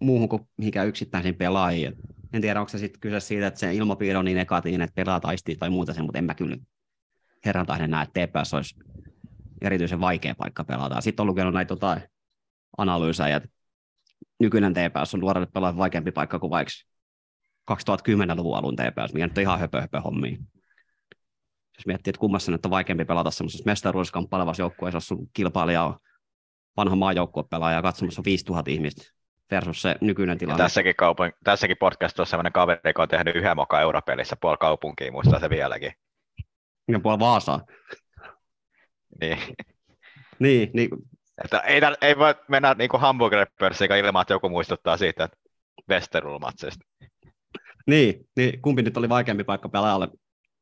[0.00, 1.94] muuhun kuin mihinkään yksittäisiin pelaajiin.
[2.32, 5.20] En tiedä, onko se sitten kyse siitä, että se ilmapiiri on niin negatiivinen, että pelaa
[5.20, 6.56] taistii tai muuta sen, mutta en mä kyllä
[7.44, 8.74] herran tahden näe, että TPS olisi
[9.62, 11.00] erityisen vaikea paikka pelata.
[11.00, 12.02] Sitten on lukenut näitä jotain
[12.78, 13.48] analyysejä, että
[14.40, 16.72] nykyinen TPS on nuorelle pelaajalle vaikeampi paikka kuin vaikka
[17.72, 20.38] 2010-luvun alun TPS, mikä nyt on ihan höpö, höpö hommia.
[21.78, 25.84] Jos miettii, että kummassa nyt on vaikeampi pelata semmoisessa mestaruudessa kamppailevassa joukkueessa, jos sun kilpailija
[25.84, 25.96] on
[26.76, 29.02] vanha maajoukkuepelaaja katsomassa 5000 ihmistä
[29.50, 30.62] versus se nykyinen ja tilanne.
[30.62, 35.12] tässäkin, kaupun, tässäkin podcastissa on sellainen kaveri, joka on tehnyt yhden mokan europelissä puoli kaupunkia,
[35.12, 35.92] muistaa se vieläkin.
[36.88, 37.60] Ja puolella Vaasaa.
[39.20, 39.38] Niin.
[40.38, 40.88] Niin, niin
[41.44, 45.36] Että ei, tar- ei voi mennä niin hamburgeripörssiin ilman, että joku muistuttaa siitä että
[45.90, 46.84] Westerul-matseista.
[47.86, 50.08] Niin, niin, kumpi nyt oli vaikeampi paikka pelaajalle,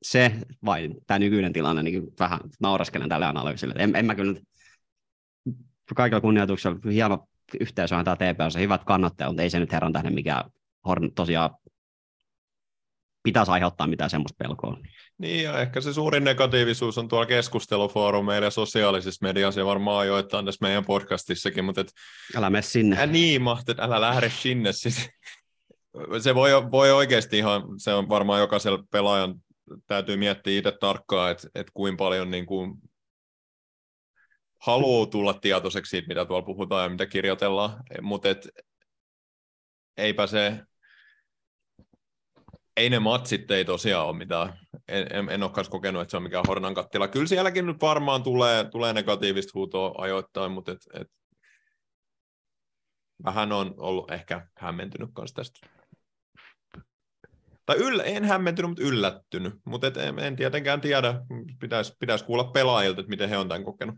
[0.02, 0.32] se
[0.64, 3.74] vai tämä nykyinen tilanne, niin vähän nauraskelen tälle analyysille.
[3.78, 4.40] En, en mä kyllä
[5.94, 7.28] kaikilla kunnioituksella, hieno
[7.60, 10.44] yhteisö on tämä TPS, hyvät kannattajat, mutta ei se nyt herran tähden mikään
[10.86, 11.50] horn, tosiaan
[13.22, 14.76] pitäisi aiheuttaa mitään semmoista pelkoa.
[15.18, 20.44] Niin, ja ehkä se suurin negatiivisuus on tuolla keskustelufoorumeilla ja sosiaalisessa mediassa ja varmaan joitain
[20.44, 21.92] tässä meidän podcastissakin, mutta et,
[22.36, 23.02] Älä mene sinne.
[23.02, 24.72] ä, niin, mahtet, älä lähde sinne.
[24.72, 25.10] Siis,
[26.24, 29.34] se voi, voi oikeasti ihan, se on varmaan jokaisella pelaajan
[29.86, 32.74] täytyy miettiä itse tarkkaan, että, että kuinka paljon niin kuin
[34.60, 38.48] haluaa tulla tietoiseksi siitä, mitä tuolla puhutaan ja mitä kirjoitellaan, mutta et,
[39.96, 40.60] eipä se,
[42.76, 44.58] ei ne matsit ei tosiaan ole mitään,
[44.88, 47.08] en, en, en ole kanssa kokenut, että se on mikään hornan kattila.
[47.08, 51.08] Kyllä sielläkin nyt varmaan tulee, tulee negatiivista huutoa ajoittain, mutta et, et,
[53.24, 55.66] vähän on ollut ehkä hämmentynyt kanssa tästä.
[57.66, 59.54] Tai yllä, en hämmentynyt, mutta yllättynyt.
[59.66, 61.14] Mutta et, en, en tietenkään tiedä,
[61.60, 63.94] pitäisi pitäis kuulla pelaajilta, että miten he on tämän kokenut.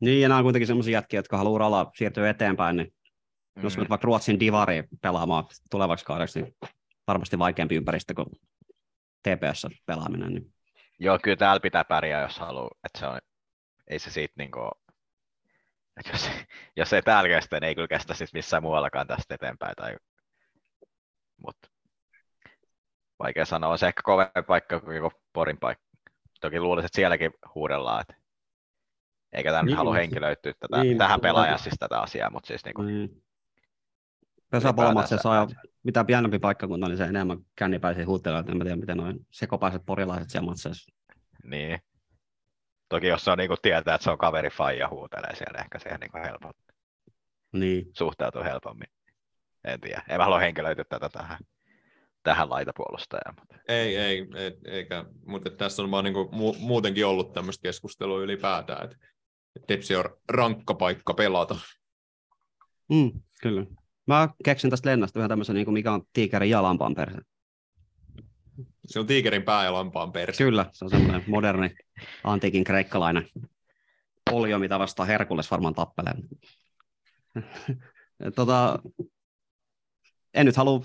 [0.00, 2.94] Niin, ja nämä on kuitenkin sellaisia jätkiä, jotka haluaa uralla siirtyä eteenpäin, niin
[3.56, 3.62] mm.
[3.62, 6.56] jos vaikka Ruotsin divari pelaamaan tulevaksi kaudeksi, niin
[7.08, 8.26] varmasti vaikeampi ympäristö kuin
[9.22, 10.34] TPS-pelaaminen.
[10.34, 10.54] Niin.
[10.98, 13.18] Joo, kyllä täällä pitää pärjää, jos haluaa, että se on,
[13.86, 14.70] ei se siitä niin kuin,
[15.96, 16.30] että jos,
[16.76, 19.74] jos ei täällä kestä, niin ei kyllä kestä siis missään muuallakaan tästä eteenpäin.
[19.76, 19.96] Tai,
[21.36, 21.68] mutta
[23.18, 25.84] vaikea sanoa, on se ehkä kovempi paikka kuin joku Porin paikka.
[26.40, 28.14] Toki luulisin, että sielläkin huudellaan, että
[29.32, 32.82] eikä tämä niin, halua henkilöityä tätä, niin, tähän pelaajaan siis tätä asiaa, mutta siis niinku,
[34.50, 35.46] Pesäpallomatse saa
[35.82, 40.46] mitä pienempi paikkakunta, niin se enemmän kännipäisiä huuttelee, en tiedä miten noin sekopaiset porilaiset siellä
[40.46, 40.92] matseissa.
[41.44, 41.78] Niin.
[42.88, 45.78] Toki jos se on niin kuin tietää, että se on kaveri faija huutelee siellä, ehkä
[45.78, 46.64] se niin helpommin.
[47.52, 47.90] Niin.
[47.92, 48.88] Suhtautuu helpommin.
[49.64, 50.02] En tiedä.
[50.08, 51.38] En mä halua henkilöityä tätä tähän,
[52.22, 53.34] tähän laitapuolustajaan.
[53.38, 53.56] Mutta...
[53.68, 55.04] Ei, ei, ei, eikä.
[55.26, 58.96] Mutta tässä on vaan niin kuin mu- muutenkin ollut tämmöistä keskustelua ylipäätään, että
[59.66, 61.58] Tepsi on rankka paikka pelata.
[62.88, 63.10] Mm,
[63.42, 63.66] kyllä.
[64.08, 67.18] Mä keksin tästä lennasta yhden tämmöisen, niin mikä on tiikerin ja lampaan perse.
[68.86, 70.44] Se on tiikerin pää ja lampaan perse.
[70.44, 71.74] Kyllä, se on semmoinen moderni
[72.24, 73.28] antiikin kreikkalainen
[74.30, 76.14] polio, mitä vastaan Herkules varmaan tappelee.
[78.36, 78.78] tota,
[80.34, 80.84] en nyt halua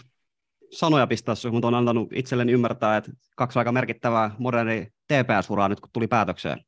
[0.72, 5.80] sanoja pistää sinuun, mutta on antanut itselleni ymmärtää, että kaksi aika merkittävää moderni TPS-uraa nyt
[5.80, 6.66] kun tuli päätökseen.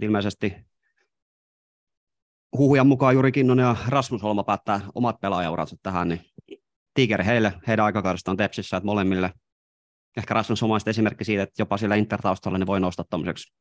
[0.00, 0.54] Ilmeisesti
[2.58, 6.20] huhujan mukaan Juri Kinnonen ja Rasmus Holma päättää omat pelaajauransa tähän, niin
[6.94, 9.32] Tiger heille, heidän aikakaudestaan Tepsissä, että molemmille.
[10.16, 13.54] Ehkä Rasmus Holma esimerkki siitä, että jopa sillä Inter-taustalla ne voi nousta tuommoiseksi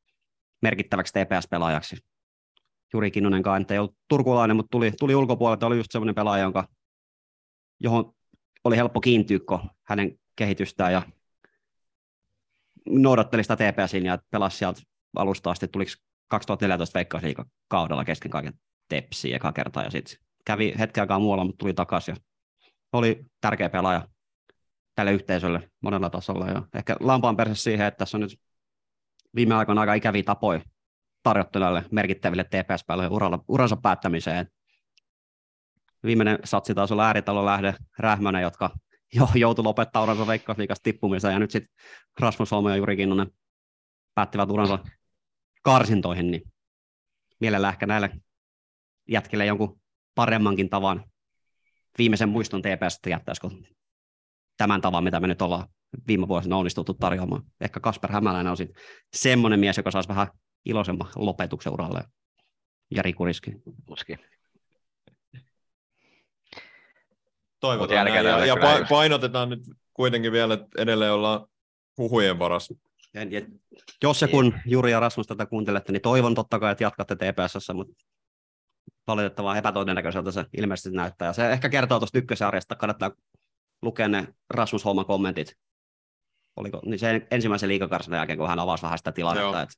[0.62, 1.98] merkittäväksi TPS-pelaajaksi.
[2.94, 6.68] Juri Kinnunen kanssa, ei ollut turkulainen, mutta tuli, tuli ulkopuolelta, oli just semmoinen pelaaja, jonka,
[7.80, 8.14] johon
[8.64, 11.02] oli helppo kiintyykko hänen kehitystään ja
[12.90, 14.82] noudatteli sitä TPS-linjaa, että pelasi sieltä
[15.16, 15.92] alusta asti, tuliko
[16.28, 17.00] 2014
[17.68, 18.54] kaudella kesken kaiken
[18.90, 22.16] Tepsiin eka kertaa ja sitten kävi hetken aikaa muualla, mutta tuli takaisin.
[22.94, 24.08] Oli tärkeä pelaaja
[24.96, 26.48] tälle yhteisölle monella tasolla.
[26.48, 28.40] Ja ehkä lampaan perse siihen, että tässä on nyt
[29.36, 30.62] viime aikoina aika ikäviä tapoja
[31.24, 34.48] tarjottu näille merkittäville tps uralla, uransa päättämiseen.
[36.04, 38.70] Viimeinen satsi taas oli ääritalo lähde Rähmönen, jotka
[39.14, 41.76] jo joutui lopettaa uransa veikkausliikasta tippumiseen, ja nyt sitten
[42.20, 43.28] Rasmus Holmo ja Juri Kinnunen
[44.16, 44.80] päättivät uransa
[45.64, 46.42] karsintoihin, niin
[47.40, 48.10] mielellä ehkä näille
[49.08, 49.82] jätkille jonkun
[50.16, 51.06] paremmankin tavan
[51.98, 53.50] viimeisen muiston TPS, jättäisikö
[54.58, 55.68] tämän tavan, mitä me nyt ollaan
[56.08, 57.44] viime vuosina onnistuttu tarjoamaan.
[57.62, 60.28] Ehkä Kasper Hämäläinen on sitten semmoinen mies, joka saisi vähän
[60.66, 62.04] iloisemman lopetuksen uralle.
[62.92, 63.52] Ja Riku Riski.
[63.90, 64.18] Uski.
[67.60, 68.26] Toivotaan näin.
[68.26, 68.56] Ja, ja
[68.90, 69.60] painotetaan nyt
[69.94, 71.48] kuitenkin vielä, että edelleen ollaan
[71.98, 72.76] huhujen varassa.
[73.14, 73.42] Ja, ja,
[74.04, 77.70] jos ja kun Juri ja Rasmus tätä kuuntelette, niin toivon totta kai, että jatkatte TPS,
[77.74, 77.94] mutta
[79.08, 81.26] valitettavan epätodennäköiseltä se ilmeisesti näyttää.
[81.26, 83.12] Ja se ehkä kertoo tuosta ykkösarjasta, kannattaa
[83.82, 85.56] lukea ne Rasmus Holman kommentit.
[86.56, 89.76] Oliko niin se ensimmäisen liikakarsan jälkeen, kun hän avasi vähän sitä tilannetta, että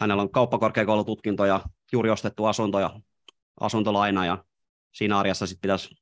[0.00, 1.60] hänellä on kauppakorkeakoulututkinto ja
[1.92, 3.00] juuri ostettu asunto ja
[3.60, 4.44] asuntolaina ja
[4.92, 5.94] siinä arjessa sitten pitäisi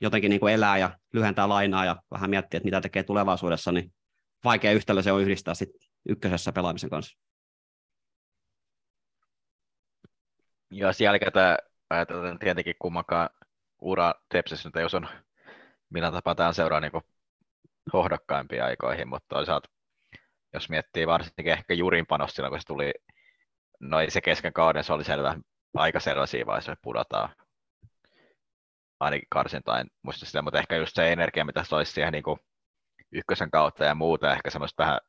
[0.00, 3.92] jotenkin niin kuin elää ja lyhentää lainaa ja vähän miettiä, että mitä tekee tulevaisuudessa, niin
[4.44, 7.18] vaikea yhtälö se on yhdistää sitten ykkösessä pelaamisen kanssa.
[10.76, 11.32] Jos jälkeen
[11.90, 13.30] ajatellaan tietenkin kummankaan
[13.80, 15.10] ura Tepsissä nyt ei osannut
[15.90, 16.92] millä tapaa tämä seuraa niin
[17.92, 19.68] hohdokkaimpiin aikoihin, mutta toisaalta
[20.52, 22.92] jos miettii varsinkin ehkä Jurin panos silloin, kun se tuli,
[23.80, 25.36] no ei se kesken kauden, se oli selvä,
[25.74, 27.28] aika selvä siinä vaiheessa, että pudotaan
[29.00, 32.24] ainakin karsintain muista sitä, mutta ehkä just se energia, mitä se olisi siihen niin
[33.12, 35.00] ykkösen kautta ja muuta, ehkä semmoista vähän,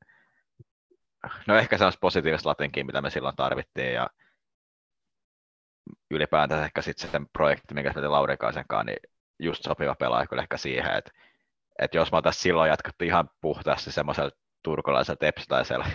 [1.48, 4.10] no ehkä semmoista positiivista latinkin, mitä me silloin tarvittiin, ja
[6.16, 8.98] ylipäätään ehkä sitten sen projekti, minkä me Lauri kanssa, niin
[9.40, 11.12] just sopiva pelaaja kyllä ehkä siihen, että,
[11.80, 14.32] että jos mä tässä silloin jatkettu ihan puhtaasti semmoisella
[14.64, 15.86] turkulaisella tepsiläisellä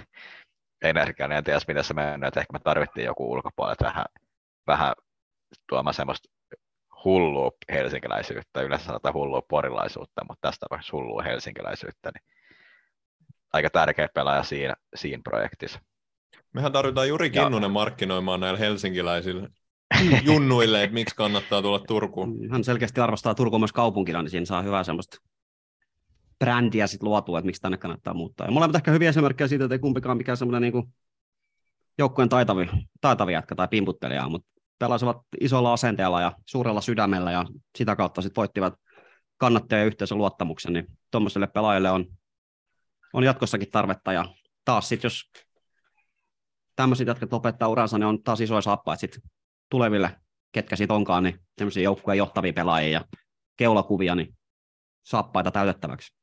[0.83, 4.05] energialla, niin en tiedä, miten se mennyt, että ehkä me tarvittiin joku ulkopuolelta vähän,
[4.67, 4.93] vähän
[5.69, 6.29] tuomaan semmoista
[7.05, 12.39] hullua helsinkiläisyyttä, yleensä sanotaan hullua porilaisuutta, mutta tästä tapauksessa hullua helsinkiläisyyttä, niin
[13.53, 15.81] aika tärkeä pelaaja siinä, siinä projektissa.
[16.55, 17.69] Mehän tarvitaan Juri Kinnunen ja...
[17.69, 19.49] markkinoimaan näillä helsinkiläisillä
[20.23, 22.51] junnuille, että miksi kannattaa tulla Turkuun.
[22.51, 25.17] Hän selkeästi arvostaa Turkuun myös kaupunkina, niin siinä saa hyvää semmoista
[26.39, 28.47] brändiä sit luotua, että miksi tänne kannattaa muuttaa.
[28.47, 30.93] Ja molemmat ehkä hyviä esimerkkejä siitä, että ei kumpikaan mikään semmoinen niin
[31.99, 34.49] joukkueen taitavi, taitavi jätkä tai pimputtelija, mutta
[34.79, 37.45] pelasivat isolla asenteella ja suurella sydämellä ja
[37.79, 38.75] sitä kautta sitten voittivat
[39.37, 42.07] kannattajien yhteisön luottamuksen, niin tuommoiselle pelaajille on,
[43.13, 44.25] on jatkossakin tarvetta ja
[44.65, 45.23] taas sitten jos
[46.77, 49.23] tämmöiset jätkät lopettaa uransa, niin on taas isoja saappaita sitten
[49.71, 50.17] tuleville,
[50.53, 53.05] ketkä siitä onkaan, niin tämmöisiä joukkueen johtavia pelaajia ja
[53.57, 54.37] keulakuvia, niin
[55.03, 56.17] saappaita täytettäväksi.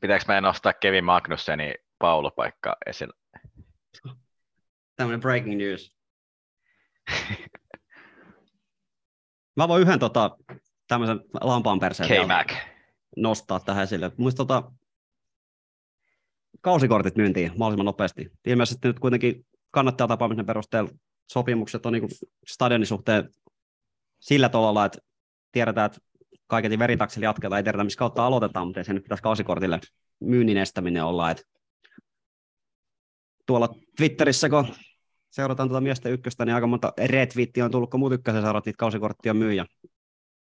[0.00, 3.14] Pitääkö meidän nostaa Kevin Magnussenin paulopaikka esille?
[4.96, 5.96] Tämmöinen breaking news.
[9.56, 10.36] Mä voin yhden tota,
[10.88, 12.26] tämmöisen lampaan perseen
[13.16, 14.12] nostaa tähän esille.
[14.16, 14.72] Muista tota,
[16.60, 18.30] kausikortit myyntiin mahdollisimman nopeasti.
[18.46, 20.90] Ilmeisesti nyt kuitenkin kannattaa tapaamisen perusteella
[21.32, 22.08] sopimukset on niin
[22.46, 23.28] stadionin suhteen
[24.20, 24.98] sillä tavalla, että
[25.52, 25.98] tiedetään, että
[26.46, 29.80] kaiketi veritaksella jatketaan, ei tiedetä, missä kautta aloitetaan, mutta ei se nyt pitäisi kausikortille
[30.20, 31.30] myynnin estäminen olla.
[31.30, 31.42] Että
[33.46, 34.66] tuolla Twitterissä, kun
[35.30, 38.76] seurataan tuota miesten ykköstä, niin aika monta retweettiä on tullut, kun muut ykkösen saavat niitä
[38.78, 39.66] kausikorttia myyjä.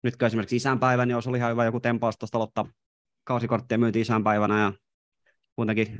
[0.02, 2.68] Nyt esimerkiksi isänpäivä, niin olisi ollut ihan hyvä joku tempaus tuosta aloittaa
[3.24, 4.72] kausikorttia myynti isänpäivänä ja
[5.56, 5.98] kuitenkin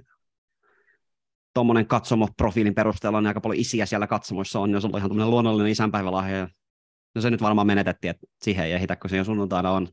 [1.55, 5.73] tuommoinen katsomo-profiilin perusteella niin aika paljon isiä siellä katsomoissa on, jos on ihan tuommoinen luonnollinen
[5.73, 6.37] isänpäivälahja.
[6.37, 6.49] Ja
[7.15, 9.89] no se nyt varmaan menetettiin, että siihen ei ehitä, kun se jo sunnuntaina on.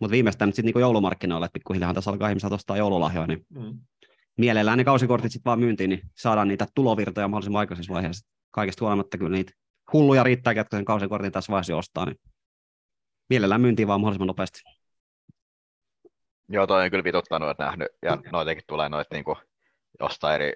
[0.00, 3.78] Mutta viimeistään nyt sitten niin joulumarkkinoille, että pikkuhiljaa tässä alkaa ihmiset ostaa joululahjoja, niin Mm.
[4.38, 8.26] mielellään ne kausikortit sitten vaan myyntiin, niin saadaan niitä tulovirtoja mahdollisimman aikaisessa vaiheessa.
[8.50, 9.52] Kaikesta huolimatta kyllä niitä
[9.92, 12.16] hulluja riittää, jotka sen kausikortin tässä vaiheessa ostaa, niin
[13.30, 14.60] mielellään myyntiin vaan mahdollisimman nopeasti.
[16.48, 19.36] Joo, toi on kyllä vituttanut, että nähnyt, ja noitakin tulee noita niinku,
[20.00, 20.52] jostain eri,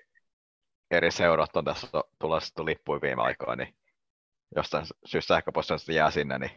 [0.91, 1.89] eri seurat on tässä
[2.19, 3.77] tulossa lippuja viime aikoina, niin
[4.57, 6.51] jostain syystä sähköpostista jää sinne, niin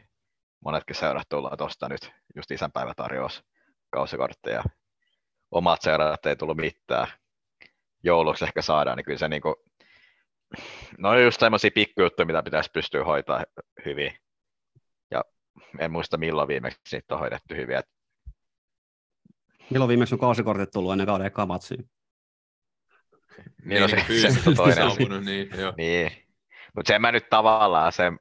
[0.64, 3.44] monetkin seurat tullaan tuosta nyt just isänpäivätarjous
[3.90, 4.64] kausikortteja.
[5.52, 7.08] Omat seurat ei tullut mitään.
[8.04, 9.64] Jouluksi ehkä saadaan, niin kyllä se niinku,
[10.98, 13.44] no on just semmoisia pikkujuttuja, mitä pitäisi pystyä hoitaa
[13.86, 14.18] hyvin.
[15.12, 15.24] Ja
[15.80, 17.84] en muista milloin viimeksi niitä on hoidettu hyvin.
[19.70, 21.90] Milloin viimeksi on kausikortit tullut ennen kauden ekaa matsiin?
[23.66, 25.74] Niin, no se- se fyysisesti on toinen saapunut, niin, joo.
[25.78, 26.12] Niin,
[26.76, 28.12] mutta sen mä nyt tavallaan, se,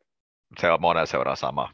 [0.61, 1.73] se on monen seuraa sama.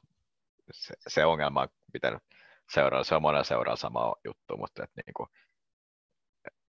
[0.70, 2.22] Se, se ongelma on pitänyt
[2.70, 5.28] seuraa, se on monen seuraa sama juttu, mutta et niinku,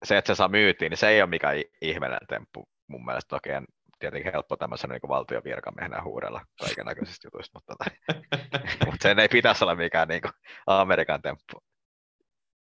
[0.04, 3.30] se, että se saa myytiin, niin se ei ole mikään ihmeellinen temppu mun mielestä.
[3.30, 3.66] Toki en
[4.00, 8.20] tietenkin helppo tämmöisen niin valtion virkamiehenä huudella kaiken näköisistä jutuista, mutta, tota,
[8.86, 10.22] mutta sen ei pitäisi olla mikään niin
[10.68, 11.64] Amerikan temppu.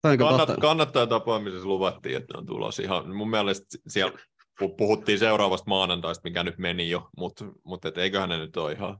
[0.01, 4.17] Kannat, kannattaa tapaamisessa luvattiin, että ne on tulossa ihan, mun mielestä siellä
[4.63, 8.71] pu- puhuttiin seuraavasta maanantaista, mikä nyt meni jo, mutta mut et eiköhän ne nyt ole
[8.71, 8.97] ihan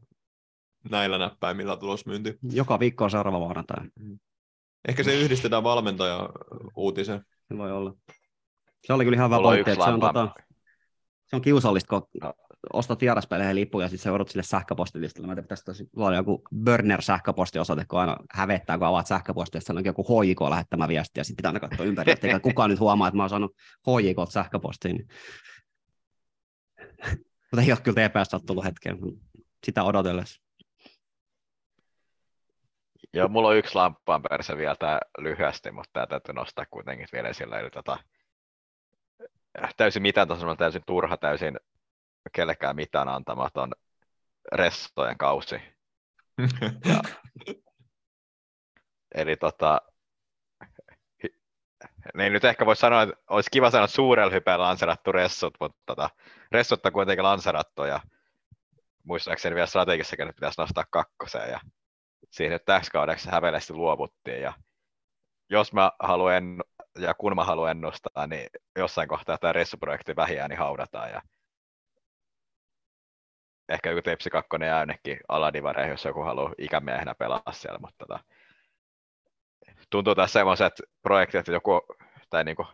[0.90, 2.38] näillä näppäimillä tulosmyynti.
[2.52, 3.86] Joka viikko on seuraava maanantai.
[4.88, 6.30] Ehkä se yhdistetään valmentaja
[6.76, 7.22] uutiseen.
[7.48, 7.94] Se voi olla.
[8.88, 10.30] Se oli kyllä ihan hyvä pointti, se on, tota,
[11.26, 12.34] se on kiusallista, kun No.
[12.74, 15.28] Ostat vieraspeleihin lippuja ja sitten sä joudut sille sähköpostilistalle.
[15.28, 20.04] Mä pitäisi tosi luoda joku burner-sähköpostiosoite, kun aina hävettää, kun avaat sähköpostia, siellä on joku
[20.04, 23.24] HJK lähettämä viesti ja sitten pitää aina katsoa ympäri, että kukaan nyt huomaa, että mä
[23.24, 23.56] oon saanut
[23.88, 25.08] HJK sähköpostiin.
[27.52, 28.98] Mutta ei ole kyllä TPS tullut hetkeen
[29.64, 30.42] sitä odotellessa.
[33.14, 37.30] Joo, mulla on yksi lamppaan perse vielä tää lyhyesti, mutta tämä täytyy nostaa kuitenkin vielä
[37.30, 37.60] esille.
[37.60, 37.98] Eli tota,
[39.78, 41.60] täysin mitään tasolla, täysin turha, täysin
[42.32, 43.72] kellekään mitään antamaton
[44.52, 45.62] ressojen kausi.
[49.16, 49.82] Eli tota,
[52.18, 55.80] niin nyt ehkä voisi sanoa, että olisi kiva sanoa, että suurella hypeellä lanserattu ressut, mutta
[55.86, 56.10] tota,
[56.52, 58.00] ressut on kuitenkin lanserattu ja
[59.04, 61.60] muistaakseni vielä strategissakin nyt pitäisi nostaa kakkoseen ja
[62.32, 64.54] siihen nyt täksi kaudeksi häveleesti luovuttiin ja
[65.50, 66.64] jos mä haluan
[66.98, 71.22] ja kun mä haluan ennustaa, niin jossain kohtaa tämä ressuprojekti vähiään niin haudataan ja
[73.70, 78.20] ehkä joku Tepsi 2 jää jonnekin aladivareihin, jos joku haluaa ikämiehenä pelaa siellä, mutta tota,
[79.90, 81.82] tuntuu tässä semmoiset projektit, että joku,
[82.30, 82.66] tai niinku,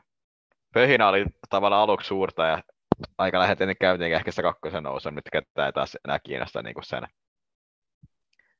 [0.73, 2.63] pöhinä oli tavallaan aluksi suurta ja
[3.17, 7.07] aika lähetin käytiin ehkä sitä kakkosen nousu, nyt ketään taas enää kiinnosta niinku sen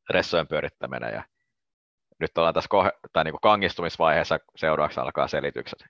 [0.10, 1.24] ressojen pyörittäminen ja
[2.20, 5.86] nyt ollaan tässä kohe, tai niinku kangistumisvaiheessa, seuraavaksi alkaa selitykset.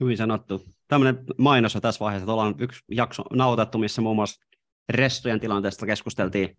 [0.00, 0.73] Hyvin sanottu.
[0.88, 4.44] Tämmöinen mainos on tässä vaiheessa, että ollaan yksi jakso nautettu, missä muun muassa
[4.88, 6.56] restojen tilanteesta keskusteltiin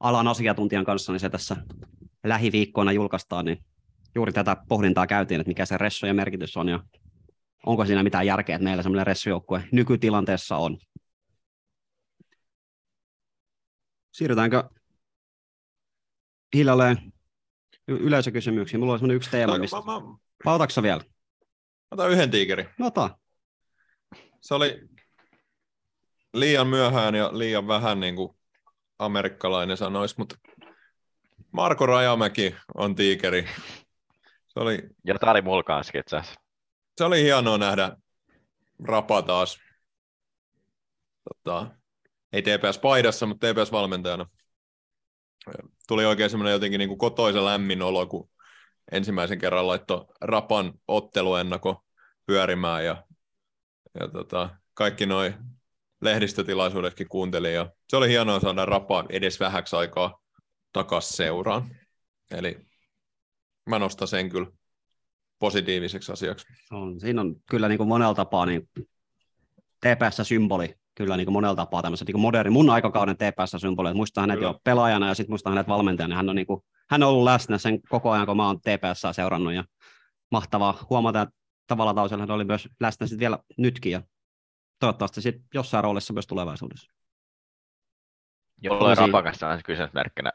[0.00, 1.56] alan asiantuntijan kanssa, niin se tässä
[2.24, 3.64] lähiviikkoina julkaistaan, niin
[4.14, 6.80] juuri tätä pohdintaa käytiin, että mikä se ressojen merkitys on ja
[7.66, 10.78] onko siinä mitään järkeä, että meillä semmoinen ressujoukkue nykytilanteessa on.
[14.12, 14.64] Siirrytäänkö
[16.54, 17.12] hiljalleen
[17.88, 18.78] y- yleisökysymyksiä.
[18.78, 19.76] Mulla on semmoinen yksi teema, mistä...
[19.76, 20.00] Mä,
[20.44, 21.04] mä, otatko vielä?
[21.90, 22.66] otan yhden tiikerin.
[22.78, 23.18] No ota.
[24.42, 24.88] Se oli
[26.34, 28.36] liian myöhään ja liian vähän, niin kuin
[28.98, 30.36] amerikkalainen sanoisi, mutta
[31.52, 33.48] Marko Rajamäki on tiikeri.
[34.48, 36.40] Se oli, Ja tää oli mulla kanssa itse asiassa.
[36.98, 37.96] se oli hienoa nähdä
[38.84, 39.58] Rapa taas.
[41.24, 41.66] Tota,
[42.32, 44.26] ei TPS-paidassa, mutta TPS-valmentajana.
[45.88, 48.30] Tuli oikein semmoinen jotenkin niin kuin kotoisa lämmin olo, kun
[48.92, 51.84] ensimmäisen kerran laittoi Rapan otteluennako
[52.26, 53.04] pyörimään ja,
[54.00, 55.34] ja tota, kaikki noin
[56.00, 60.18] lehdistötilaisuudetkin kuuntelin ja se oli hienoa saada Rapa edes vähäksi aikaa
[60.72, 61.76] takaisin seuraan.
[62.30, 62.58] Eli
[63.66, 64.46] mä nostan sen kyllä
[65.38, 66.46] positiiviseksi asiaksi.
[66.70, 68.68] On, siinä on kyllä niin kuin monella tapaa niin
[69.86, 74.50] TPS-symboli, kyllä niin kuin monella tapaa tämmöisen niin moderni, mun aikakauden TPS-symboli, muistan hänet Kyllä.
[74.50, 76.60] jo pelaajana ja sitten muistan hänet valmentajana, hän on, niin kuin,
[76.90, 79.64] hän on ollut läsnä sen koko ajan, kun mä oon TPS seurannut ja
[80.30, 81.34] mahtavaa huomata, että
[81.66, 84.02] tavalla tausella hän oli myös läsnä sitten vielä nytkin ja
[84.78, 86.92] toivottavasti sitten jossain roolissa myös tulevaisuudessa.
[88.70, 90.32] On Rapan kanssa sellainen kysymysmerkkinä.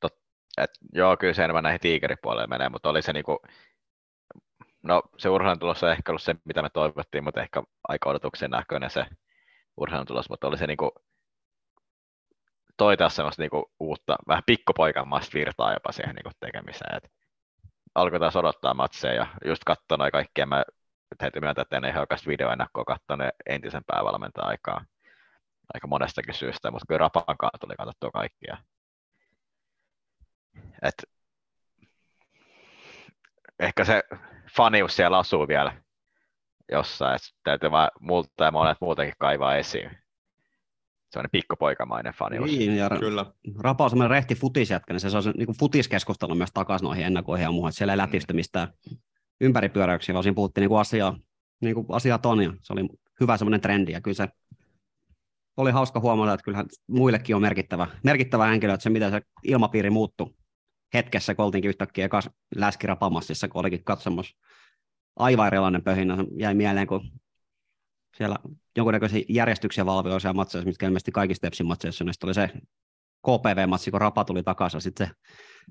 [0.00, 0.12] Tot,
[0.58, 3.38] et, joo, kyllä se enemmän näihin tiikeripuolelle menee, mutta oli se niinku,
[4.82, 8.50] no se urheilun tulos on ehkä ollut se, mitä me toivottiin, mutta ehkä aika odotuksen
[8.50, 9.06] näköinen se
[9.76, 10.92] urheilun tulos, mutta oli se niinku,
[12.76, 17.12] toi taas semmoista niinku uutta, vähän pikkupoikamaista virtaa jopa siihen niinku tekemiseen, et
[17.94, 20.64] alkoi taas odottaa matseja ja just katsoin noin kaikkea, mä
[21.18, 24.84] täytyy myöntää, että en ihan oikeasti videoennakkoa katsonut entisen päävalmentajan aikaa
[25.74, 28.56] aika monestakin syystä, mutta kyllä Rapan kanssa tuli katsottua kaikkia.
[30.82, 30.94] Et,
[33.58, 34.02] ehkä se
[34.56, 35.82] fanius siellä asuu vielä
[36.72, 39.98] jossain, että täytyy vaan multa ja monet muutenkin kaivaa esiin.
[41.10, 42.50] Se on pikkupoikamainen fanius.
[42.50, 43.26] Niin, ja Kyllä.
[43.58, 47.52] Rapa on semmoinen rehti futisjätkä, niin se saa niin futiskeskustelun myös takaisin noihin ennakoihin ja
[47.52, 48.68] muuhun, että siellä ei lätisty mistään
[49.40, 51.18] ympäripyöräyksiä, vaan siinä puhuttiin niin kuin asiaa,
[51.60, 52.88] niin kuin asiaa ton, ja se oli
[53.20, 54.28] hyvä semmoinen trendi, ja kyllä se
[55.56, 59.90] oli hauska huomata, että kyllähän muillekin on merkittävä, merkittävä henkilö, että se miten se ilmapiiri
[59.90, 60.34] muuttui
[60.94, 64.36] hetkessä, kun oltiinkin yhtäkkiä kas läskirapamassissa, kun olikin katsomassa
[65.16, 66.16] aivan erilainen pöhinä.
[66.16, 67.10] Se jäi mieleen, kun
[68.20, 68.36] siellä
[68.76, 72.50] jonkunnäköisiä järjestyksiä valvoi siellä matseissa, mitkä ilmeisesti kaikissa Tepsin matseissa, niin oli se
[73.26, 75.12] KPV-matsi, kun Rapa tuli takaisin, sitten se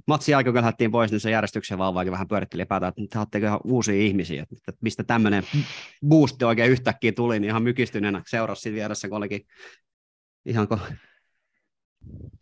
[0.08, 3.38] matsin jälkeen, kun lähdettiin pois, niin se järjestyksen valvaakin vähän pyöritteli päätä, että te olette
[3.38, 5.44] ihan uusia ihmisiä, että mistä tämmöinen
[6.08, 9.42] boosti oikein yhtäkkiä tuli, niin ihan mykistyneenä seurasi siinä vieressä, kun olikin
[10.46, 10.80] ihan kun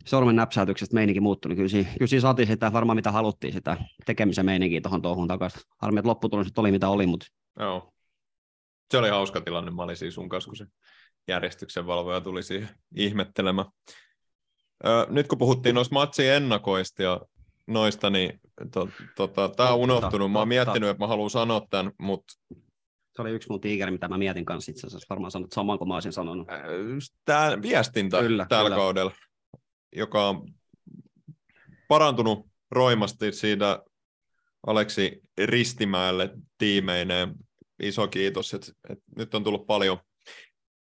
[0.06, 3.76] sormen näpsäytyksestä meininki muuttui, niin kyllä siinä, kyllä siinä saatiin sitä varmaan mitä haluttiin, sitä
[4.06, 5.60] tekemisen meininkiä tuohon touhuun takaisin.
[5.78, 7.26] Harmi, että lopputulos nyt oli mitä oli, mutta
[7.58, 7.92] Joo.
[8.90, 9.70] Se oli hauska tilanne.
[9.70, 10.66] Mä olin siis sun kanssa, kun se
[11.28, 13.68] järjestyksen valvoja tuli siihen ihmettelemään.
[14.86, 17.20] Öö, nyt kun puhuttiin noista matsin ennakoista ja
[17.66, 18.40] noista, niin
[18.72, 20.32] to, tota, tämä on unohtunut.
[20.32, 22.34] Mä oon miettinyt, että mä haluan sanoa tämän, mutta
[23.16, 25.06] se oli yksi mun tiikeri, mitä mä mietin kanssa itse asiassa.
[25.10, 26.48] Varmaan sanot saman kuin mä olisin sanonut.
[27.24, 28.76] tämä viestintä Kyllä, tällä kyllä.
[28.76, 29.12] kaudella,
[29.96, 30.54] joka on
[31.88, 33.82] parantunut roimasti siitä
[34.66, 37.34] Aleksi Ristimäelle tiimeineen.
[37.82, 39.98] Iso kiitos, että, että nyt on tullut paljon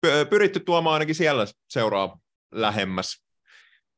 [0.05, 2.19] py- pyritty tuomaan ainakin siellä seuraa
[2.51, 3.25] lähemmäs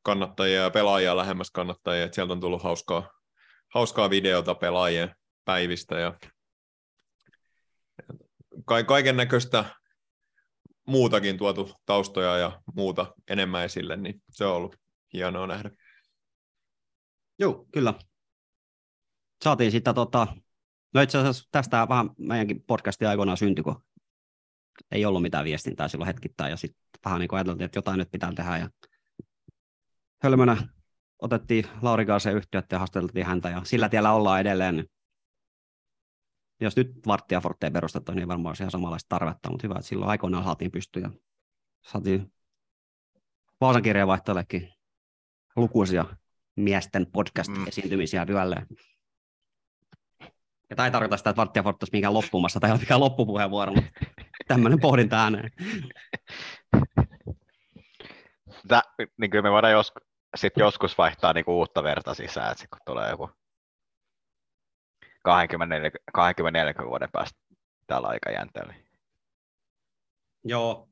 [0.02, 3.10] kannattajia ja pelaajia lähemmäs kannattajia, että sieltä on tullut hauskaa,
[3.74, 5.14] hauskaa videota pelaajien
[5.44, 6.18] päivistä ja
[8.64, 9.64] ka- kaiken näköistä
[10.86, 14.76] muutakin tuotu taustoja ja muuta enemmän esille, niin se on ollut
[15.12, 15.70] hienoa nähdä.
[17.38, 17.94] Joo, kyllä.
[19.44, 20.26] Saatiin sitä, tota,
[20.96, 23.84] no itse asiassa tästä vähän meidänkin podcastin aikoinaan syntyi, kun
[24.90, 28.10] ei ollut mitään viestintää silloin hetkittäin, ja sitten vähän niin kuin ajateltiin, että jotain nyt
[28.10, 28.70] pitää tehdä, ja
[30.22, 30.56] hölmönä
[31.18, 34.88] otettiin Lauri kanssa yhteyttä ja haastateltiin häntä, ja sillä tiellä ollaan edelleen.
[36.60, 40.10] Jos nyt Varttia Forteen perustettu, niin varmaan olisi ihan samanlaista tarvetta, mutta hyvä, että silloin
[40.10, 41.10] aikoinaan saatiin pystyä, ja
[41.82, 42.32] saatiin
[43.60, 44.72] Vaasan kirjeenvaihtajallekin
[45.56, 46.04] lukuisia
[46.56, 48.28] miesten podcast-esiintymisiä mm.
[50.70, 53.90] Ja tämä ei tarkoita sitä, että Varttia Fort olisi mikään loppumassa tai mikään loppupuheenvuoro, mutta
[54.48, 55.50] tämmöinen pohdinta ääneen.
[58.68, 58.82] Tää,
[59.18, 59.92] niin kyllä me voidaan jos,
[60.36, 63.30] sit joskus vaihtaa niinku uutta verta sisään, että sit kun tulee joku
[65.22, 67.38] 24, 24 vuoden päästä
[67.86, 68.72] tällä aikajänteellä.
[68.72, 68.86] niin
[70.44, 70.88] Joo.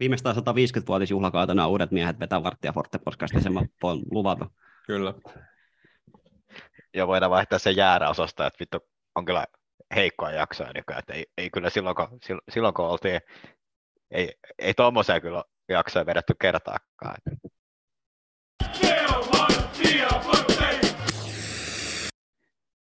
[0.00, 4.50] Viimeistään 150-vuotisjuhlakautena uudet miehet vetää Varttia Forte podcastia, sen mä voin luvata.
[4.86, 5.14] Kyllä.
[6.94, 8.78] Ja voidaan vaihtaa sen jääräosasta, että vittu
[9.14, 9.44] on kyllä
[9.94, 12.18] heikkoa jaksoa nykyään, että ei, ei kyllä silloin kun,
[12.50, 13.20] silloin, kun oltiin,
[14.10, 17.16] ei, ei tuommoiseen kyllä jaksoja vedetty kertaakaan.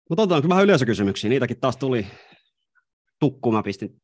[0.09, 1.29] Mutta otetaanko vähän yleisökysymyksiä?
[1.29, 2.07] Niitäkin taas tuli
[3.19, 4.01] tukku, mä pistin,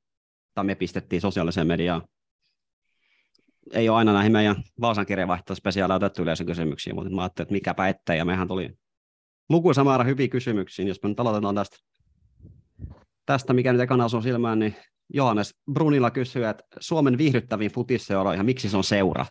[0.54, 2.02] tai me pistettiin sosiaaliseen mediaan.
[3.74, 8.18] Ei ole aina näihin meidän Vaasan kirjeenvaihtospesiaaleja otettu yleisökysymyksiä, mutta mä ajattelin, että mikäpä ettei,
[8.18, 8.70] ja mehän tuli
[9.50, 11.78] lukuisa määrä hyviä kysymyksiä, jos me nyt aloitetaan tästä,
[13.26, 14.76] tästä mikä nyt ekana asuu silmään, niin
[15.14, 19.26] Johannes Brunilla kysyy, että Suomen viihdyttävin futisseura, ja miksi se on seura?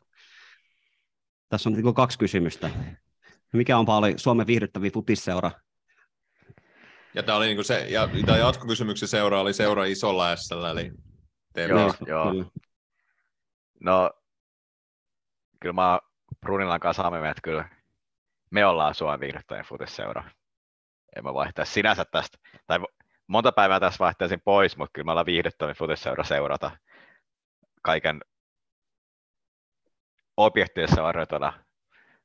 [1.49, 2.71] Tässä on niin kaksi kysymystä.
[3.53, 5.51] Mikä on paljon Suomen viihdyttävin futisseura?
[7.15, 10.93] Ja tämä oli niinku se, ja tämä jatkokysymyksen seura oli seura isolla S, eli
[11.69, 12.09] Joo, TPS.
[12.09, 12.31] joo.
[12.31, 12.47] Kyllä.
[13.81, 14.11] No,
[15.61, 15.99] kyllä mä
[16.41, 17.76] Brunilan kanssa mieltä, että kyllä
[18.57, 20.25] me ollaan Suomen viihdyttäjän futisseura.
[21.17, 22.79] En mä vaihtaisi sinänsä tästä, tai
[23.27, 26.71] monta päivää tässä vaihtaisin pois, mutta kyllä me ollaan viihdyttävin futisseura seurata
[27.83, 28.21] kaiken
[30.37, 31.65] objektiivisessa arvioituna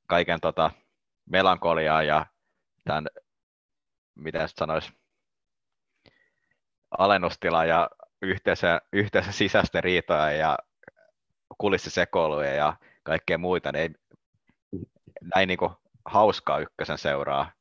[0.08, 0.72] kaiken tota,
[1.30, 2.26] melankoliaa ja
[2.84, 3.08] tämän,
[4.16, 4.94] mitä sanois,
[6.98, 7.90] alennustila ja
[8.22, 10.58] yhteisö, yhteisö sisäisten riitoja ja
[11.58, 13.90] kulissisekoiluja ja kaikkea muita, niin ei
[15.36, 15.72] näin niin kuin
[16.06, 17.52] hauskaa ykkösen seuraa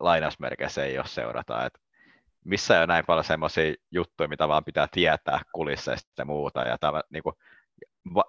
[0.00, 1.66] lainausmerkeissä ei ole seurata.
[1.66, 1.78] Et
[2.44, 6.60] missä ei ole näin paljon semmoisia juttuja, mitä vaan pitää tietää kulisseista ja muuta.
[6.60, 7.34] Ja tämä, niin kuin,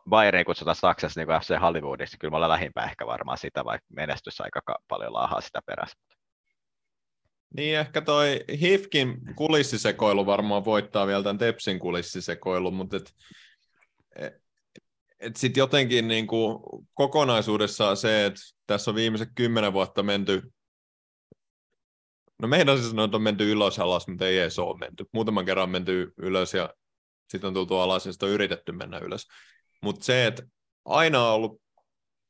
[0.10, 4.42] Bayernin kutsutaan Saksassa niin FC Hollywoodiksi, kyllä me ollaan lähimpää ehkä varmaan sitä, vaikka menestys
[4.42, 5.98] aika ka- paljon laahaa sitä perässä.
[7.58, 13.14] Niin ehkä toi HIFkin kulissisekoilu varmaan voittaa vielä tämän Tepsin kulissisekoilun, mutta et,
[14.16, 14.34] et,
[15.20, 16.60] et sit jotenkin niin kuin
[16.94, 18.40] kokonaisuudessaan se, että
[18.70, 20.54] tässä on viimeiset kymmenen vuotta menty,
[22.42, 25.06] no meidän siis sanoa, että on menty ylös alas, mutta ei edes ole menty.
[25.14, 26.74] Muutaman kerran on menty ylös ja
[27.30, 29.28] sitten on tultu alas ja sitten on yritetty mennä ylös.
[29.82, 30.44] Mutta se, että
[30.86, 31.62] aina on ollut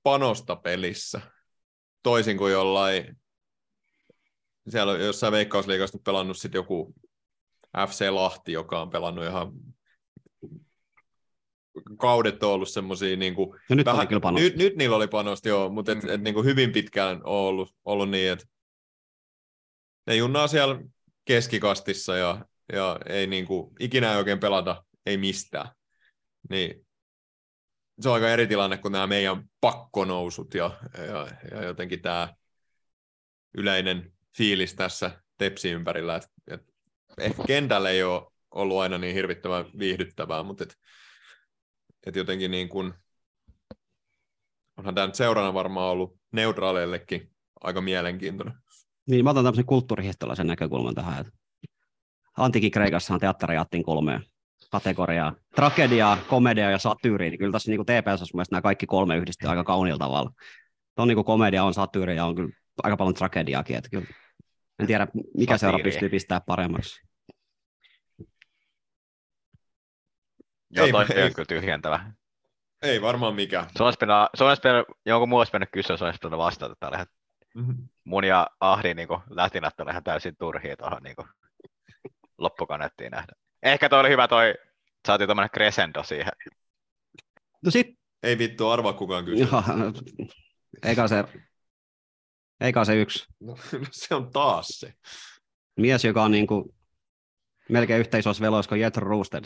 [0.03, 1.21] panosta pelissä,
[2.03, 3.17] toisin kuin jollain
[4.69, 6.93] siellä on jossain veikkausliigasta pelannut sitten joku
[7.87, 9.51] FC Lahti, joka on pelannut ihan
[11.97, 15.49] kaudet on ollut semmoisia niin kuin, No nyt oli kyllä nyt, nyt niillä oli panosta,
[15.49, 18.45] joo, mutta et, et, niin kuin hyvin pitkään on ollut, ollut niin, että
[20.07, 20.81] ne junnaa siellä
[21.26, 25.69] keskikastissa ja, ja ei niin kuin, ikinä ei oikein pelata, ei mistään.
[26.49, 26.85] Niin
[27.99, 32.34] se on aika eri tilanne kuin nämä meidän pakkonousut ja, ja, ja jotenkin tämä
[33.57, 36.61] yleinen fiilis tässä Tepsi ympärillä, että et
[37.18, 40.76] ehkä kentällä ei ole ollut aina niin hirvittävän viihdyttävää, mutta et,
[42.07, 42.93] et jotenkin niin kuin,
[44.77, 47.31] onhan tämä nyt seurana varmaan ollut neutraaleillekin
[47.61, 48.53] aika mielenkiintoinen.
[49.07, 51.19] Niin, mä otan tämmöisen kulttuurihistoriallisen näkökulman tähän.
[51.19, 51.31] Että
[52.38, 54.19] Antiikin Kreikassa on teatteri jaettiin kolmea
[54.71, 55.35] kategoriaa.
[55.55, 57.30] Tragediaa, komedia ja satyyri.
[57.30, 60.31] Niin kyllä tässä niin TPS mun nämä kaikki kolme yhdistyy aika kauniilla tavalla.
[60.97, 62.53] On niin komedia, on satyyri ja on kyllä
[62.84, 63.76] aika paljon tragediaakin.
[63.76, 64.05] Että kyllä.
[64.80, 65.07] En tiedä,
[65.38, 67.09] mikä seura pystyy pistämään paremmaksi.
[70.69, 72.11] Joo, Ei- toi ei- on kyllä tyhjentävä.
[72.81, 73.65] Ei varmaan mikään.
[73.77, 76.75] Se olisi pitänyt, se olisi pitänyt jonkun muu olisi pitänyt kysyä, se olisi pitänyt vastata.
[76.79, 77.07] Täällä ihan
[77.55, 77.87] Mm-hmm.
[78.03, 81.15] mun ja Ahdin niin lätinät oli ihan täysin turhia tuohon niin
[82.37, 83.33] loppukanettiin nähdä.
[83.63, 84.55] Ehkä toi oli hyvä toi,
[85.07, 86.31] saatiin tämmöinen crescendo siihen.
[87.65, 87.87] No sit,
[88.23, 89.47] Ei vittu arvaa kukaan kysyä.
[89.51, 89.63] joo,
[90.83, 91.23] eikä se,
[92.61, 93.57] eikä se yksi No,
[93.91, 94.93] se on taas se.
[95.77, 96.75] mies, joka on niin kuin
[97.69, 99.45] melkein yhtä isossa veloissa kuin Jetro Roosted.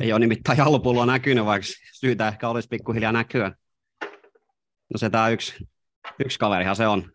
[0.00, 3.52] Ei ole nimittäin jallupullua näkynyt, vaikka syytä ehkä olisi pikkuhiljaa näkyä.
[4.94, 5.68] No se tämä yksi,
[6.24, 7.12] yksi kaverihan se on.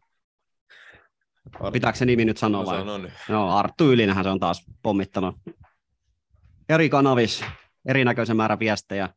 [1.74, 3.00] Pitääkö se nimi nyt sanoa No, vai?
[3.00, 3.12] nyt.
[3.30, 5.36] No Arttu Ylinähän se on taas pommittanut
[6.70, 7.46] eri kanavissa
[7.86, 9.10] erinäköisen määrän viestejä.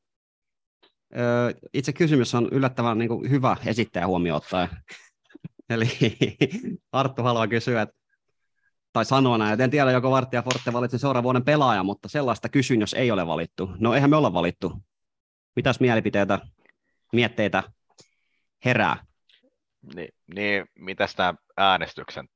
[1.17, 4.69] Öö, itse kysymys on yllättävän niin kuin hyvä esittäjä huomioon ottaen.
[5.71, 5.89] Eli
[6.93, 7.97] Arttu haluaa kysyä, että,
[8.97, 12.49] tai sanoa näin, en tiedä, joko Vartti ja Forte valitsi seuraavan vuoden pelaaja, mutta sellaista
[12.49, 13.71] kysyn, jos ei ole valittu.
[13.79, 14.73] No eihän me olla valittu.
[15.57, 16.39] Mitäs mielipiteitä,
[17.13, 17.63] mietteitä
[18.65, 19.07] herää?
[19.95, 22.29] Niin, niin mitäs tämä äänestyksen,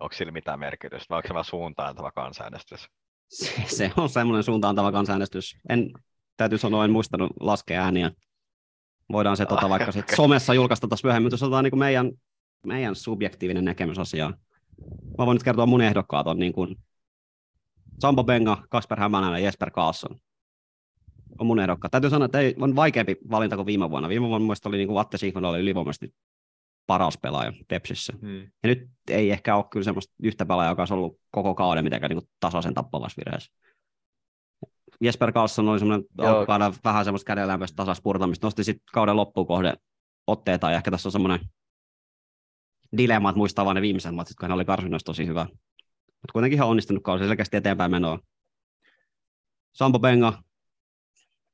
[0.00, 2.88] onko sillä mitään merkitystä vai onko se vaan suuntaantava kansanäänestys?
[3.28, 5.56] Se, se on semmoinen suuntaantava kansanäänestys.
[5.68, 5.90] En,
[6.36, 8.10] täytyy sanoa, en muistanut laskea ääniä.
[9.12, 12.10] Voidaan se tota, vaikka sit somessa julkaista tuossa myöhemmin, mutta jos otetaan niin meidän,
[12.66, 14.34] meidän subjektiivinen näkemys asiaan.
[15.18, 16.76] Mä voin nyt kertoa mun ehdokkaat on niin kuin
[17.98, 20.20] Sampo Benga, Kasper Hämäläinen ja Jesper Karlsson.
[21.38, 21.90] On mun ehdokkaat.
[21.90, 24.08] Täytyy sanoa, että ei, on vaikeampi valinta kuin viime vuonna.
[24.08, 26.14] Viime vuonna mun mielestä oli niin kuin Atte Sihvonen oli ylivoimaisesti
[26.86, 28.12] paras pelaaja Tepsissä.
[28.20, 28.40] Hmm.
[28.40, 32.10] Ja nyt ei ehkä ole kyllä semmoista yhtä pelaajaa, joka olisi ollut koko kauden mitenkään
[32.10, 33.52] niin tasaisen tappavassa virheessä.
[35.00, 39.74] Jesper Karlsson oli semmoinen alkukauden vähän semmoista kädenlämpöistä tasaispurtamista, nosti sitten kauden loppuun kohde
[40.26, 41.40] otteita ja ehkä tässä on semmoinen
[42.96, 45.46] dilemmat muistaa vaan ne viimeiset matsit, kun hän oli karsinnoissa tosi hyvä.
[46.06, 48.18] Mutta kuitenkin ihan onnistunut kausi, selkeästi eteenpäin menoa.
[49.72, 50.42] Sampo Benga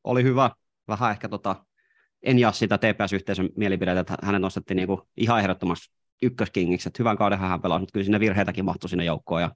[0.05, 0.51] oli hyvä,
[0.89, 1.65] vähän ehkä tota,
[2.23, 7.39] en jaa sitä TPS-yhteisön mielipiteitä, että hänet nostettiin niinku ihan ehdottomasti ykköskingiksi, että hyvän kauden
[7.39, 9.51] hän pelasi, mutta kyllä sinne virheitäkin mahtui sinne joukkoon, ja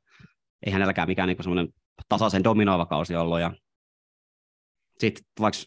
[0.67, 1.69] ei hänelläkään mikään niinku semmoinen
[2.09, 3.53] tasaisen dominoiva kausi ollut, ja
[4.99, 5.61] sitten vaikka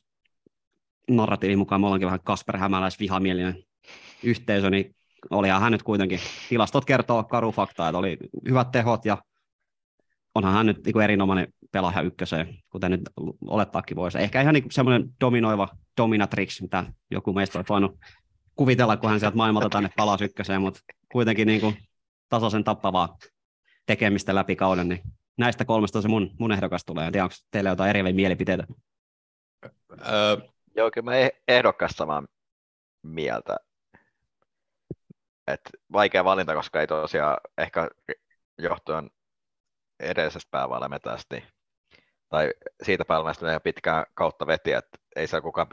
[1.09, 3.63] narratiivin mukaan me ollaankin vähän Kasper Hämäläis vihamielinen
[4.23, 4.95] yhteisö, niin
[5.29, 8.17] olihan hän nyt kuitenkin, tilastot kertoo karu faktaa, että oli
[8.49, 9.17] hyvät tehot ja
[10.35, 13.01] onhan hän nyt niin erinomainen pelaaja ykköseen, kuten nyt
[13.47, 14.17] olettaakin voisi.
[14.17, 17.99] Ehkä ihan niin semmoinen dominoiva dominatrix, mitä joku meistä olisi voinut
[18.55, 20.79] kuvitella, kun hän sieltä maailmalta tänne palasi ykköseen, mutta
[21.11, 21.77] kuitenkin niin kuin
[22.29, 23.17] tasaisen tappavaa
[23.85, 25.01] tekemistä läpi kauden, niin
[25.37, 27.05] näistä kolmesta se mun, mun ehdokas tulee.
[27.05, 28.67] En tiedä, onko teillä jotain eriäviä mielipiteitä?
[30.11, 30.37] Öö,
[30.77, 32.23] Joo, kyllä mä eh- ehdokkaasta samaa
[33.03, 33.57] mieltä.
[35.47, 35.61] Et
[35.91, 37.89] vaikea valinta, koska ei tosiaan ehkä
[38.57, 39.09] johtuen
[39.99, 41.47] edellisestä päävalmentajasta, niin,
[42.29, 42.51] tai
[42.83, 45.67] siitä päävalmentajasta ihan pitkään kautta veti, että ei siellä kukaan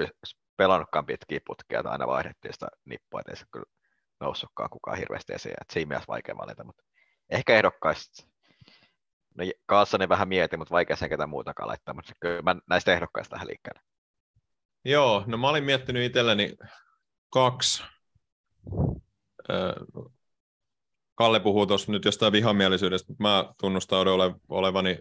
[0.57, 3.67] pelannutkaan pitkiä putkia, että aina vaihdettiin sitä nippua, että ei se kyllä
[4.21, 6.83] noussutkaan kukaan hirveästi esiin, että siinä mielessä vaikea valinta, mutta
[7.31, 8.27] ehkä ehdokkaista,
[9.39, 13.31] no Carlsonin vähän mietin, mutta vaikea sen ketään muutakaan laittaa, mutta kyllä mä näistä ehdokkaista
[13.35, 13.81] tähän liikkeelle.
[14.85, 16.57] Joo, no mä olin miettinyt itselleni
[17.31, 17.85] kaksi.
[21.15, 24.99] Kalle puhuu tuossa nyt jostain vihamielisyydestä, mutta mä tunnustaudun ole, olevani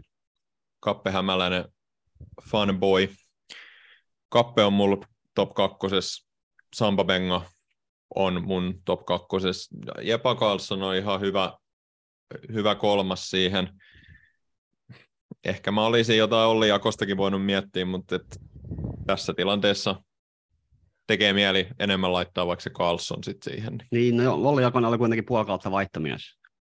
[0.80, 1.66] Kappe Hämäläinen
[2.50, 3.10] fanboy.
[4.30, 5.06] Kappe on mulla
[5.36, 6.30] top kakkosessa,
[6.76, 7.42] Samba Benga
[8.16, 9.76] on mun top kakkosessa.
[10.02, 11.54] Jepa Karlsson on ihan hyvä,
[12.54, 13.70] hyvä kolmas siihen.
[15.46, 18.40] Ehkä mä olisin jotain Olli Jakostakin voinut miettiä, mutta et
[19.08, 20.04] tässä tilanteessa
[21.08, 23.78] tekee mieli enemmän laittaa vaikka se Carlson sitten siihen.
[23.92, 26.22] Niin, no joo, Olli Jakonen oli kuitenkin puoli kautta vaihtomies.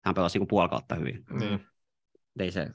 [0.04, 1.24] Hän pelasi niin puoli kautta hyvin.
[1.30, 1.66] Niin.
[2.40, 2.66] Ei se,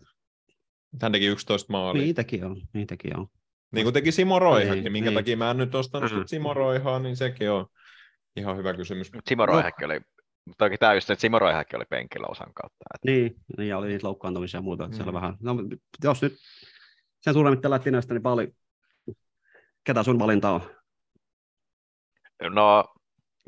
[1.01, 2.01] Hän teki 11 maalia.
[2.03, 3.27] niin teki on, niin teki on.
[3.71, 5.17] Niin kuin teki Simo Roihakin, Niin, minkä niin.
[5.17, 6.17] takia mä en nyt ostanut Mm.
[6.17, 6.23] mm.
[6.25, 7.65] Simo Roihaa, niin sekin on
[8.35, 9.11] ihan hyvä kysymys.
[9.27, 9.99] Simo Roihakki oli,
[10.57, 12.85] toki tämä just, että Simo Roihakki oli penkillä osan kautta.
[12.95, 14.87] Et Niin, niin ja oli niitä loukkaantumisia ja muuta.
[14.87, 14.93] Mm.
[14.93, 15.15] Siellä Mm.
[15.15, 15.55] vähän, no,
[16.03, 16.33] jos nyt
[17.21, 18.47] sen suuremmitta lähti näistä, niin paljon,
[19.83, 20.61] ketä sun valinta on?
[22.49, 22.93] No,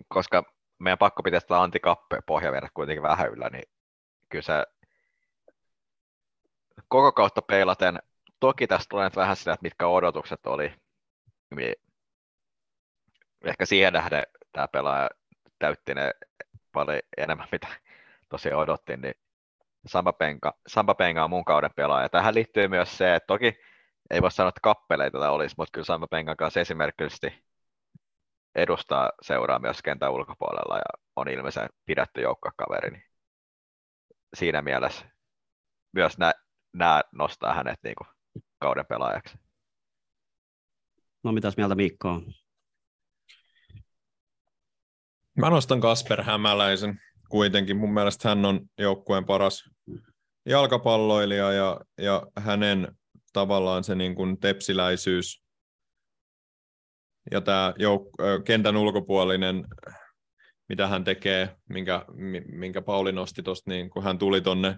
[0.07, 0.43] koska
[0.79, 3.63] meidän pakko pitää sitä Antti Kappe pohjaverta kuitenkin vähän yllä, niin
[4.29, 4.65] kyllä se
[6.87, 7.99] koko kautta peilaten,
[8.39, 10.73] toki tästä tulee nyt vähän sitä, että mitkä odotukset oli,
[11.55, 11.75] niin
[13.43, 15.09] ehkä siihen nähden tämä pelaaja
[15.59, 16.11] täytti ne
[16.71, 17.67] paljon enemmän, mitä
[18.29, 19.15] tosiaan odottiin, niin
[19.85, 22.09] Samba Penga, Samba Penga on mun kauden pelaaja.
[22.09, 23.59] Tähän liittyy myös se, että toki
[24.09, 27.43] ei voi sanoa, että kappeleita tätä olisi, mutta kyllä Samba Pengan kanssa esimerkiksi
[28.55, 33.03] edustaa seuraa myös kentän ulkopuolella ja on ilmeisen pidetty joukkokaveri, niin
[34.33, 35.05] siinä mielessä
[35.93, 36.33] myös nämä,
[36.73, 38.07] nämä nostaa hänet niin kuin
[38.59, 39.37] kauden pelaajaksi.
[41.23, 42.33] No mitäs mieltä Mikko on?
[45.37, 46.99] Mä nostan Kasper Hämäläisen
[47.29, 47.77] kuitenkin.
[47.77, 49.69] Mun mielestä hän on joukkueen paras
[50.45, 52.97] jalkapalloilija ja, ja hänen
[53.33, 55.42] tavallaan se niin kuin tepsiläisyys
[57.31, 59.65] ja tämä jouk- kentän ulkopuolinen,
[60.69, 64.75] mitä hän tekee, minkä, mi- minkä Pauli nosti tuosta, niin kun hän tuli tonne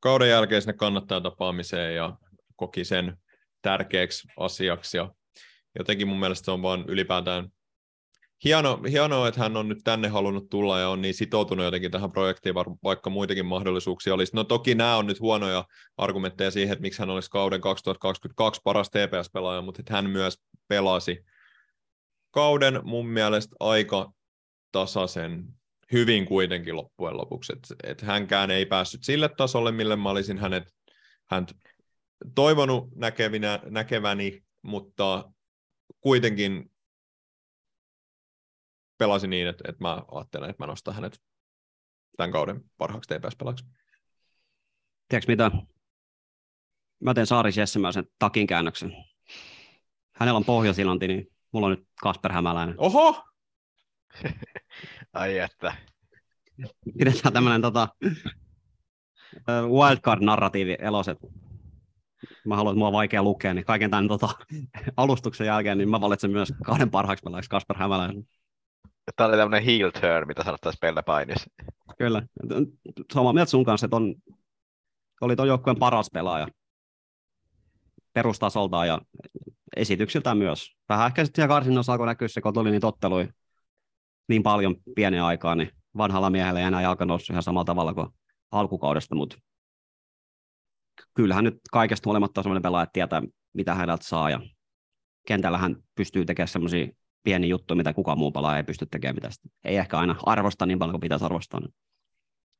[0.00, 2.16] kauden jälkeen sinne kannattajatapaamiseen ja
[2.56, 3.16] koki sen
[3.62, 5.10] tärkeäksi asiaksi ja
[5.78, 7.48] jotenkin mun mielestä se on vaan ylipäätään
[8.44, 12.12] hieno, hienoa, että hän on nyt tänne halunnut tulla ja on niin sitoutunut jotenkin tähän
[12.12, 14.36] projektiin, vaikka muitakin mahdollisuuksia olisi.
[14.36, 15.64] No toki nämä on nyt huonoja
[15.96, 21.24] argumentteja siihen, että miksi hän olisi kauden 2022 paras TPS-pelaaja, mutta että hän myös pelasi
[22.32, 24.12] kauden mun mielestä aika
[24.72, 25.44] tasaisen
[25.92, 27.52] hyvin kuitenkin loppujen lopuksi.
[27.52, 30.74] Että et hänkään ei päässyt sille tasolle, mille mä olisin hänet,
[31.30, 31.56] hänet
[32.34, 35.32] toivonut näkevinä, näkeväni, mutta
[36.00, 36.70] kuitenkin
[38.98, 41.20] pelasi niin, että, että mä ajattelen, että mä nostan hänet
[42.16, 43.64] tämän kauden parhaaksi TPS-pelaajaksi.
[45.08, 45.50] Tiedätkö mitä?
[47.00, 48.96] Mä teen Saaris Jessemäisen takin käännöksen.
[50.12, 52.74] Hänellä on Pohjois-Irlanti, niin mulla on nyt Kasper Hämäläinen.
[52.78, 53.24] Oho!
[55.12, 55.74] Ai että.
[56.98, 57.88] Pidetään tämmöinen tota,
[59.48, 61.18] wildcard-narratiivi eloset.
[62.46, 64.28] Mä haluan, että mua on vaikea lukea, niin kaiken tämän tota,
[64.96, 68.24] alustuksen jälkeen niin mä valitsen myös kahden parhaaksi pelaajaksi Kasper Hämäläinen.
[69.16, 71.50] Tämä oli tämmöinen heel turn, mitä sanottaisiin pellepainissa.
[71.98, 72.22] Kyllä.
[73.12, 74.14] Samaa mieltä sun kanssa, että on,
[75.20, 76.48] oli tuon joukkueen paras pelaaja
[78.12, 79.00] perustasoltaan ja
[79.76, 80.76] esityksiltään myös.
[80.88, 82.86] Vähän ehkä sitten siellä karsinnossa alkoi näkyä se, kun tuli niitä
[84.28, 88.08] niin paljon pienen aikaa, niin vanhalla miehellä ei enää jalka noussut ihan samalla tavalla kuin
[88.50, 89.36] alkukaudesta, mutta
[91.14, 93.22] kyllähän nyt kaikesta huolimatta on sellainen pelaaja, että tietää,
[93.52, 94.40] mitä häneltä saa, ja
[95.26, 96.88] kentällä hän pystyy tekemään semmoisia
[97.22, 99.14] pieni juttu, mitä kukaan muu pelaaja ei pysty tekemään.
[99.14, 99.48] Mitä sitä.
[99.64, 101.60] Ei ehkä aina arvosta niin paljon kuin pitäisi arvostaa.
[101.60, 101.74] Niin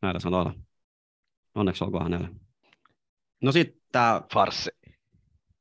[0.02, 0.54] näillä sanoilla.
[1.54, 2.28] Onneksi olkoon hänelle.
[3.42, 4.70] No sitten tämä Farssi.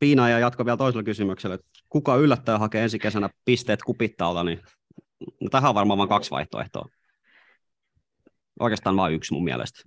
[0.01, 1.53] Piina ja jatko vielä toisella kysymyksellä.
[1.53, 4.61] että Kuka yllättää hakee ensi kesänä pisteet kupittaalta, niin
[5.41, 6.85] no, tähän on varmaan vain kaksi vaihtoehtoa.
[8.59, 9.81] Oikeastaan vain yksi mun mielestä.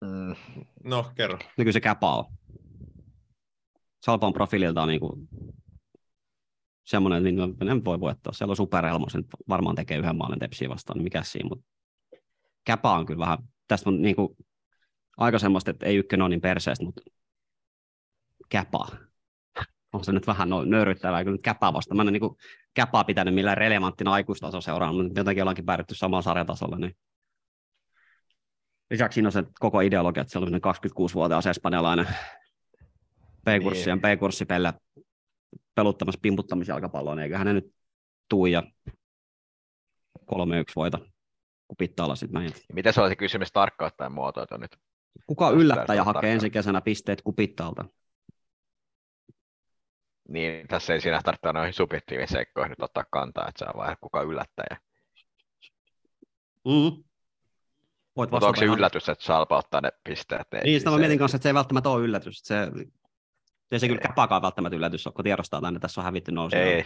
[0.00, 0.34] Mm.
[0.84, 1.38] No, kerro.
[1.38, 2.24] No kyllä se käpä on.
[4.04, 5.28] Salpa on profiililtaan niin kuin
[6.84, 8.32] semmoinen, niin en voi voittaa.
[8.32, 11.64] Siellä on superhelmo, se nyt varmaan tekee yhden maalin tepsiä vastaan, niin mikä siinä, mutta
[12.64, 13.38] käpä on kyllä vähän,
[13.68, 14.36] tästä on niin kuin
[15.16, 17.02] aika semmoista, että ei ykkönen ole niin perseestä, mutta
[18.54, 18.78] käpä.
[19.92, 21.94] On se nyt vähän no, nöyryttävää, nyt käpää vasta.
[21.94, 22.36] Mä en niin
[22.74, 26.78] käpää pitänyt millään relevanttina aikuistaso seuraan, mutta jotenkin ollaankin päädytty samalla sarjatasolla.
[26.78, 26.96] Niin.
[28.90, 32.06] Lisäksi siinä on se koko ideologia, että siellä on 26-vuotias espanjalainen
[33.44, 34.16] B-kurssien Niin.
[34.16, 34.72] B-kurssipelle
[35.74, 37.74] peluttamassa pimputtamisjalkapalloa, niin eiköhän ne nyt
[38.28, 38.62] tuu ja
[40.18, 40.24] 3-1
[40.76, 40.98] voita
[41.68, 44.76] kupittaalla sitten mä en- Ja Miten se olisi kysymys tarkkaan ottaen muotoiltu nyt?
[45.26, 47.84] Kuka yllättäjä hakee ensi kesänä pisteet kupittaalta?
[50.28, 53.96] Niin, tässä ei siinä tarvitse noihin subjektiivisiin seikkoihin nyt ottaa kantaa, että se on vaan
[54.00, 54.76] kuka yllättäjä.
[56.64, 57.04] Mm.
[58.16, 60.54] Voit Mutta onko se ihan- yllätys, että Salpa ottaa ne pisteet?
[60.54, 62.38] Ei, Niin, sitä mä se- mietin kanssa, että se ei välttämättä ole yllätys.
[62.42, 62.54] Se,
[63.72, 66.56] ei se kyllä käpaakaan välttämättä yllätys ole, kun tiedostaa tänne, tässä on hävitty nousu.
[66.56, 66.84] Ei,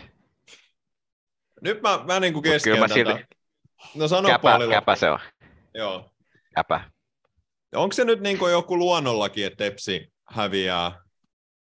[1.62, 2.94] Nyt mä, mä niin kuin keskeytän mä tätä.
[2.94, 3.24] silti,
[3.94, 5.18] No sano käpä, puoli käpä se on,
[5.74, 6.10] Joo.
[6.54, 6.90] käpä.
[7.74, 11.00] Onko se nyt niin kuin joku luonnollakin, että Tepsi häviää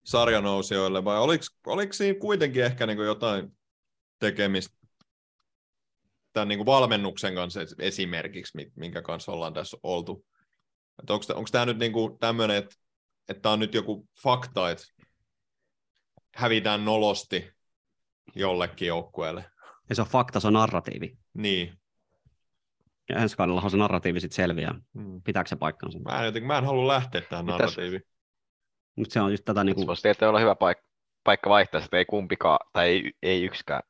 [0.04, 3.52] sarjanousijoille, vai oliko, oliko siinä kuitenkin ehkä niin kuin jotain
[4.18, 4.78] tekemistä
[6.32, 10.24] tämän niin kuin valmennuksen kanssa es- esimerkiksi, mi- minkä kanssa ollaan tässä oltu?
[11.08, 12.76] Onko tämä nyt niin kuin tämmöinen, että,
[13.28, 14.84] että tämä on nyt joku fakta, että
[16.34, 17.52] hävitään nolosti
[18.34, 19.44] jollekin joukkueelle?
[19.88, 21.18] Ja se on fakta, se on narratiivi.
[21.34, 21.78] Niin.
[23.08, 24.74] Ja ensi kaudellahan se narratiivi sitten selviää.
[24.94, 25.22] Hmm.
[25.22, 25.98] Pitääkö se paikkansa?
[25.98, 27.58] Mä en, jotenkin, mä en halua lähteä tähän Mitäs?
[27.58, 28.02] narratiiviin.
[28.98, 30.88] Mutta se on just tätä, niin Se kuin, voisi tietysti olla hyvä paikka,
[31.24, 33.82] paikka vaihtaa, että ei kumpikaan, tai ei, ei yksikään.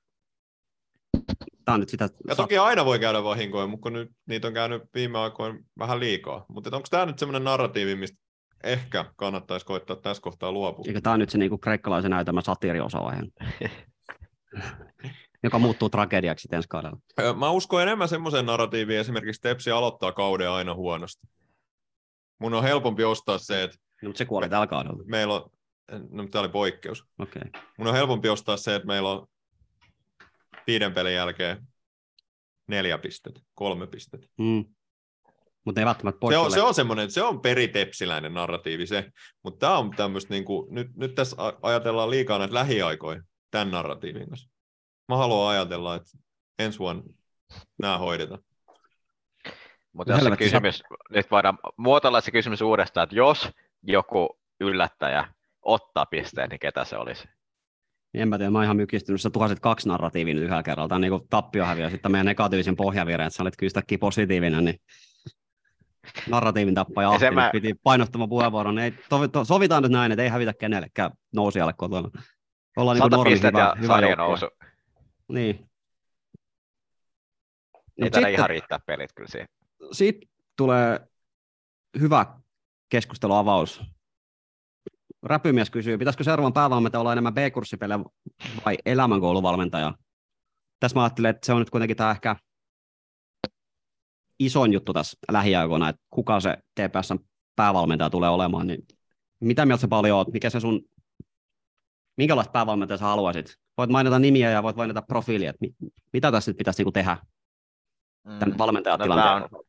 [1.65, 4.55] tämä on nyt sitä, Ja toki aina voi käydä vahinkoja, mutta kun nyt niitä on
[4.55, 6.45] käynyt viime aikoina vähän liikaa.
[6.49, 8.19] Mutta onko tämä nyt semmoinen narratiivi, mistä
[8.65, 10.85] ehkä kannattaisi koittaa tässä kohtaa luopua?
[10.89, 13.23] eikö tämä on nyt se niin kuin kreikkalaisen näytelmä satiiriosavaihe,
[15.45, 16.99] joka muuttuu tragediaksi sitten ensi kaudella.
[17.37, 21.27] Mä uskon enemmän semmoiseen narratiiviin, esimerkiksi Tepsi aloittaa kauden aina huonosti.
[22.39, 25.03] Mun on helpompi ostaa se, että No, mutta se kuoli tällä kaudella.
[25.07, 25.51] meillä on,
[26.11, 27.05] no tämä oli poikkeus.
[27.19, 27.43] Okei.
[27.47, 27.63] Okay.
[27.79, 29.27] Mun on helpompi ostaa se, että meillä on
[30.67, 31.67] viiden pelin jälkeen
[32.67, 34.27] neljä pistettä, kolme pistettä.
[34.39, 34.65] Mm.
[35.65, 39.11] Mutta ei välttämättä Se pois on, se on semmoinen, se on peritepsiläinen narratiivi se,
[39.45, 44.29] mutta tämä on tämmöistä, niin kuin, nyt, nyt tässä ajatellaan liikaa näitä lähiaikoja tämän narratiivin
[44.29, 44.51] kanssa.
[45.09, 46.19] Mä haluan ajatella, että
[46.59, 47.03] ensi vuonna
[47.79, 48.41] nämä hoidetaan.
[49.93, 53.49] Mutta jos se Helvetti, sä- kysymys, nyt voidaan muotoilla se kysymys uudestaan, että jos
[53.83, 55.29] joku yllättäjä
[55.63, 57.29] ottaa pisteen, niin ketä se olisi?
[58.13, 59.21] Niin En mä tiedä, mä oon ihan mykistynyt.
[59.21, 60.89] Sä tuhasit kaksi narratiivia nyt yhdellä kerralla.
[60.89, 61.91] Tämä on niin tappiohäviö.
[61.91, 64.81] Sitten meidän negatiivisen pohjavireen, että sä olet kyllä positiivinen, niin
[66.29, 68.79] narratiivin tappaja Ahti mä- piti painottama puheenvuoron.
[68.79, 72.11] Ei, to, to, sovitaan nyt näin, että ei hävitä kenellekään nousijalle kotona.
[72.77, 74.47] Ollaan niin Sata normi hyvä, ja hyvä nousu.
[75.29, 75.69] Niin.
[77.99, 79.49] Ei sitten- ihan riittää pelit kyllä siihen.
[79.93, 81.01] Sitten tulee
[82.01, 82.27] hyvä
[82.89, 83.81] keskusteluavaus.
[85.23, 87.99] Räpymies kysyy, pitäisikö seuraavan päävalmentaja olla enemmän B-kurssipelejä
[88.65, 89.95] vai elämänkouluvalmentaja?
[90.81, 92.37] Tässä mä ajattelen, että se on nyt kuitenkin tämä ehkä
[94.39, 97.19] isoin juttu tässä lähiaikoina, että kuka se TPSn
[97.57, 98.67] päävalmentaja tulee olemaan.
[98.67, 98.81] Niin
[99.41, 100.33] mitä mieltä sä paljon oot?
[100.33, 100.83] Mikä se sun,
[102.17, 103.57] minkälaista päävalmentajaa sä haluaisit?
[103.79, 105.51] Voit mainita nimiä ja voit mainita profiilia.
[105.51, 107.17] että mi- mitä tässä nyt pitäisi niinku tehdä
[108.39, 108.59] tämän Mm.
[108.59, 109.43] valmentajatilanteen?
[109.43, 109.65] No, Tämä on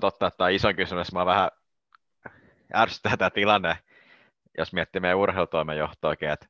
[0.00, 1.12] totta, että tämä on isoin kysymys.
[1.12, 1.50] Mä vähän
[2.74, 3.78] ärsyttää tämä tilanne,
[4.58, 6.46] jos miettii meidän urheilutoimenjohtoakin, että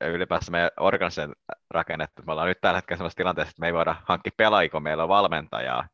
[0.00, 1.34] ylipäänsä meidän organisaation
[1.70, 2.22] rakennettu.
[2.26, 5.02] Me ollaan nyt tällä hetkellä sellaisessa tilanteessa, että me ei voida hankkia pelaajia, kun meillä
[5.02, 5.88] on valmentajaa.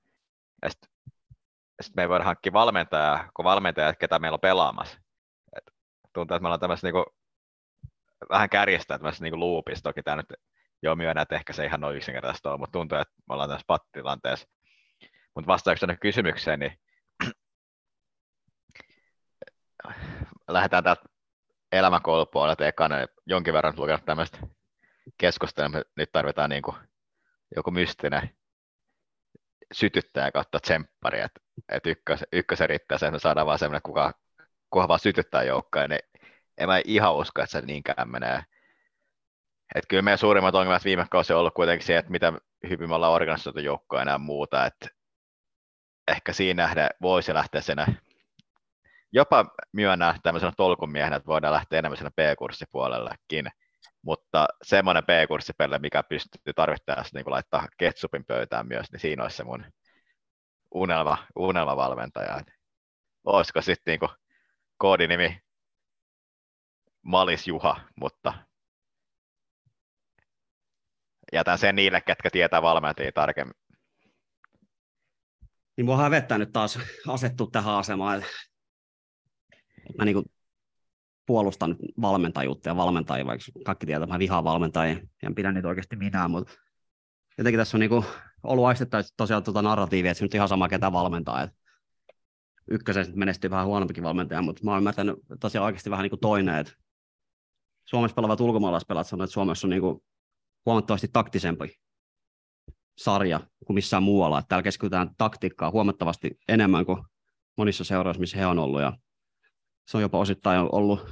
[0.63, 0.91] Ja sitten
[1.81, 4.99] sit me ei voida hankkia valmentajaa, kun valmentajat, ketä meillä on pelaamassa.
[5.57, 5.65] Et
[6.13, 7.05] tuntuu, että me ollaan tämmöisessä niinku,
[8.31, 9.83] vähän kärjestää tämmöisessä niinku loopissa.
[9.83, 10.33] Toki tämä nyt
[10.83, 13.65] jo myönnä, että ehkä se ihan noin yksinkertaista on, mutta tuntuu, että me ollaan tässä
[13.67, 14.49] pattitilanteessa.
[15.39, 16.79] Mutta vastauksena kysymykseen, niin
[20.49, 21.03] lähdetään täältä
[21.73, 22.97] elämänkoulupuolelta ekana.
[23.27, 24.39] Jonkin verran lukenut tämmöistä
[25.19, 26.63] keskustelua, me nyt tarvitaan niin
[27.57, 28.31] joku mystinen
[29.73, 34.13] sytyttäjä kautta tsemppari, että et ykkös, ykkösen riittää se, että me saadaan vaan semmoinen, kuka,
[34.71, 36.01] kuka vaan sytyttää joukkoja, niin
[36.59, 38.43] en mä ihan usko, että se niinkään menee.
[39.75, 42.33] Et kyllä meidän suurimmat ongelmat viime kausi on ollut kuitenkin se, että mitä
[42.69, 44.98] hyvin me ollaan organisoitu joukkoja ja muuta, että
[46.09, 47.79] ehkä siinä nähdä voisi lähteä sen
[49.13, 53.49] jopa myönnä tämmöisenä tolkumiehenä, että voidaan lähteä enemmän siinä B-kurssipuolellekin,
[54.03, 59.45] mutta semmoinen B-kurssipelle, mikä pystyy tarvittaessa niin laittaa ketsupin pöytään myös, niin siinä olisi se
[59.45, 59.65] mun
[60.75, 62.41] unelma, unelmavalmentaja.
[63.25, 64.11] Olisiko sitten niin
[64.79, 65.41] koodinimi
[67.03, 68.35] Malis Juha, mutta
[71.33, 73.68] jätän sen niille, ketkä tietää valmentajia tarkemmin.
[75.79, 76.79] Niin mua hävettää nyt taas
[77.09, 78.25] asettua tähän asemaan.
[79.99, 80.23] Mä niin
[81.27, 85.97] puolustan valmentajuutta ja valmentajia, vaikka kaikki tietää, että mä vihaan valmentajia ja pidän niitä oikeasti
[85.97, 86.53] minä, mutta
[87.39, 87.91] jotenkin tässä on niin
[88.43, 91.43] ollut aistettaisiin tosiaan tuota narratiivia, että se nyt ihan sama ketä valmentaa.
[91.43, 91.57] Että
[92.71, 96.55] ykkösen menestyy vähän huonompikin valmentaja, mutta mä oon ymmärtänyt tosiaan oikeasti vähän niin kuin toinen,
[96.55, 96.73] että
[97.85, 100.05] Suomessa pelaavat ulkomaalaispelaat sanoo, että Suomessa on niin kuin
[100.67, 101.81] huomattavasti taktisempi
[102.99, 104.39] sarja kuin missään muualla.
[104.39, 107.03] Että täällä keskitytään taktiikkaa huomattavasti enemmän kuin
[107.57, 108.81] monissa seuroissa, missä he on ollut.
[108.81, 108.93] Ja
[109.89, 111.07] se on jopa osittain ollut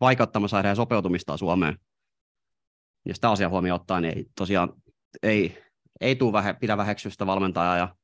[0.00, 1.78] vaikeuttamassa heidän sopeutumistaan Suomeen.
[3.08, 4.72] Ja sitä asiaa huomioon ottaa, niin ei, tosiaan
[5.22, 5.62] ei,
[6.00, 7.76] ei tule vähe, pidä väheksystä valmentajaa.
[7.76, 7.96] Ja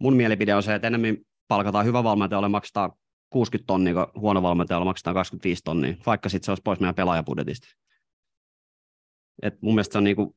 [0.00, 1.16] mun mielipide on se, että enemmän
[1.48, 2.96] palkataan hyvä valmentaja, maksaa
[3.30, 7.68] 60 tonnia, kun huono valmentaja maksaa 25 tonnia, vaikka sitten se olisi pois meidän pelaajapudetista.
[9.42, 10.36] Et mun mielestä se on niinku,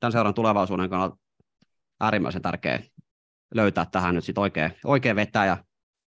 [0.00, 1.16] tämän seuran tulevaisuuden kannalta
[2.00, 2.82] äärimmäisen tärkeä
[3.54, 5.64] löytää tähän nyt sit oikea, oikea vetäjä.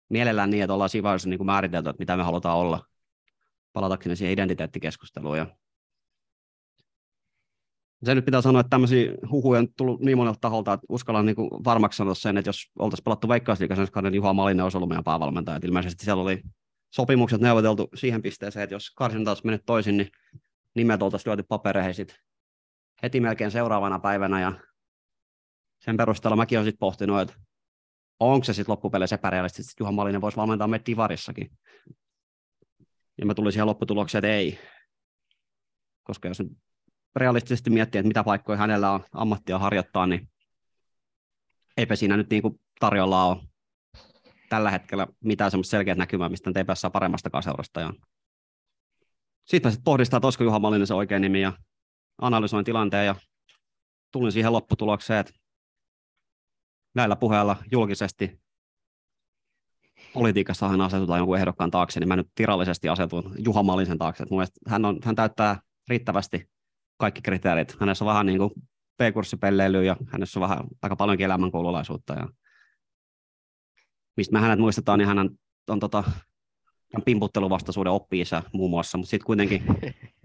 [0.10, 2.86] Mielellään niin, että ollaan siinä vaiheessa niin määritelty, että mitä me halutaan olla.
[3.74, 5.38] Palatakseni siihen identiteettikeskusteluun.
[5.38, 5.48] Ja
[8.04, 11.36] se nyt pitää sanoa, että tämmöisiä huhuja on tullut niin monelta taholta, että uskallan niin
[11.40, 15.56] varmaksi sanoa sen, että jos oltaisiin pelattu veikkausliikaisen niin Juha Malinen olisi ollut meidän päävalmentaja.
[15.56, 16.42] Että ilmeisesti siellä oli
[16.90, 20.10] sopimukset neuvoteltu siihen pisteeseen, että jos karsinta olisi mennyt toisin, niin
[20.76, 22.23] nimet oltaisiin lyöty papereihin sit
[23.04, 24.52] heti melkein seuraavana päivänä ja
[25.80, 27.34] sen perusteella mäkin olen sitten pohtinut, että
[28.20, 31.52] onko se sitten loppupeleissä epärealistista, että Juha Malinen voisi valmentaa meitä divarissakin.
[33.18, 34.60] Ja mä tulin siihen lopputulokseen, että ei.
[36.04, 36.44] Koska jos
[37.16, 40.30] realistisesti miettii, että mitä paikkoja hänellä on ammattia harjoittaa, niin
[41.78, 43.44] eipä siinä nyt niinku tarjolla ole
[44.50, 47.94] tällä hetkellä mitään semmoista selkeät näkymää, mistä nyt ei päässä paremmasta seurasta.
[49.46, 51.54] Sitten sitten pohdistaa, että olisiko Juha Malinen se oikein nimi ja
[52.22, 53.16] analysoin tilanteen ja
[54.12, 55.34] tulin siihen lopputulokseen, että
[56.96, 58.44] näillä puheilla julkisesti
[60.14, 64.26] politiikassahan asetutaan jonkun ehdokkaan taakse, niin mä nyt virallisesti asetun Juha Malisen taakse.
[64.30, 66.50] Mun hän, on, hän täyttää riittävästi
[66.98, 67.76] kaikki kriteerit.
[67.80, 68.52] Hänessä on vähän niin kuin
[68.98, 72.14] P-kurssipelleilyä ja hänessä on vähän aika paljonkin elämänkoululaisuutta.
[72.14, 72.28] Ja
[74.18, 75.30] mistä me hänet muistetaan, niin hän on,
[75.68, 76.04] on tota,
[77.06, 78.24] pimputteluvastaisuuden oppi
[78.54, 79.64] muun muassa, mutta sitten kuitenkin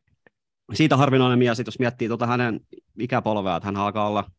[0.75, 2.61] siitä harvinainen mies, jos miettii tuota hänen
[2.99, 4.31] ikäpolvea, että hän alkaa olla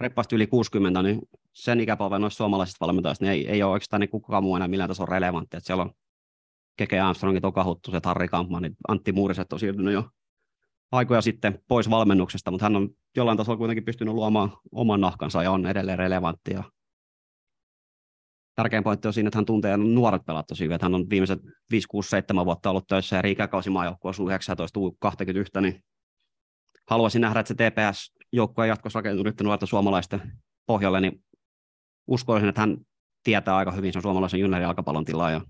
[0.00, 1.20] reippaasti yli 60, niin
[1.52, 4.90] sen ikäpolven noista suomalaisista valmentajista niin ei, ei ole oikeastaan niin kukaan muu enää millään
[4.90, 5.56] tasolla relevantti.
[5.56, 5.90] Että siellä on
[6.76, 10.04] Keke Armstrongit, Toka Huttuset, Harri Kampman, niin Antti Muuriset on siirtynyt jo
[10.92, 15.50] aikoja sitten pois valmennuksesta, mutta hän on jollain tasolla kuitenkin pystynyt luomaan oman nahkansa ja
[15.50, 16.52] on edelleen relevantti.
[16.52, 16.64] Ja
[18.54, 20.78] tärkein pointti on siinä, että hän tuntee nuoret pelat tosi hyvin.
[20.82, 21.38] Hän on viimeiset
[21.70, 25.84] 5, 6, 7 vuotta ollut töissä eri ikäkausi maajoukkueessa 19 21, niin
[26.90, 30.32] haluaisin nähdä, että se TPS-joukkue jatkossa rakentunut nyt nuorten suomalaisten
[30.66, 31.24] pohjalle, niin
[32.06, 32.76] uskoisin, että hän
[33.24, 35.30] tietää aika hyvin sen suomalaisen juniori-jalkapallon tilaa.
[35.30, 35.40] Ja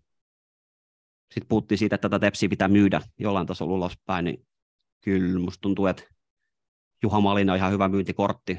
[1.34, 4.46] sitten puhuttiin siitä, että tätä tepsiä pitää myydä jollain tasolla ulospäin, niin
[5.04, 6.02] kyllä musta tuntuu, että
[7.02, 8.58] Juha Malin on ihan hyvä myyntikortti.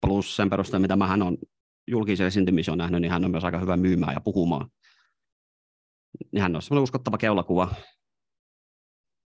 [0.00, 1.38] Plus sen perusteella, mitä mä hän on
[1.86, 4.68] julkisen esiintymisen on nähnyt, niin hän on myös aika hyvä myymään ja puhumaan.
[6.32, 7.74] Niin hän on semmoinen uskottava keulakuva,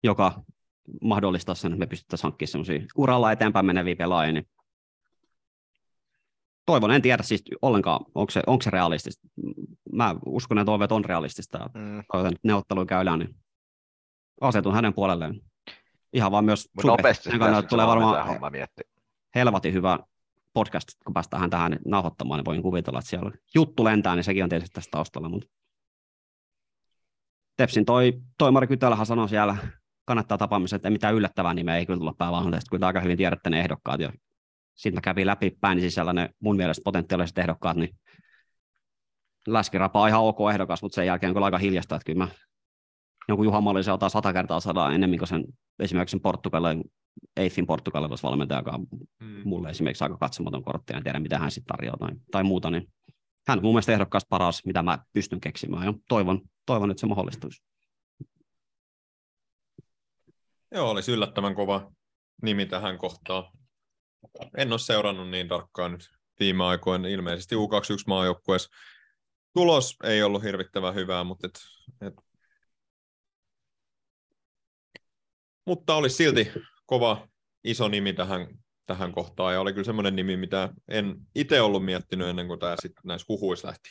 [0.03, 0.43] joka
[1.01, 4.34] mahdollistaa sen, että me pystyttäisiin hankkimaan semmoisia uralla eteenpäin meneviä pelaajia.
[4.34, 4.47] Niin
[6.65, 9.27] toivon, en tiedä siis ollenkaan, onko se, onko se realistista.
[9.93, 11.69] Mä uskon, että toiveet on realistista.
[11.73, 12.03] Mm.
[12.11, 13.35] Toivon, että neuvotteluja käydään, niin
[14.41, 15.41] asetun hänen puolelleen.
[16.13, 17.30] Ihan vaan myös nopeasti
[17.69, 18.39] tulee varmaan
[19.35, 19.99] helvatin hyvä
[20.53, 24.49] podcast, kun päästään tähän nauhoittamaan, niin voin kuvitella, että siellä juttu lentää, niin sekin on
[24.49, 25.30] tietysti tästä taustalla.
[25.30, 25.47] Mutta
[27.57, 29.57] Tepsin toi, toi Mari Kytölähän sanoi siellä,
[30.05, 33.49] kannattaa tapaamisen, että ei mitään yllättävää nimeä ei kyllä tulla päävalmentajasta, kun aika hyvin tiedätte
[33.49, 34.01] ne ehdokkaat.
[34.01, 34.13] Ja
[34.75, 37.89] sitten mä kävin läpi päin sisällä ne mun mielestä potentiaaliset ehdokkaat, niin
[39.47, 42.27] Läskirapa on ihan ok ehdokas, mutta sen jälkeen on kyllä aika hiljasta, että kyllä mä
[43.27, 45.45] jonkun Juha Mallisen ottaa sata kertaa sadaa enemmän kuin sen
[45.80, 46.84] esimerkiksi sen Portugalin
[47.38, 48.88] Eiffin portugalilaisen valmentaja, joka on
[49.23, 49.41] Mm.
[49.45, 52.72] mulle esimerkiksi aika katsomaton kortti, ja en tiedä mitä hän sitten tarjoaa tai, tai muuta,
[52.72, 52.94] niin
[53.48, 57.07] hän on mun mielestä ehdokkaasta paras, mitä mä pystyn keksimään, ja toivon, toivon että se
[57.07, 57.64] mahdollistuisi.
[60.72, 61.91] Joo, olisi yllättävän kova
[62.41, 63.44] nimi tähän kohtaan.
[64.57, 66.10] En ole seurannut niin tarkkaan nyt
[66.40, 67.07] viime aikoina.
[67.07, 68.69] Ilmeisesti U21 maajoukkueessa
[69.53, 71.60] tulos ei ollut hirvittävän hyvää, mutta, et,
[72.02, 72.14] et...
[75.65, 76.52] mutta olisi silti
[76.85, 77.27] kova
[77.64, 78.47] iso nimi tähän,
[78.85, 82.76] tähän kohtaan ja oli kyllä semmoinen nimi, mitä en itse ollut miettinyt ennen kuin tämä
[82.81, 83.89] sitten näissä huhuissa lähti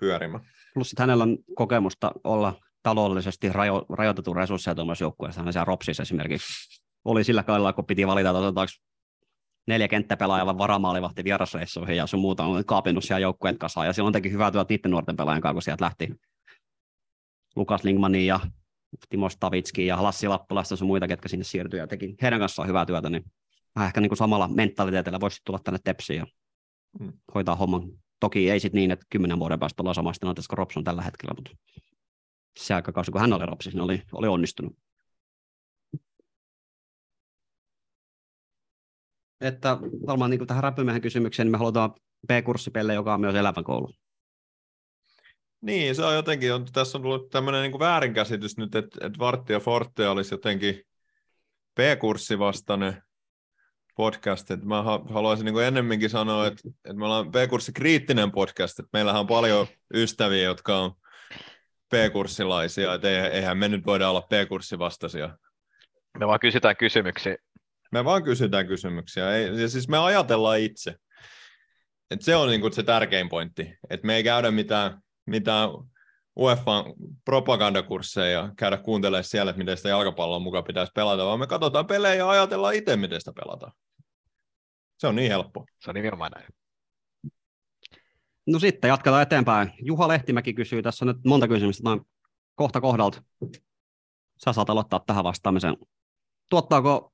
[0.00, 0.44] pyörimään.
[0.74, 5.42] Plus sit hänellä on kokemusta olla taloudellisesti rajo, rajoitetun resursseja tuommoisessa joukkueessa.
[5.42, 8.72] Hän siellä Ropsissa esimerkiksi oli sillä kaudella, kun piti valita, että otetaanko
[9.66, 13.86] neljä kenttäpelaajaa vai varamaalivahti vierasreissuihin ja sun muuta on kaapinut siellä joukkueet kasaan.
[13.86, 16.08] Ja silloin teki hyvää työtä niiden nuorten pelaajien kanssa, kun sieltä lähti
[17.56, 18.40] Lukas Lingmanin ja
[19.08, 22.86] Timo Stavitski ja Lassi Lappilasta sun muita, ketkä sinne siirtyi ja teki heidän kanssaan hyvää
[22.86, 23.24] työtä, niin
[23.76, 26.26] vähän ehkä niin kuin samalla mentaliteetillä voisi tulla tänne Tepsiin ja
[27.00, 27.12] Mm.
[27.34, 27.82] hoitaa homman.
[28.20, 31.02] Toki ei sitten niin, että kymmenen vuoden päästä ollaan samassa tilanteessa kuin Rops on tällä
[31.02, 31.50] hetkellä, mutta
[32.58, 34.76] se aikakausi, kun hän oli Ropsissa, niin oli, oli onnistunut.
[39.40, 41.90] Että varmaan niin tähän räpymiehen kysymykseen, niin me halutaan
[42.26, 43.92] B-kurssipelle, joka on myös elävän koulu.
[45.64, 49.52] Niin, se on jotenkin, on, tässä on tullut tämmöinen niin väärinkäsitys nyt, että, että Vartti
[49.52, 50.82] ja Forte olisi jotenkin
[51.74, 53.02] B-kurssi vastainen
[53.96, 54.50] podcast.
[54.50, 58.90] Että mä ha- haluaisin niin ennemminkin sanoa, että, että me ollaan B-kurssi kriittinen podcast, että
[58.92, 60.92] meillähän on paljon ystäviä, jotka on
[61.90, 65.38] B-kurssilaisia, että eihän me nyt voida olla B-kurssi vastaisia.
[66.18, 67.36] Me vaan kysytään kysymyksiä.
[67.92, 70.94] Me vaan kysytään kysymyksiä, ei, ja siis me ajatellaan itse.
[72.10, 75.68] Et se on niinku se tärkein pointti, että me ei käydä mitään, mitään
[76.36, 76.84] UEFA
[77.24, 81.86] propagandakursseja ja käydä kuuntelemaan siellä, että miten sitä jalkapalloa mukaan pitäisi pelata, vaan me katsotaan
[81.86, 83.72] pelejä ja ajatellaan itse, miten sitä pelataan.
[84.98, 85.66] Se on niin helppo.
[85.80, 86.46] Se on nimenomaan näin.
[88.46, 89.72] No sitten jatketaan eteenpäin.
[89.80, 92.04] Juha Lehtimäki kysyy, tässä on nyt monta kysymystä, on
[92.54, 93.22] kohta kohdalta.
[94.44, 95.76] Sä saat aloittaa tähän vastaamisen.
[96.50, 97.12] Tuottaako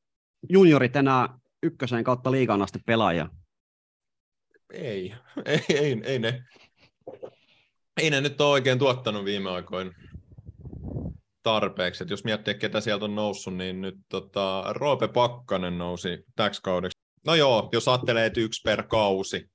[0.49, 3.29] juniorit enää ykkösen kautta liigaan asti pelaajia?
[4.73, 5.15] Ei,
[5.45, 6.45] ei, ei, ei ne.
[7.97, 9.93] Ei ne nyt ole oikein tuottanut viime aikoina
[11.43, 12.05] tarpeeksi.
[12.05, 16.99] Et jos miettii, ketä sieltä on noussut, niin nyt tota, Roope Pakkanen nousi täksi kaudeksi.
[17.27, 19.51] No joo, jos ajattelee, että yksi per kausi,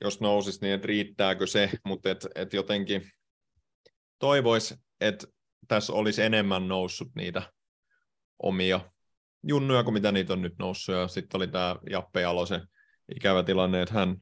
[0.00, 3.10] jos nousisi, niin että riittääkö se, mutta et, et jotenkin
[4.18, 5.26] toivoisi, että
[5.68, 7.42] tässä olisi enemmän noussut niitä
[8.42, 8.80] omia
[9.46, 10.94] junnuja kuin mitä niitä on nyt noussut.
[10.94, 12.68] Ja sitten oli tämä Jappe Jalosen
[13.16, 14.16] ikävä tilanne, että hän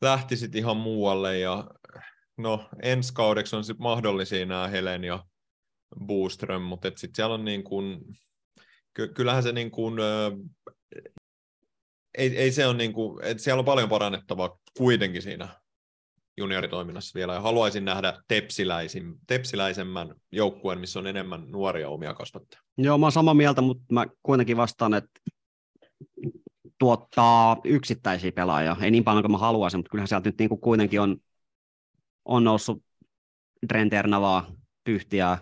[0.00, 1.70] lähti sitten ihan muualle ja
[2.42, 5.24] no ensi kaudeksi on sitten mahdollisia nämä Helen ja
[6.06, 8.00] Booström, mutta sitten siellä on niin kuin,
[8.94, 9.94] ky- kyllähän se niin kuin,
[12.18, 15.48] ei, ei se on niin kuin, että siellä on paljon parannettavaa kuitenkin siinä
[16.38, 22.62] junioritoiminnassa vielä, ja haluaisin nähdä tepsiläisin, tepsiläisemmän joukkueen, missä on enemmän nuoria omia kasvattajia.
[22.78, 25.20] Joo, mä oon samaa mieltä, mutta mä kuitenkin vastaan, että
[26.78, 28.76] tuottaa yksittäisiä pelaajia.
[28.82, 31.16] Ei niin paljon kuin mä haluaisin, mutta kyllähän sieltä nyt niin kuin kuitenkin on,
[32.30, 32.82] on noussut
[33.68, 34.46] Drenternavaa,
[34.84, 35.38] Pyhtiä,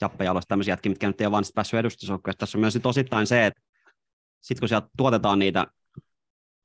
[0.00, 2.34] Jappe Jalosta, tämmöisiä jätkiä, mitkä nyt ei ole vaan päässyt edustusjoukkoon.
[2.38, 3.62] Tässä on myös sit osittain se, että
[4.40, 5.66] sitten kun sieltä tuotetaan niitä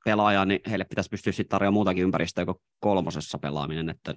[0.05, 4.15] pelaajia, niin heille pitäisi pystyä sitten tarjoamaan muutakin ympäristöä kuin kolmosessa pelaaminen, että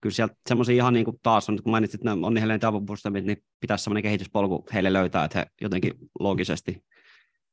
[0.00, 2.60] kyllä sieltä semmoisia ihan niin kuin taas on, kun mainitsit, että on niin Helen
[3.22, 6.84] niin pitäisi semmoinen kehityspolku heille löytää, että he jotenkin loogisesti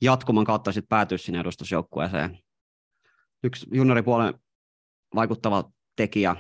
[0.02, 2.40] jatkuman kautta sitten päätyy sinne edustusjoukkueeseen.
[3.44, 4.34] Yksi junioripuolen
[5.16, 6.36] vaikuttava tekijä,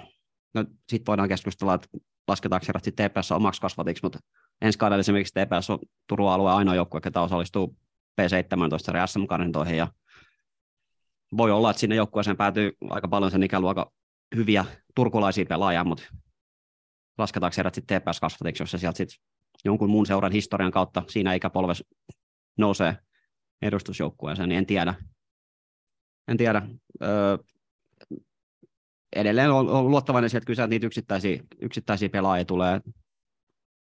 [0.53, 1.87] no sitten voidaan keskustella, että
[2.27, 4.19] lasketaanko herrat sitten TPS omaksi kasvatiksi, mutta
[4.61, 7.77] ensi kaudella esimerkiksi TPS on Turun alueen ainoa joukkue, joka osallistuu
[8.21, 9.87] P17 SM-karsintoihin ja
[11.37, 13.85] voi olla, että sinne joukkueeseen päätyy aika paljon sen ikäluokan
[14.35, 14.65] hyviä
[14.95, 16.03] turkulaisia pelaajia, mutta
[17.17, 19.19] lasketaanko herrat sitten TPS kasvatiksi, jos se sieltä sitten
[19.65, 21.83] jonkun muun seuran historian kautta siinä ikäpolves
[22.57, 22.97] nousee
[23.61, 24.93] edustusjoukkueeseen, niin en tiedä.
[26.27, 26.61] En tiedä.
[27.03, 27.37] Öö,
[29.15, 32.81] edelleen on, luottavainen sieltä että niitä yksittäisiä, yksittäisiä pelaajia tulee.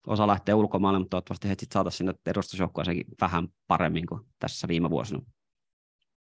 [0.08, 4.90] Osa lähtee ulkomaille, mutta toivottavasti he sitten saataisiin sinne edustusjoukkueeseenkin vähän paremmin kuin tässä viime
[4.90, 5.22] vuosina.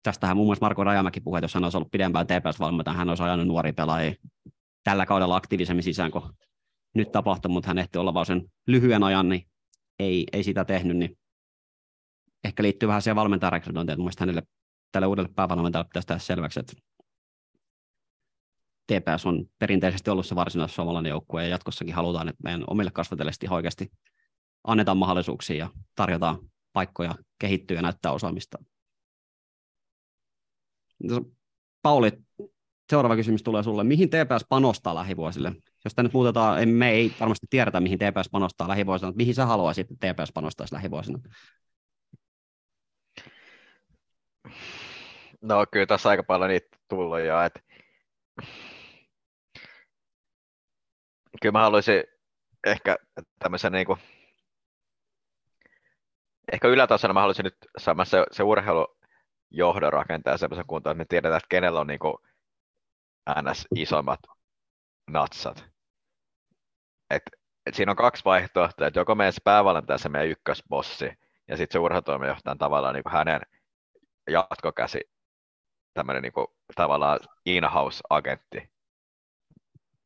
[0.02, 3.22] Tästähän muun muassa Marko Rajamäki puhui, että jos hän olisi ollut pidempään TPS-valmentaja, hän olisi
[3.22, 4.14] ajanut nuori pelaajia
[4.84, 6.24] tällä kaudella aktiivisemmin sisään kuin
[6.94, 9.46] nyt tapahtui, mutta hän ehti olla vaan sen lyhyen ajan, niin
[9.98, 11.18] ei, ei sitä tehnyt, niin
[12.44, 14.42] ehkä liittyy vähän siihen valmentajarekrytointiin, että mielestäni hänelle
[14.92, 16.72] tälle uudelle päävalmentajalle pitäisi tehdä selväksi, että
[18.86, 23.32] TPS on perinteisesti ollut se varsinainen suomalainen joukkue ja jatkossakin halutaan, että meidän omille kasvatelle
[23.50, 23.92] oikeasti
[24.64, 26.38] annetaan mahdollisuuksia ja tarjotaan
[26.72, 28.58] paikkoja kehittyy ja näyttää osaamista.
[31.82, 32.12] Pauli,
[32.90, 33.84] seuraava kysymys tulee sulle.
[33.84, 35.52] Mihin TPS panostaa lähivuosille?
[35.84, 39.46] Jos tämä nyt muutetaan, me ei varmasti tiedetä, mihin TPS panostaa lähivuosina, mutta mihin sä
[39.46, 41.18] haluaisit, että TPS panostaisi lähivuosina?
[45.42, 47.60] No kyllä tässä aika paljon niitä tullut jo, että
[51.42, 52.04] kyllä mä haluaisin
[52.66, 52.96] ehkä
[53.38, 54.00] tämmöisen niin kuin,
[56.52, 61.36] ehkä ylätasolla mä haluaisin nyt saada se, se urheilujohdon rakentaa semmoisen kuntoon, että me tiedetään,
[61.36, 62.14] että kenellä on niin kuin
[63.42, 63.66] ns.
[63.76, 64.20] isommat
[65.10, 65.64] natsat.
[67.10, 67.22] Et,
[67.66, 71.12] et siinä on kaksi vaihtoehtoa, että joko meidän se päävalmentaja se meidän ykkösbossi,
[71.48, 73.40] ja sitten se urheilutoimijohtaja on tavallaan niin kuin hänen
[74.30, 75.00] jatkokäsi,
[75.94, 76.32] tämmöinen niin
[76.76, 78.70] tavallaan in-house-agentti.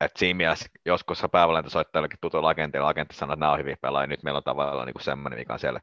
[0.00, 3.76] Et siinä mielessä joskus päävalmentaja soittaa jollekin tutulla agentilla, agentti sanoo, että nämä on hyviä
[3.80, 5.80] pelaajia, nyt meillä on tavallaan niin semmoinen, mikä on siellä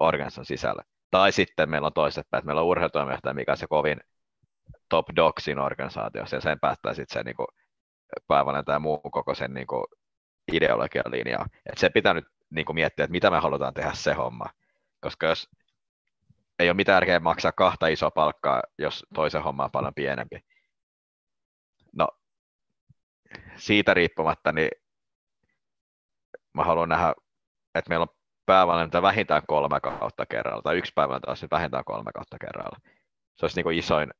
[0.00, 0.82] organisaation sisällä.
[1.10, 4.00] Tai sitten meillä on toiset että meillä on urheilutoimijohtaja, mikä on se kovin
[4.88, 7.36] top dog siinä organisaatiossa, ja sen päättää sitten se niin
[8.28, 9.84] päävalmentaja ja muu koko sen niin kuin,
[10.52, 11.46] ideologian linjaa.
[11.72, 14.46] Et se pitää nyt niin kuin, miettiä, että mitä me halutaan tehdä se homma.
[15.00, 15.48] Koska jos
[16.58, 20.40] ei ole mitään järkeä maksaa kahta isoa palkkaa, jos toisen homma on paljon pienempi.
[21.92, 22.08] No,
[23.56, 24.70] siitä riippumatta, niin
[26.54, 27.14] mä haluan nähdä,
[27.74, 28.16] että meillä on
[28.46, 32.78] päävalmentaja vähintään kolme kautta kerralla, tai yksi päävalmentaja vähintään kolme kautta kerralla.
[33.36, 34.10] Se olisi niin kuin isoin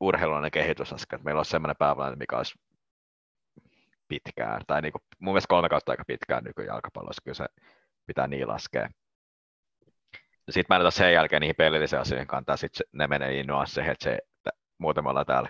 [0.00, 2.58] urheilullinen kehitysaskel, että meillä on sellainen päävalmentaja, mikä olisi
[4.08, 7.46] pitkään, tai niin kuin, mun mielestä kolme kautta aika pitkään nykyjalkapallossa, kyllä se
[8.06, 8.88] pitää niin laskea.
[10.50, 13.80] Sitten mä en ota sen jälkeen niihin pelillisiin asioihin kantaa, sitten ne menee niin se,
[13.80, 14.50] että se, että
[15.04, 15.48] ollaan täällä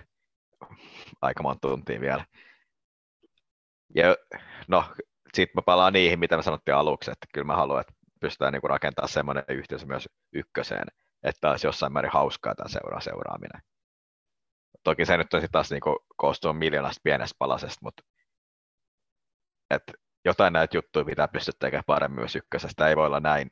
[1.21, 2.25] aika monta tuntia vielä.
[3.95, 4.15] Ja
[4.67, 4.85] no,
[5.33, 8.67] sitten mä palaan niihin, mitä me sanottiin aluksi, että kyllä mä haluan, että pystytään niinku
[8.67, 10.87] rakentamaan semmoinen yhteisö myös ykköseen,
[11.23, 13.61] että olisi jossain määrin hauskaa tämä seuraa seuraaminen.
[14.83, 18.03] Toki se nyt on taas niinku koostuu miljoonasta pienestä palasesta, mutta
[19.69, 19.83] et
[20.25, 22.87] jotain näitä juttuja pitää pystyä tekemään paremmin myös ykkösestä.
[22.87, 23.51] Ei voi olla näin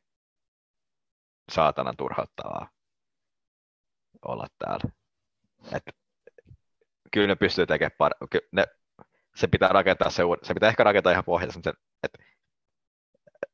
[1.50, 2.70] saatanan turhauttavaa
[4.26, 4.92] olla täällä.
[5.76, 5.84] Et,
[7.12, 8.66] kyllä ne pystyy tekemään par- ne,
[9.36, 11.74] se pitää rakentaa se, se pitää ehkä rakentaa ihan pohjalta, sen,
[12.04, 12.24] että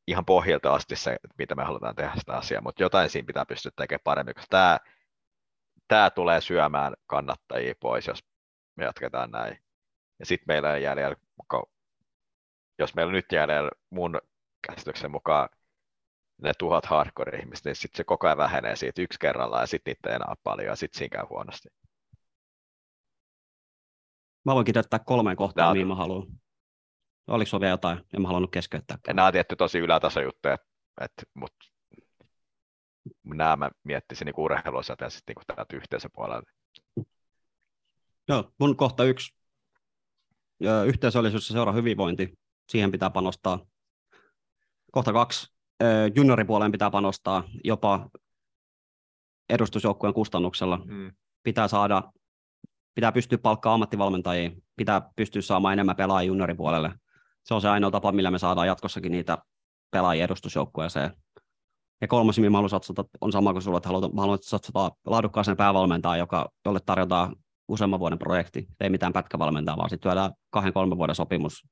[0.08, 3.72] ihan pohjalta asti se, mitä me halutaan tehdä sitä asiaa, mutta jotain siinä pitää pystyä
[3.76, 4.80] tekemään paremmin, koska tämä,
[5.88, 8.24] tämä tulee syömään kannattajia pois, jos
[8.76, 9.60] me jatketaan näin.
[10.20, 11.16] Ja sitten meillä on jäljellä,
[12.80, 14.22] jos meillä on nyt jäljellä mun
[14.68, 15.50] käsityksen mukaan
[16.42, 20.10] ne tuhat hardcore-ihmistä, niin sitten se koko ajan vähenee siitä yksi kerrallaan ja sitten niitä
[20.10, 21.70] ei enää paljon ja sitten siinä käy huonosti.
[24.46, 26.28] Mä voin kiteyttää kolmeen kohtaan, mihin mä haluan.
[27.28, 27.98] Oliko sulla vielä jotain?
[28.14, 28.98] En mä halunnut keskeyttää.
[29.08, 30.58] Nämä on tietty tosi ylätasojuttuja,
[31.34, 31.66] mutta
[33.24, 36.52] nämä mä miettisin niin urheilussa ja sitten niin täältä yhteisöpuolelta.
[38.28, 39.36] Joo, mun kohta yksi.
[40.86, 42.40] Yhteisöllisyys ja seura hyvinvointi.
[42.70, 43.66] Siihen pitää panostaa.
[44.92, 45.57] Kohta kaksi
[46.16, 48.10] junioripuoleen pitää panostaa jopa
[49.50, 50.82] edustusjoukkueen kustannuksella.
[50.86, 51.12] Mm.
[51.44, 52.04] Pitää saada,
[52.96, 56.92] pitää pystyä palkkaamaan ammattivalmentajia, pitää pystyä saamaan enemmän pelaajia junioripuolelle.
[57.44, 59.38] Se on se ainoa tapa, millä me saadaan jatkossakin niitä
[59.92, 61.14] pelaajia edustusjoukkueeseen.
[62.02, 64.92] Ja kolmas, mihin mä haluan satsata, on sama kuin sulla, että haluan, mä haluan satsata
[65.06, 67.36] laadukkaaseen päävalmentajaan, joka, jolle tarjotaan
[67.68, 68.68] useamman vuoden projekti.
[68.80, 71.66] Ei mitään pätkävalmentaa, vaan sitten työdään kahden, kolmen vuoden sopimus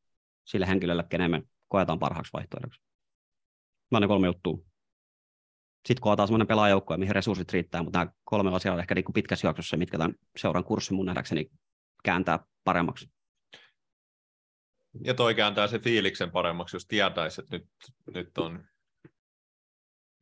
[0.46, 2.82] sille henkilölle, kenen me koetaan parhaaksi vaihtoehdoksi.
[3.96, 4.58] On ne kolme juttua.
[5.86, 9.48] Sitten kootaan semmoinen pelaajoukko, mihin resurssit riittää, mutta nämä kolme asiaa on ehkä niin pitkässä
[9.48, 11.52] juoksussa, mitkä tämän seuran kurssi mun nähdäkseni
[12.04, 13.10] kääntää paremmaksi.
[15.04, 17.68] Ja toi kääntää se fiiliksen paremmaksi, jos tietäisi, että nyt,
[18.14, 18.64] nyt on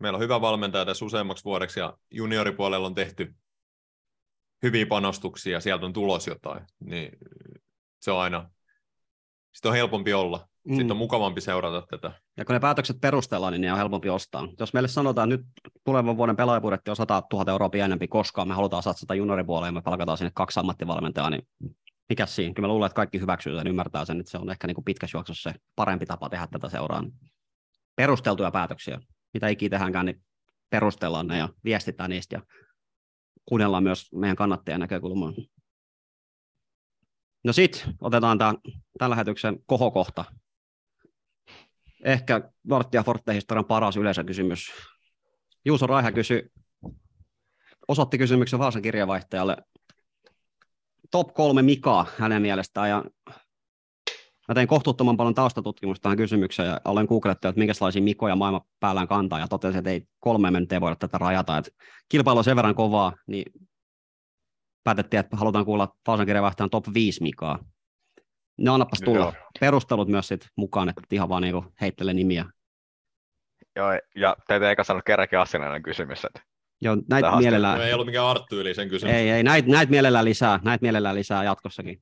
[0.04, 3.36] meillä on hyvä valmentaja tässä useammaksi vuodeksi ja junioripuolella on tehty
[4.64, 7.18] hyviä panostuksia ja sieltä on tulos jotain, niin
[8.00, 8.50] se on aina,
[9.54, 10.50] sitten on helpompi olla.
[10.68, 10.76] Mm.
[10.76, 12.12] Sitten on mukavampi seurata tätä.
[12.38, 14.48] Ja kun ne päätökset perustellaan, niin ne on helpompi ostaa.
[14.60, 15.52] Jos meille sanotaan, että nyt
[15.84, 19.82] tulevan vuoden pelaajapudjetti on 100 000 euroa pienempi, koska me halutaan satsata junioripuoleen ja me
[19.82, 21.48] palkataan sinne kaksi ammattivalmentajaa, niin
[22.10, 22.54] mikä siinä?
[22.54, 24.86] Kyllä mä luulen, että kaikki hyväksyy sen, ymmärtää sen, että se on ehkä niin kuin
[24.86, 27.12] pitkässä juoksussa se parempi tapa tehdä tätä seuraan.
[27.96, 29.00] Perusteltuja päätöksiä,
[29.34, 30.22] mitä ikinä tehdäänkään, niin
[30.70, 32.42] perustellaan ne ja viestitään niistä ja
[33.46, 35.34] kuunnellaan myös meidän kannattajien näkökulmaa.
[37.44, 38.54] No sitten otetaan tämä,
[38.98, 40.26] tämän lähetyksen kohokohta.
[42.04, 44.72] Ehkä Nortia Forte-historian paras yleisökysymys.
[45.66, 46.50] Juuso Raiha kysyi,
[47.88, 49.58] osoitti kysymyksen Vaasan kirjavaihtajalle.
[51.12, 52.90] Top kolme Mika hänen mielestään.
[52.90, 53.04] Ja
[54.48, 59.08] Mä tein kohtuuttoman paljon taustatutkimusta tähän kysymykseen ja olen googlettu, että minkälaisia mikoja maailma päällään
[59.08, 61.58] kantaa ja totesin, että ei kolme minuuttia voida tätä rajata.
[61.58, 61.72] Että
[62.10, 63.52] kilpailu on sen verran kovaa, niin
[64.84, 67.60] päätettiin, että halutaan kuulla Pausan kirjavaihtajan top 5 mikaa.
[68.58, 69.20] No annapas tulla.
[69.20, 69.34] Joo.
[69.60, 72.46] Perustelut myös sit mukaan, että ihan vaan niinku heittele nimiä.
[73.76, 76.42] Joo, ja teitä eikä sanoa kerrankin asiallinen kysymys, että
[76.82, 79.16] Joo, näitä Tähän mielellään, No ei ollut mikään Arttu yli sen kysymys.
[79.16, 82.02] ei, ei, näitä, näitä mielellään lisää, näitä mielellään lisää jatkossakin.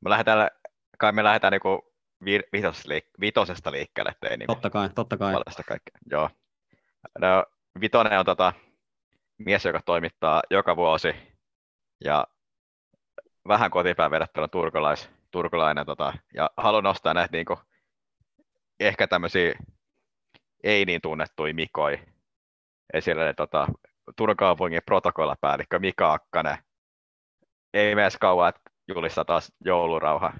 [0.00, 0.50] me lähdetään,
[0.98, 1.92] kai me lähdetään niinku
[2.24, 5.34] vi- vitosesta, liik- vitosesta liikkeelle, ettei niinku Totta kai, totta kai.
[5.66, 5.98] kaikkea.
[6.10, 6.30] Joo.
[7.18, 7.44] No,
[7.80, 8.52] vitonen on tota,
[9.38, 11.14] mies, joka toimittaa joka vuosi
[12.04, 12.26] ja
[13.48, 17.58] vähän kotipäin vedettävä turkulais, turkulainen tota, ja haluan nostaa näitä niinku,
[18.80, 19.54] ehkä tämmöisiä
[20.62, 21.98] ei niin tunnettuja Mikoi
[22.92, 23.68] esille, tota,
[24.16, 26.58] Turun kaupungin protokollapäällikkö Mika Akkanen.
[27.74, 30.32] Ei mene kauan, että julistaa taas joulurauha.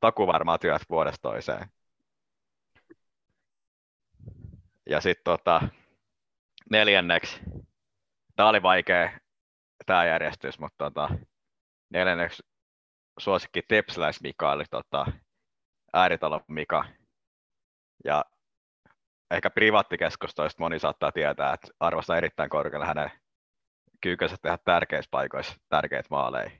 [0.00, 1.68] Taku varmaan työt vuodesta toiseen.
[4.90, 5.68] Ja sitten tota,
[6.70, 7.40] neljänneksi,
[8.36, 9.18] tämä oli vaikea
[9.86, 11.08] tämä järjestys, mutta tota,
[11.90, 12.42] neljänneksi
[13.18, 15.06] suosikki Tepsiläis Mika oli tota,
[15.92, 16.84] ääritalon Mika.
[18.04, 18.24] Ja
[19.30, 23.10] ehkä privaattikeskustoista moni saattaa tietää, että arvostaa erittäin korkealle hänen
[24.00, 26.50] kykynsä tehdä tärkeissä paikoissa tärkeitä maaleja.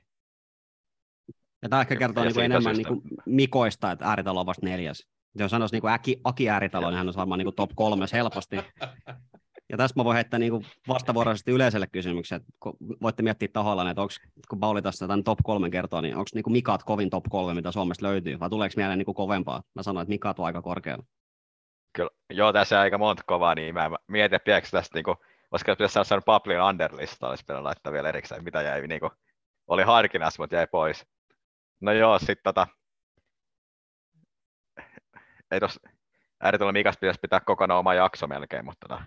[1.61, 5.07] Ja tämä ehkä kertoo ja niin enemmän syystä- niin Mikoista, että ääritalo on vasta neljäs.
[5.35, 8.55] Jos sanoisi niin Aki, Aki Ääritalo, niin hän olisi varmaan niin top kolmes helposti.
[9.69, 14.01] Ja tässä mä voin heittää niin vastavuoroisesti yleiselle kysymykselle, että kun voitte miettiä tahoillaan, että
[14.01, 14.13] onko,
[14.49, 17.71] kun Pauli tässä tämän top kolmen kertoo, niin onko niin Mikat kovin top kolme, mitä
[17.71, 19.63] Suomesta löytyy, vai tuleeko mieleen niin kovempaa?
[19.75, 21.05] Mä sanoin, että Mikat on aika korkealla.
[21.93, 23.89] Kyllä, joo, tässä on aika monta kovaa nimeä.
[23.89, 25.15] Mä mietin, että tästä, niinku,
[25.51, 29.09] olisiko pitäisi saada sellainen Pablin Underlista, olisi pitänyt laittaa vielä erikseen, mitä jäi, niinku,
[29.67, 31.05] oli harkinnassa, mutta jäi pois.
[31.81, 32.67] No joo, sitten tota,
[35.51, 35.79] ei tos,
[36.41, 39.03] ääritulla Mikas pitäisi pitää kokonaan oma jakso melkein, mutta tota,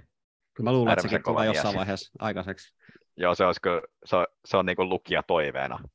[0.61, 2.75] Kyllä mä luulen, että sekin tulee jossain vaiheessa aikaiseksi.
[3.17, 3.61] joo, se, olisi
[4.05, 5.77] se, on- se on niinku lukija toiveena.
[5.77, 5.91] Kyllä.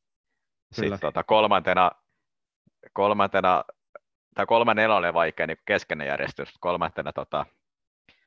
[0.72, 1.92] Sitten tota, kolmantena,
[2.94, 3.64] kolmantena,
[4.36, 7.46] tai kolmen nelonen vaikea niin keskeinen järjestys, kolmantena tota,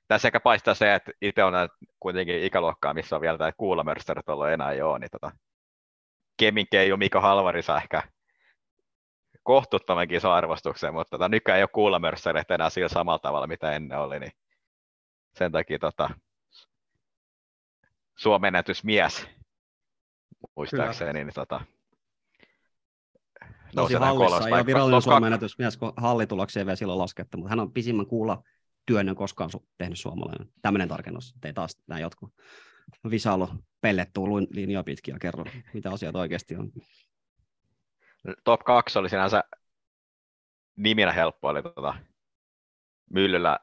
[0.08, 1.54] tässä ehkä paistaa se, että itse on
[2.00, 5.30] kuitenkin ikäluokkaa, missä on vielä tämä kuulamörsterit ollut enää joo, niin tota,
[6.36, 8.02] Kemin Keijo Mika Halvari saa ehkä
[9.42, 13.98] kohtuuttoman iso arvostuksen, mutta tota, nykyään ei ole kuulamörsterit enää sillä samalla tavalla, mitä ennen
[13.98, 14.32] oli, niin
[15.34, 16.10] sen takia tota,
[18.18, 19.26] Suomen ennätysmies,
[20.56, 21.60] muistaakseni, niin tota,
[23.74, 24.66] Tosi hallissa, paikka.
[24.66, 28.42] virallinen Suomen ennätysmies, kun hallituloksia ei vielä silloin laskettu, mutta hän on pisimmän kuulla
[28.86, 30.48] työnnön koskaan su- tehnyt suomalainen.
[30.62, 32.34] Tämmöinen tarkennus, ettei taas nämä jotkut
[33.10, 36.72] Visalo pellettuu luin- linjoja pitkin ja kerro, mitä asiat oikeasti on.
[38.44, 39.44] top 2 oli sinänsä
[40.76, 41.94] niminä helppo, oli tota,
[43.10, 43.58] Myllylä,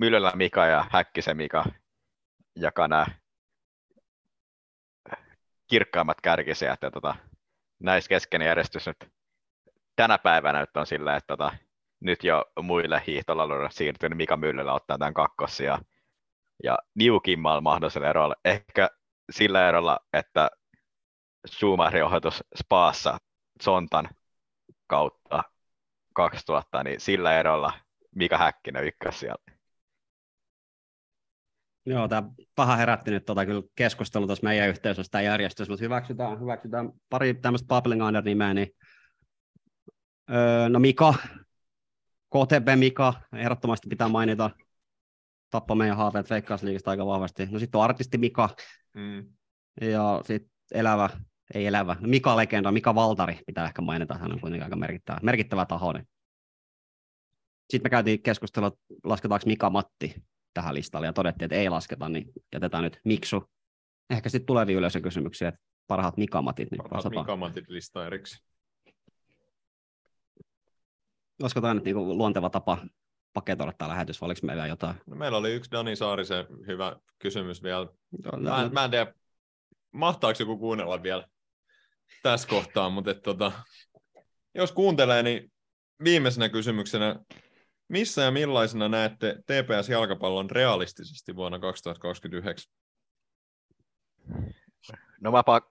[0.00, 1.64] Myllylä Mika ja Häkkisen Mika
[2.56, 3.06] jakaa nämä
[5.68, 6.82] kirkkaimmat kärkisijät.
[6.82, 7.14] Ja tota,
[7.80, 9.12] näissä keskeinen järjestys nyt
[9.96, 11.52] tänä päivänä nyt on sillä, että tota,
[12.00, 15.78] nyt jo muille hiihtolauluille siirtynyt Mika Myllylä ottaa tämän kakkosia
[16.64, 18.34] ja niukimmalla mahdollisella erolla.
[18.44, 18.90] Ehkä
[19.30, 20.50] sillä erolla, että
[21.46, 23.18] Schumacherin ohjatus Spaassa
[23.62, 24.08] Sontan
[24.86, 25.42] kautta
[26.14, 27.72] 2000, niin sillä erolla
[28.14, 29.57] Mika Häkkinen ykkös siellä.
[31.88, 36.40] Joo, tämä vähän herätti nyt tota, kyllä keskustelu tuossa meidän yhteisössä tämä järjestys, mutta hyväksytään,
[36.40, 38.68] hyväksytään pari tämmöistä Bubbling Under-nimeä, niin
[40.30, 41.14] öö, no Mika,
[42.28, 44.50] KTP Mika, ehdottomasti pitää mainita,
[45.50, 47.46] tappa meidän haaveet Veikkausliigasta aika vahvasti.
[47.46, 48.48] No sitten on artisti Mika
[48.94, 49.26] Mm.
[49.80, 51.08] ja sitten elävä,
[51.54, 55.18] ei elävä, no Mika Legenda, Mika Valtari pitää ehkä mainita, hän on kuitenkin aika merkittävä,
[55.22, 55.92] merkittävä taho.
[55.92, 56.08] Niin.
[57.70, 58.72] Sitten me käytiin keskustelua,
[59.04, 60.14] lasketaanko Mika Matti
[60.54, 63.50] tähän listalle ja todettiin, että ei lasketa, niin jätetään nyt Miksu.
[64.10, 67.26] Ehkä sitten tulevia yleisökysymyksiä, että parhaat Mikamatit, niin Parhaat vastataan.
[67.26, 68.42] Mikamantit lista erikseen.
[71.42, 72.78] Olisiko tämä nyt niinku luonteva tapa
[73.32, 74.96] paketoida tämä lähetys, vai oliko meillä jotain?
[75.06, 77.86] No, meillä oli yksi Dani Saarisen hyvä kysymys vielä.
[78.40, 79.14] Mä, Mä, en- mä en tiedä,
[79.92, 81.28] mahtaako joku kuunnella vielä
[82.22, 83.52] tässä kohtaa, mutta et, tota,
[84.54, 85.52] jos kuuntelee, niin
[86.04, 87.16] viimeisenä kysymyksenä,
[87.88, 92.72] missä ja millaisena näette TPS-jalkapallon realistisesti vuonna 2029?
[95.20, 95.70] No mä, pa-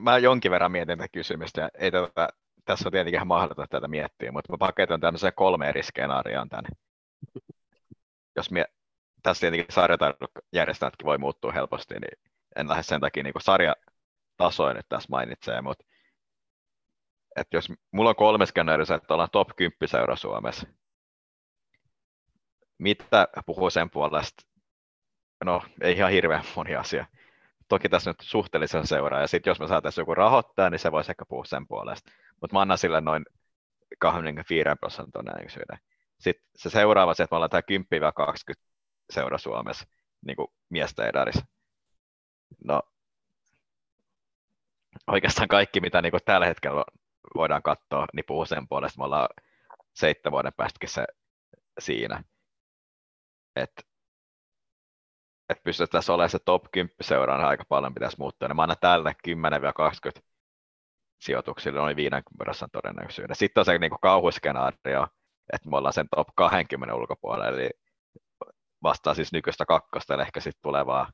[0.00, 2.28] mä jonkin verran mietin tätä kysymystä, ei tätä,
[2.64, 6.68] tässä on tietenkin ihan mahdotonta tätä miettiä, mutta mä paketan tämmöiseen kolme eri skenaarioon tänne.
[8.36, 8.72] Jos mie-
[9.22, 15.08] tässä tietenkin sarjataidojärjestelmätkin voi muuttua helposti, niin en lähde sen takia niin sarjatasoja nyt tässä
[15.10, 15.84] mainitsee, mutta
[17.36, 18.44] että jos mulla on kolme
[18.96, 20.66] että ollaan top 10 seura Suomessa,
[22.82, 24.42] mitä puhuu sen puolesta?
[25.44, 27.06] No, ei ihan hirveän moni asia.
[27.68, 31.12] Toki tässä nyt suhteellisen seuraa, ja sitten jos me saataisiin joku rahoittaa, niin se voisi
[31.12, 32.10] ehkä puhua sen puolesta.
[32.40, 33.24] Mutta mä annan sille noin
[33.98, 35.78] 25 prosentin todennäköisyyden.
[36.18, 37.62] Sitten se seuraava se, että me ollaan tämä
[38.52, 38.60] 10-20
[39.10, 39.86] seura Suomessa,
[40.26, 41.42] niin kuin miestä edarissä.
[42.64, 42.82] No,
[45.06, 46.84] oikeastaan kaikki, mitä niin kuin tällä hetkellä
[47.34, 48.98] voidaan katsoa, niin puhuu sen puolesta.
[48.98, 49.28] Me ollaan
[49.92, 51.04] seitsemän vuoden päästäkin se
[51.78, 52.24] siinä.
[53.56, 53.82] Että
[55.48, 58.48] et pystyttäisiin olemaan se top 10 seuraan aika paljon pitäisi muuttua.
[58.48, 59.14] Niin mä annan tälle
[60.18, 60.22] 10-20
[61.20, 63.36] sijoituksille noin 50 prosentin todennäköisyyden.
[63.36, 65.06] Sitten on se niin kauhuskenaario,
[65.52, 67.70] että me ollaan sen top 20 ulkopuolella, eli
[68.82, 71.12] vastaa siis nykyistä kakkosta, eli ehkä sitten tulevaa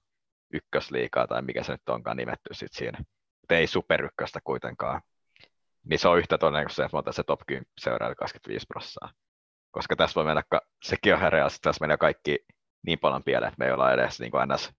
[0.53, 2.99] ykkösliikaa tai mikä se nyt onkaan nimetty sitten siinä.
[3.41, 5.01] Mutta ei superykköstä kuitenkaan.
[5.85, 9.28] Niin se on yhtä todennäköistä, että me se top 10 seuraajalla 25 prosenttia.
[9.71, 10.43] Koska tässä voi mennä,
[10.83, 12.39] sekin on herää, että tässä menee kaikki
[12.87, 14.73] niin paljon pieleen, että me ei olla edes niin kuin ns.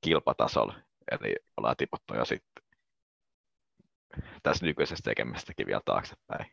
[0.00, 0.74] kilpatasolla.
[1.10, 2.64] Eli ollaan tiputtu jo sitten
[4.42, 6.46] tässä nykyisestä tekemisestäkin vielä taaksepäin.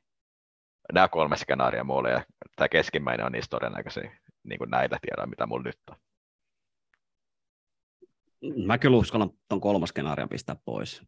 [0.93, 2.25] Nämä kolme skenaaria mulle ja
[2.55, 5.97] tämä keskimmäinen on niistä todennäköisiä niin kuin näitä tiedä, mitä mulla nyt on.
[8.65, 11.01] Mä kyllä uskallan tuon kolmas skenaarion pistää pois.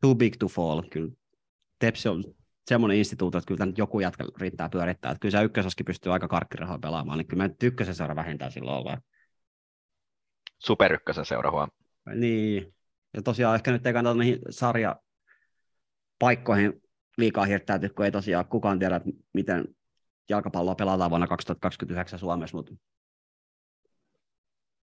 [0.00, 0.82] Too big to fall.
[0.90, 1.12] Kyllä
[1.78, 2.24] Tepsi on
[2.68, 5.10] semmoinen instituutio, että kyllä joku jatka riittää pyörittää.
[5.10, 8.78] Että kyllä se ykkösoskin pystyy aika karkkirahoja pelaamaan, niin kyllä mä ykkösen seura vähintään silloin
[8.78, 9.02] ollaan.
[10.58, 11.68] Super ykkösen seura huom.
[12.14, 12.74] Niin,
[13.14, 14.96] ja tosiaan ehkä nyt ei kannata niihin sarja
[16.18, 16.82] paikkoihin
[17.16, 19.64] liikaa hirttäytyä, kun ei tosiaan kukaan tiedä, että miten
[20.28, 22.74] jalkapalloa pelataan vuonna 2029 Suomessa, mutta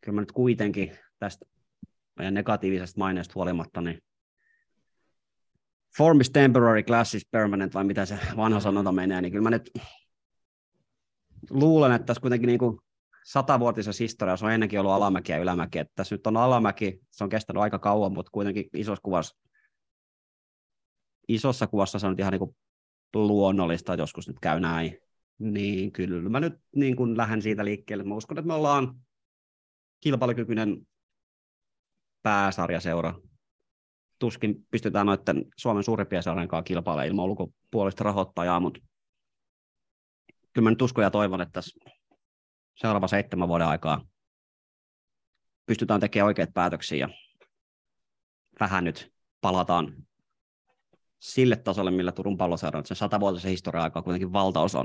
[0.00, 1.46] kyllä mä nyt kuitenkin tästä
[2.16, 4.02] meidän negatiivisesta maineesta huolimatta, niin
[5.96, 9.50] form is temporary, class is permanent, vai mitä se vanha sanonta menee, niin kyllä mä
[9.50, 9.70] nyt
[11.50, 12.78] luulen, että tässä kuitenkin niin kuin
[13.24, 15.78] satavuotisessa historiassa on ennenkin ollut alamäki ja ylämäki.
[15.78, 19.36] Että tässä nyt on alamäki, se on kestänyt aika kauan, mutta kuitenkin isossa kuvassa,
[21.28, 22.56] isossa kuvassa se on ihan niin kuin
[23.14, 24.98] luonnollista, että joskus nyt käy näin.
[25.38, 28.04] Niin kyllä mä nyt niin kuin lähden siitä liikkeelle.
[28.04, 28.94] Mä uskon, että me ollaan
[30.00, 30.86] kilpailukykyinen
[32.22, 33.14] pääsarjaseura.
[34.20, 38.80] Tuskin pystytään noiden Suomen suurimpia seurien kanssa kilpailemaan ilman ulkopuolista rahoittajaa, mutta
[40.52, 41.80] kyllä mä nyt uskon ja toivon, että tässä
[42.76, 44.06] seuraava seitsemän vuoden aikaa
[45.66, 47.08] pystytään tekemään oikeat päätöksiä ja
[48.60, 50.06] vähän nyt palataan
[51.18, 54.84] sille tasolle, millä Turun palloseura sen satavuotisen historian aikaa kuitenkin valtaosa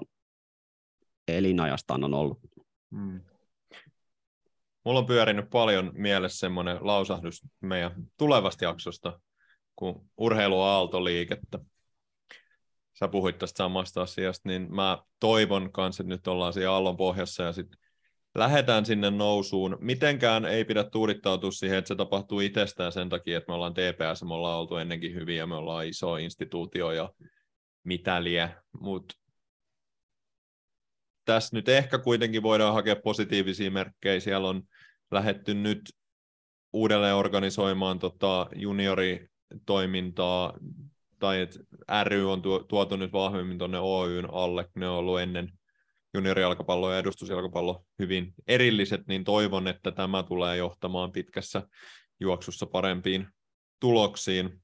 [1.28, 2.40] elinajastaan on ollut.
[2.91, 3.22] Hmm.
[4.86, 9.20] Mulla on pyörinyt paljon mielessä semmoinen lausahdus meidän tulevasta jaksosta,
[9.76, 11.60] kun urheilu on aaltoliikettä.
[12.99, 17.44] Sä puhuit tästä samasta asiasta, niin mä toivon kanssa, että nyt ollaan siellä aallon pohjassa
[17.44, 17.80] ja sitten
[18.36, 19.78] lähdetään sinne nousuun.
[19.82, 24.24] Mitenkään ei pidä tuudittautua siihen, että se tapahtuu itsestään sen takia, että me ollaan TPS,
[24.24, 27.10] me ollaan oltu ennenkin hyviä, me ollaan iso instituutio ja
[27.84, 29.16] mitä lie, mutta
[31.26, 34.19] tässä nyt ehkä kuitenkin voidaan hakea positiivisia merkkejä.
[34.19, 34.64] Siellä on
[35.11, 35.81] lähetty nyt
[36.73, 40.53] uudelleen organisoimaan tota junioritoimintaa,
[41.19, 41.60] tai että
[42.03, 45.52] ry on tuotu nyt vahvemmin tuonne Oyn alle, ne on ollut ennen
[46.14, 51.68] juniorijalkapallo ja edustusjalkapallo hyvin erilliset, niin toivon, että tämä tulee johtamaan pitkässä
[52.19, 53.27] juoksussa parempiin
[53.80, 54.61] tuloksiin.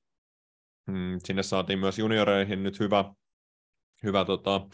[0.88, 3.14] Mm, sinne saatiin myös junioreihin nyt hyvä,
[4.04, 4.68] hyvä tota,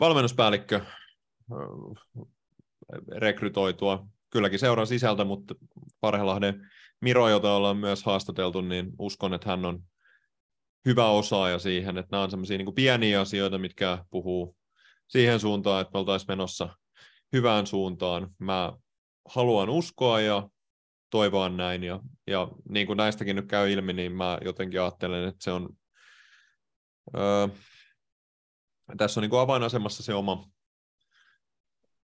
[0.00, 0.80] valmennuspäällikkö
[3.16, 4.06] rekrytoitua.
[4.30, 5.54] Kylläkin seuraa sisältä, mutta
[6.00, 6.70] Parhelahden
[7.00, 9.82] Miro, jota ollaan myös haastateltu, niin uskon, että hän on
[10.84, 14.56] hyvä osaaja siihen, että nämä on sellaisia niin pieniä asioita, mitkä puhuu
[15.08, 16.76] siihen suuntaan, että me oltaisiin menossa
[17.32, 18.30] hyvään suuntaan.
[18.38, 18.72] Mä
[19.28, 20.48] haluan uskoa ja
[21.10, 21.84] toivoa näin.
[21.84, 25.68] Ja, ja niin kuin näistäkin nyt käy ilmi, niin mä jotenkin ajattelen, että se on
[27.16, 27.48] öö,
[28.96, 30.50] tässä on niin kuin avainasemassa se oma,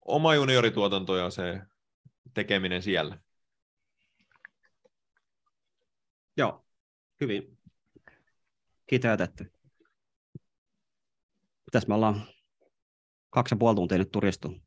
[0.05, 1.60] oma juniorituotanto ja se
[2.34, 3.18] tekeminen siellä.
[6.36, 6.66] Joo,
[7.20, 7.59] hyvin
[8.86, 9.52] kiteytetty.
[11.66, 12.22] Mitäs me ollaan
[13.30, 14.60] kaksi ja puoli tuntia nyt turistu.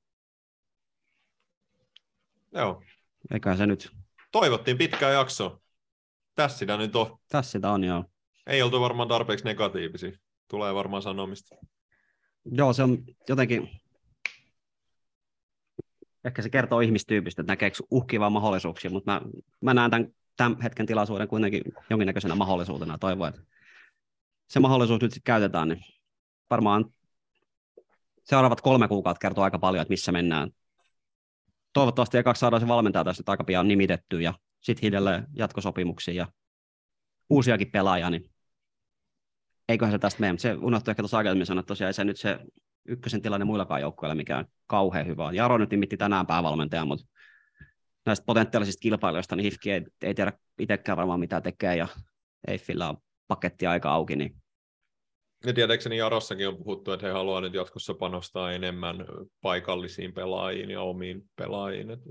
[2.52, 2.84] Joo.
[3.32, 3.92] Eikä se nyt.
[4.32, 5.62] Toivottiin pitkää jaksoa.
[6.36, 7.20] Tässä sitä nyt on.
[7.28, 8.06] Tässä sitä on, joo.
[8.48, 10.12] Ei oltu varmaan tarpeeksi negatiivisia.
[10.48, 11.56] Tulee varmaan sanomista.
[12.46, 12.98] Joo, se on
[13.30, 13.70] jotenkin,
[16.26, 19.22] ehkä se kertoo ihmistyypistä, että näkeekö uhkivaa mahdollisuuksia, mutta mä,
[19.62, 22.98] mä näen tämän, tämän hetken tilaisuuden kuitenkin jonkinnäköisenä mahdollisuutena.
[22.98, 23.42] Toivon, että
[24.50, 25.80] se mahdollisuus nyt sitten käytetään, niin
[26.50, 26.86] varmaan
[28.24, 30.52] seuraavat kolme kuukautta kertoo aika paljon, että missä mennään.
[31.74, 36.28] Toivottavasti ekaksi saadaan se valmentaja tästä aika pian nimitetty ja sitten hiljalleen jatkosopimuksia ja
[37.30, 38.33] uusiakin pelaajia, niin
[39.70, 40.38] eiköhän se tästä mene.
[40.38, 42.40] Se unohtui ehkä tuossa aikaisemmin sanoa, että tosiaan ei se nyt se
[42.88, 45.36] ykkösen tilanne muillakaan joukkueilla mikään kauhean hyvä on.
[45.36, 47.06] Jaro nyt nimitti tänään päävalmentaja, mutta
[48.06, 51.88] näistä potentiaalisista kilpailijoista, niin Hifki ei, ei tiedä itsekään varmaan mitä tekee, ja
[52.48, 54.36] Eiffillä on paketti aika auki, niin
[55.46, 59.06] Ja tietääkseni Jarossakin on puhuttu, että he haluavat nyt jatkossa panostaa enemmän
[59.42, 61.92] paikallisiin pelaajiin ja omiin pelaajiin.
[61.92, 62.10] Että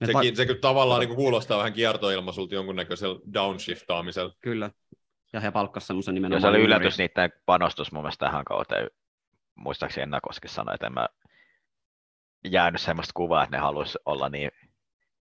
[0.00, 4.34] Et sekin, se kyllä tavallaan niin kuulostaa vähän kiertoilmaisulta jonkunnäköisellä downshiftaamisella.
[4.40, 4.70] Kyllä.
[5.32, 6.42] Ja he palkkasivat semmoisen Ja nimenomaan.
[6.42, 8.90] se oli yllätys niiden panostus mun mielestä tähän kauteen.
[9.54, 11.08] Muistaakseni Ennakoski sanoi, että en mä
[12.44, 14.50] jäänyt semmoista kuvaa, että ne haluaisi olla niin,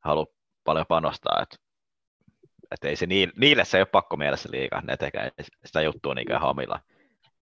[0.00, 0.34] halu
[0.64, 1.56] paljon panostaa, että,
[2.70, 5.30] että ei se niille, niille se ei ole pakko mielessä liikaa, ne tekee
[5.64, 6.80] sitä juttua niinkään omilla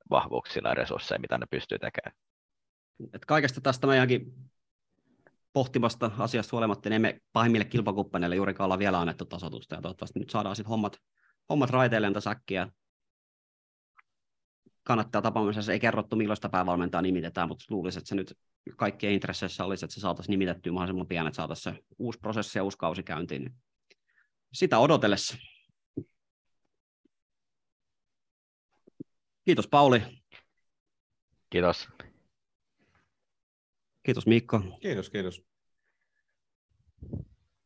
[0.09, 2.17] vahvuuksilla ja resursseilla, mitä ne pystyy tekemään.
[3.13, 4.33] Et kaikesta tästä meidänkin
[5.53, 10.29] pohtimasta asiasta huolimatta, niin emme pahimmille kilpakumppaneille juurikaan olla vielä annettu tasotusta, ja toivottavasti nyt
[10.29, 11.01] saadaan sitten hommat,
[11.49, 12.67] hommat raiteilleen tässä äkkiä.
[14.83, 18.37] Kannattaa tapaamisessa ei kerrottu, milloista päävalmentajaa nimitetään, mutta luulisin, että se nyt
[18.75, 22.63] kaikkien intresseissä olisi, että se saataisiin nimitettyä mahdollisimman pian, että saataisiin se uusi prosessi ja
[22.63, 23.41] uusi kausi käyntiin.
[23.41, 23.55] Niin
[24.53, 25.37] sitä odotellessa.
[29.45, 30.01] Kiitos Pauli,
[31.53, 31.87] Kiitos.
[34.03, 34.61] kiitos Mikko.
[34.81, 35.43] Kiitos, kiitos.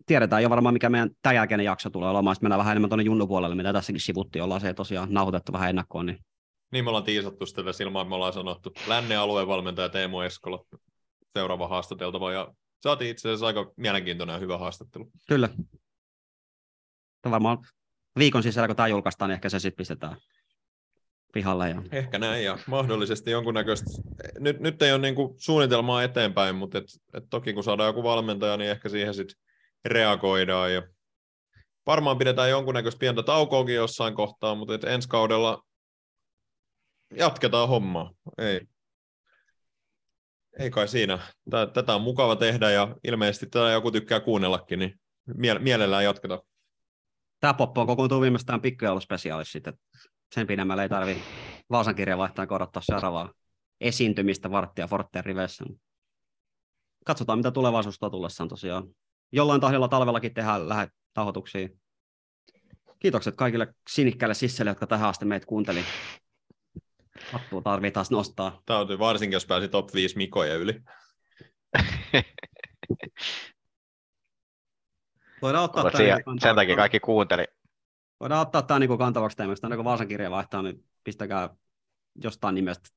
[0.08, 2.36] Tiedetään jo varmaan, mikä meidän tämän jälkeinen jakso tulee olemaan.
[2.36, 4.44] Sitten mennään vähän enemmän tuonne junnupuolelle, mitä tässäkin sivuttiin.
[4.44, 6.06] Ollaan se tosiaan nauhoitettu vähän ennakkoon.
[6.06, 6.18] Niin
[6.72, 8.74] Niin me ollaan tiisattu sitä silmaa, että me ollaan sanottu.
[8.88, 10.66] Lännen alueen valmentaja Teemu Eskola,
[11.34, 12.32] seuraava haastateltava.
[12.32, 12.54] Ja
[12.84, 15.12] saatiin itse asiassa aika mielenkiintoinen ja hyvä haastattelu.
[15.28, 15.50] kyllä.
[17.22, 17.58] Tämä varmaan
[18.18, 20.18] viikon sisällä, kun tämä julkaistaan, niin ehkä se sitten pistetään
[21.34, 21.70] pihalle.
[21.70, 21.82] Ja...
[21.92, 23.90] Ehkä näin ja mahdollisesti jonkunnäköistä.
[24.40, 28.58] Nyt, nyt ei ole niinku suunnitelmaa eteenpäin, mutta et, et toki kun saadaan joku valmentaja,
[28.58, 29.47] niin ehkä siihen sitten
[29.86, 30.74] reagoidaan.
[30.74, 30.82] Ja
[31.86, 35.64] varmaan pidetään jonkunnäköistä pientä taukoakin jossain kohtaa, mutta et ensi kaudella
[37.16, 38.12] jatketaan hommaa.
[38.38, 38.62] Ei,
[40.60, 41.20] ei kai siinä.
[41.50, 45.00] Tä- Tätä on mukava tehdä ja ilmeisesti tätä joku tykkää kuunnellakin, niin
[45.36, 46.42] mie- mielellään jatketaan.
[47.40, 49.74] Tämä poppo on kokoontuu viimeistään pikkujouluspesiaalissa sitten.
[50.36, 51.24] Sen pidemmälle ei tarvi
[51.70, 53.34] Vaasan kirjan vaihtaa korottaa seuraavaa
[53.82, 55.66] esiintymistä varttia Forteen riveissä.
[57.06, 58.84] Katsotaan, mitä tulevaisuus tuo tullessaan tosiaan.
[59.32, 61.70] Jollain tahdilla talvellakin tehdään lähet tahotuksia.
[63.00, 65.84] Kiitokset kaikille sinikkäille sisselle, jotka tähän asti meitä kuunteli.
[67.32, 68.62] Hattua tarvii taas nostaa.
[68.66, 70.82] Täytyy varsinkin, jos pääsi top 5 Mikoja yli.
[75.42, 77.46] Voidaan ottaa tämä siihen, niinku sen takia kaikki kuunteli.
[78.20, 79.66] Voidaan ottaa tämä niin kantavaksi teemaksi.
[79.66, 81.50] Aina kun Vaasan kirja vaihtaa, niin pistäkää
[82.24, 82.90] jostain nimestä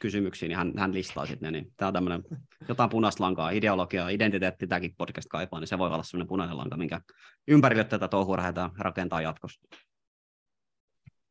[0.00, 1.60] kysymyksiä, niin hän, hän listaa sitten ne.
[1.60, 2.22] Niin tämä on tämmöinen
[2.68, 6.76] jotain punaista lankaa, ideologia, identiteetti, tämäkin podcast kaipaa, niin se voi olla semmoinen punainen lanka,
[6.76, 7.00] minkä
[7.48, 9.60] ympärille tätä touhua lähdetään rakentaa jatkossa.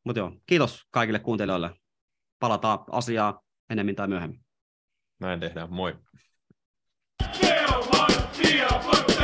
[0.04, 1.70] Mutta joo, kiitos kaikille kuuntelijoille.
[2.38, 3.40] Palataan asiaa
[3.70, 4.40] enemmän tai myöhemmin.
[5.20, 5.98] Näin tehdään, moi.
[7.40, 9.17] Tio, Martio!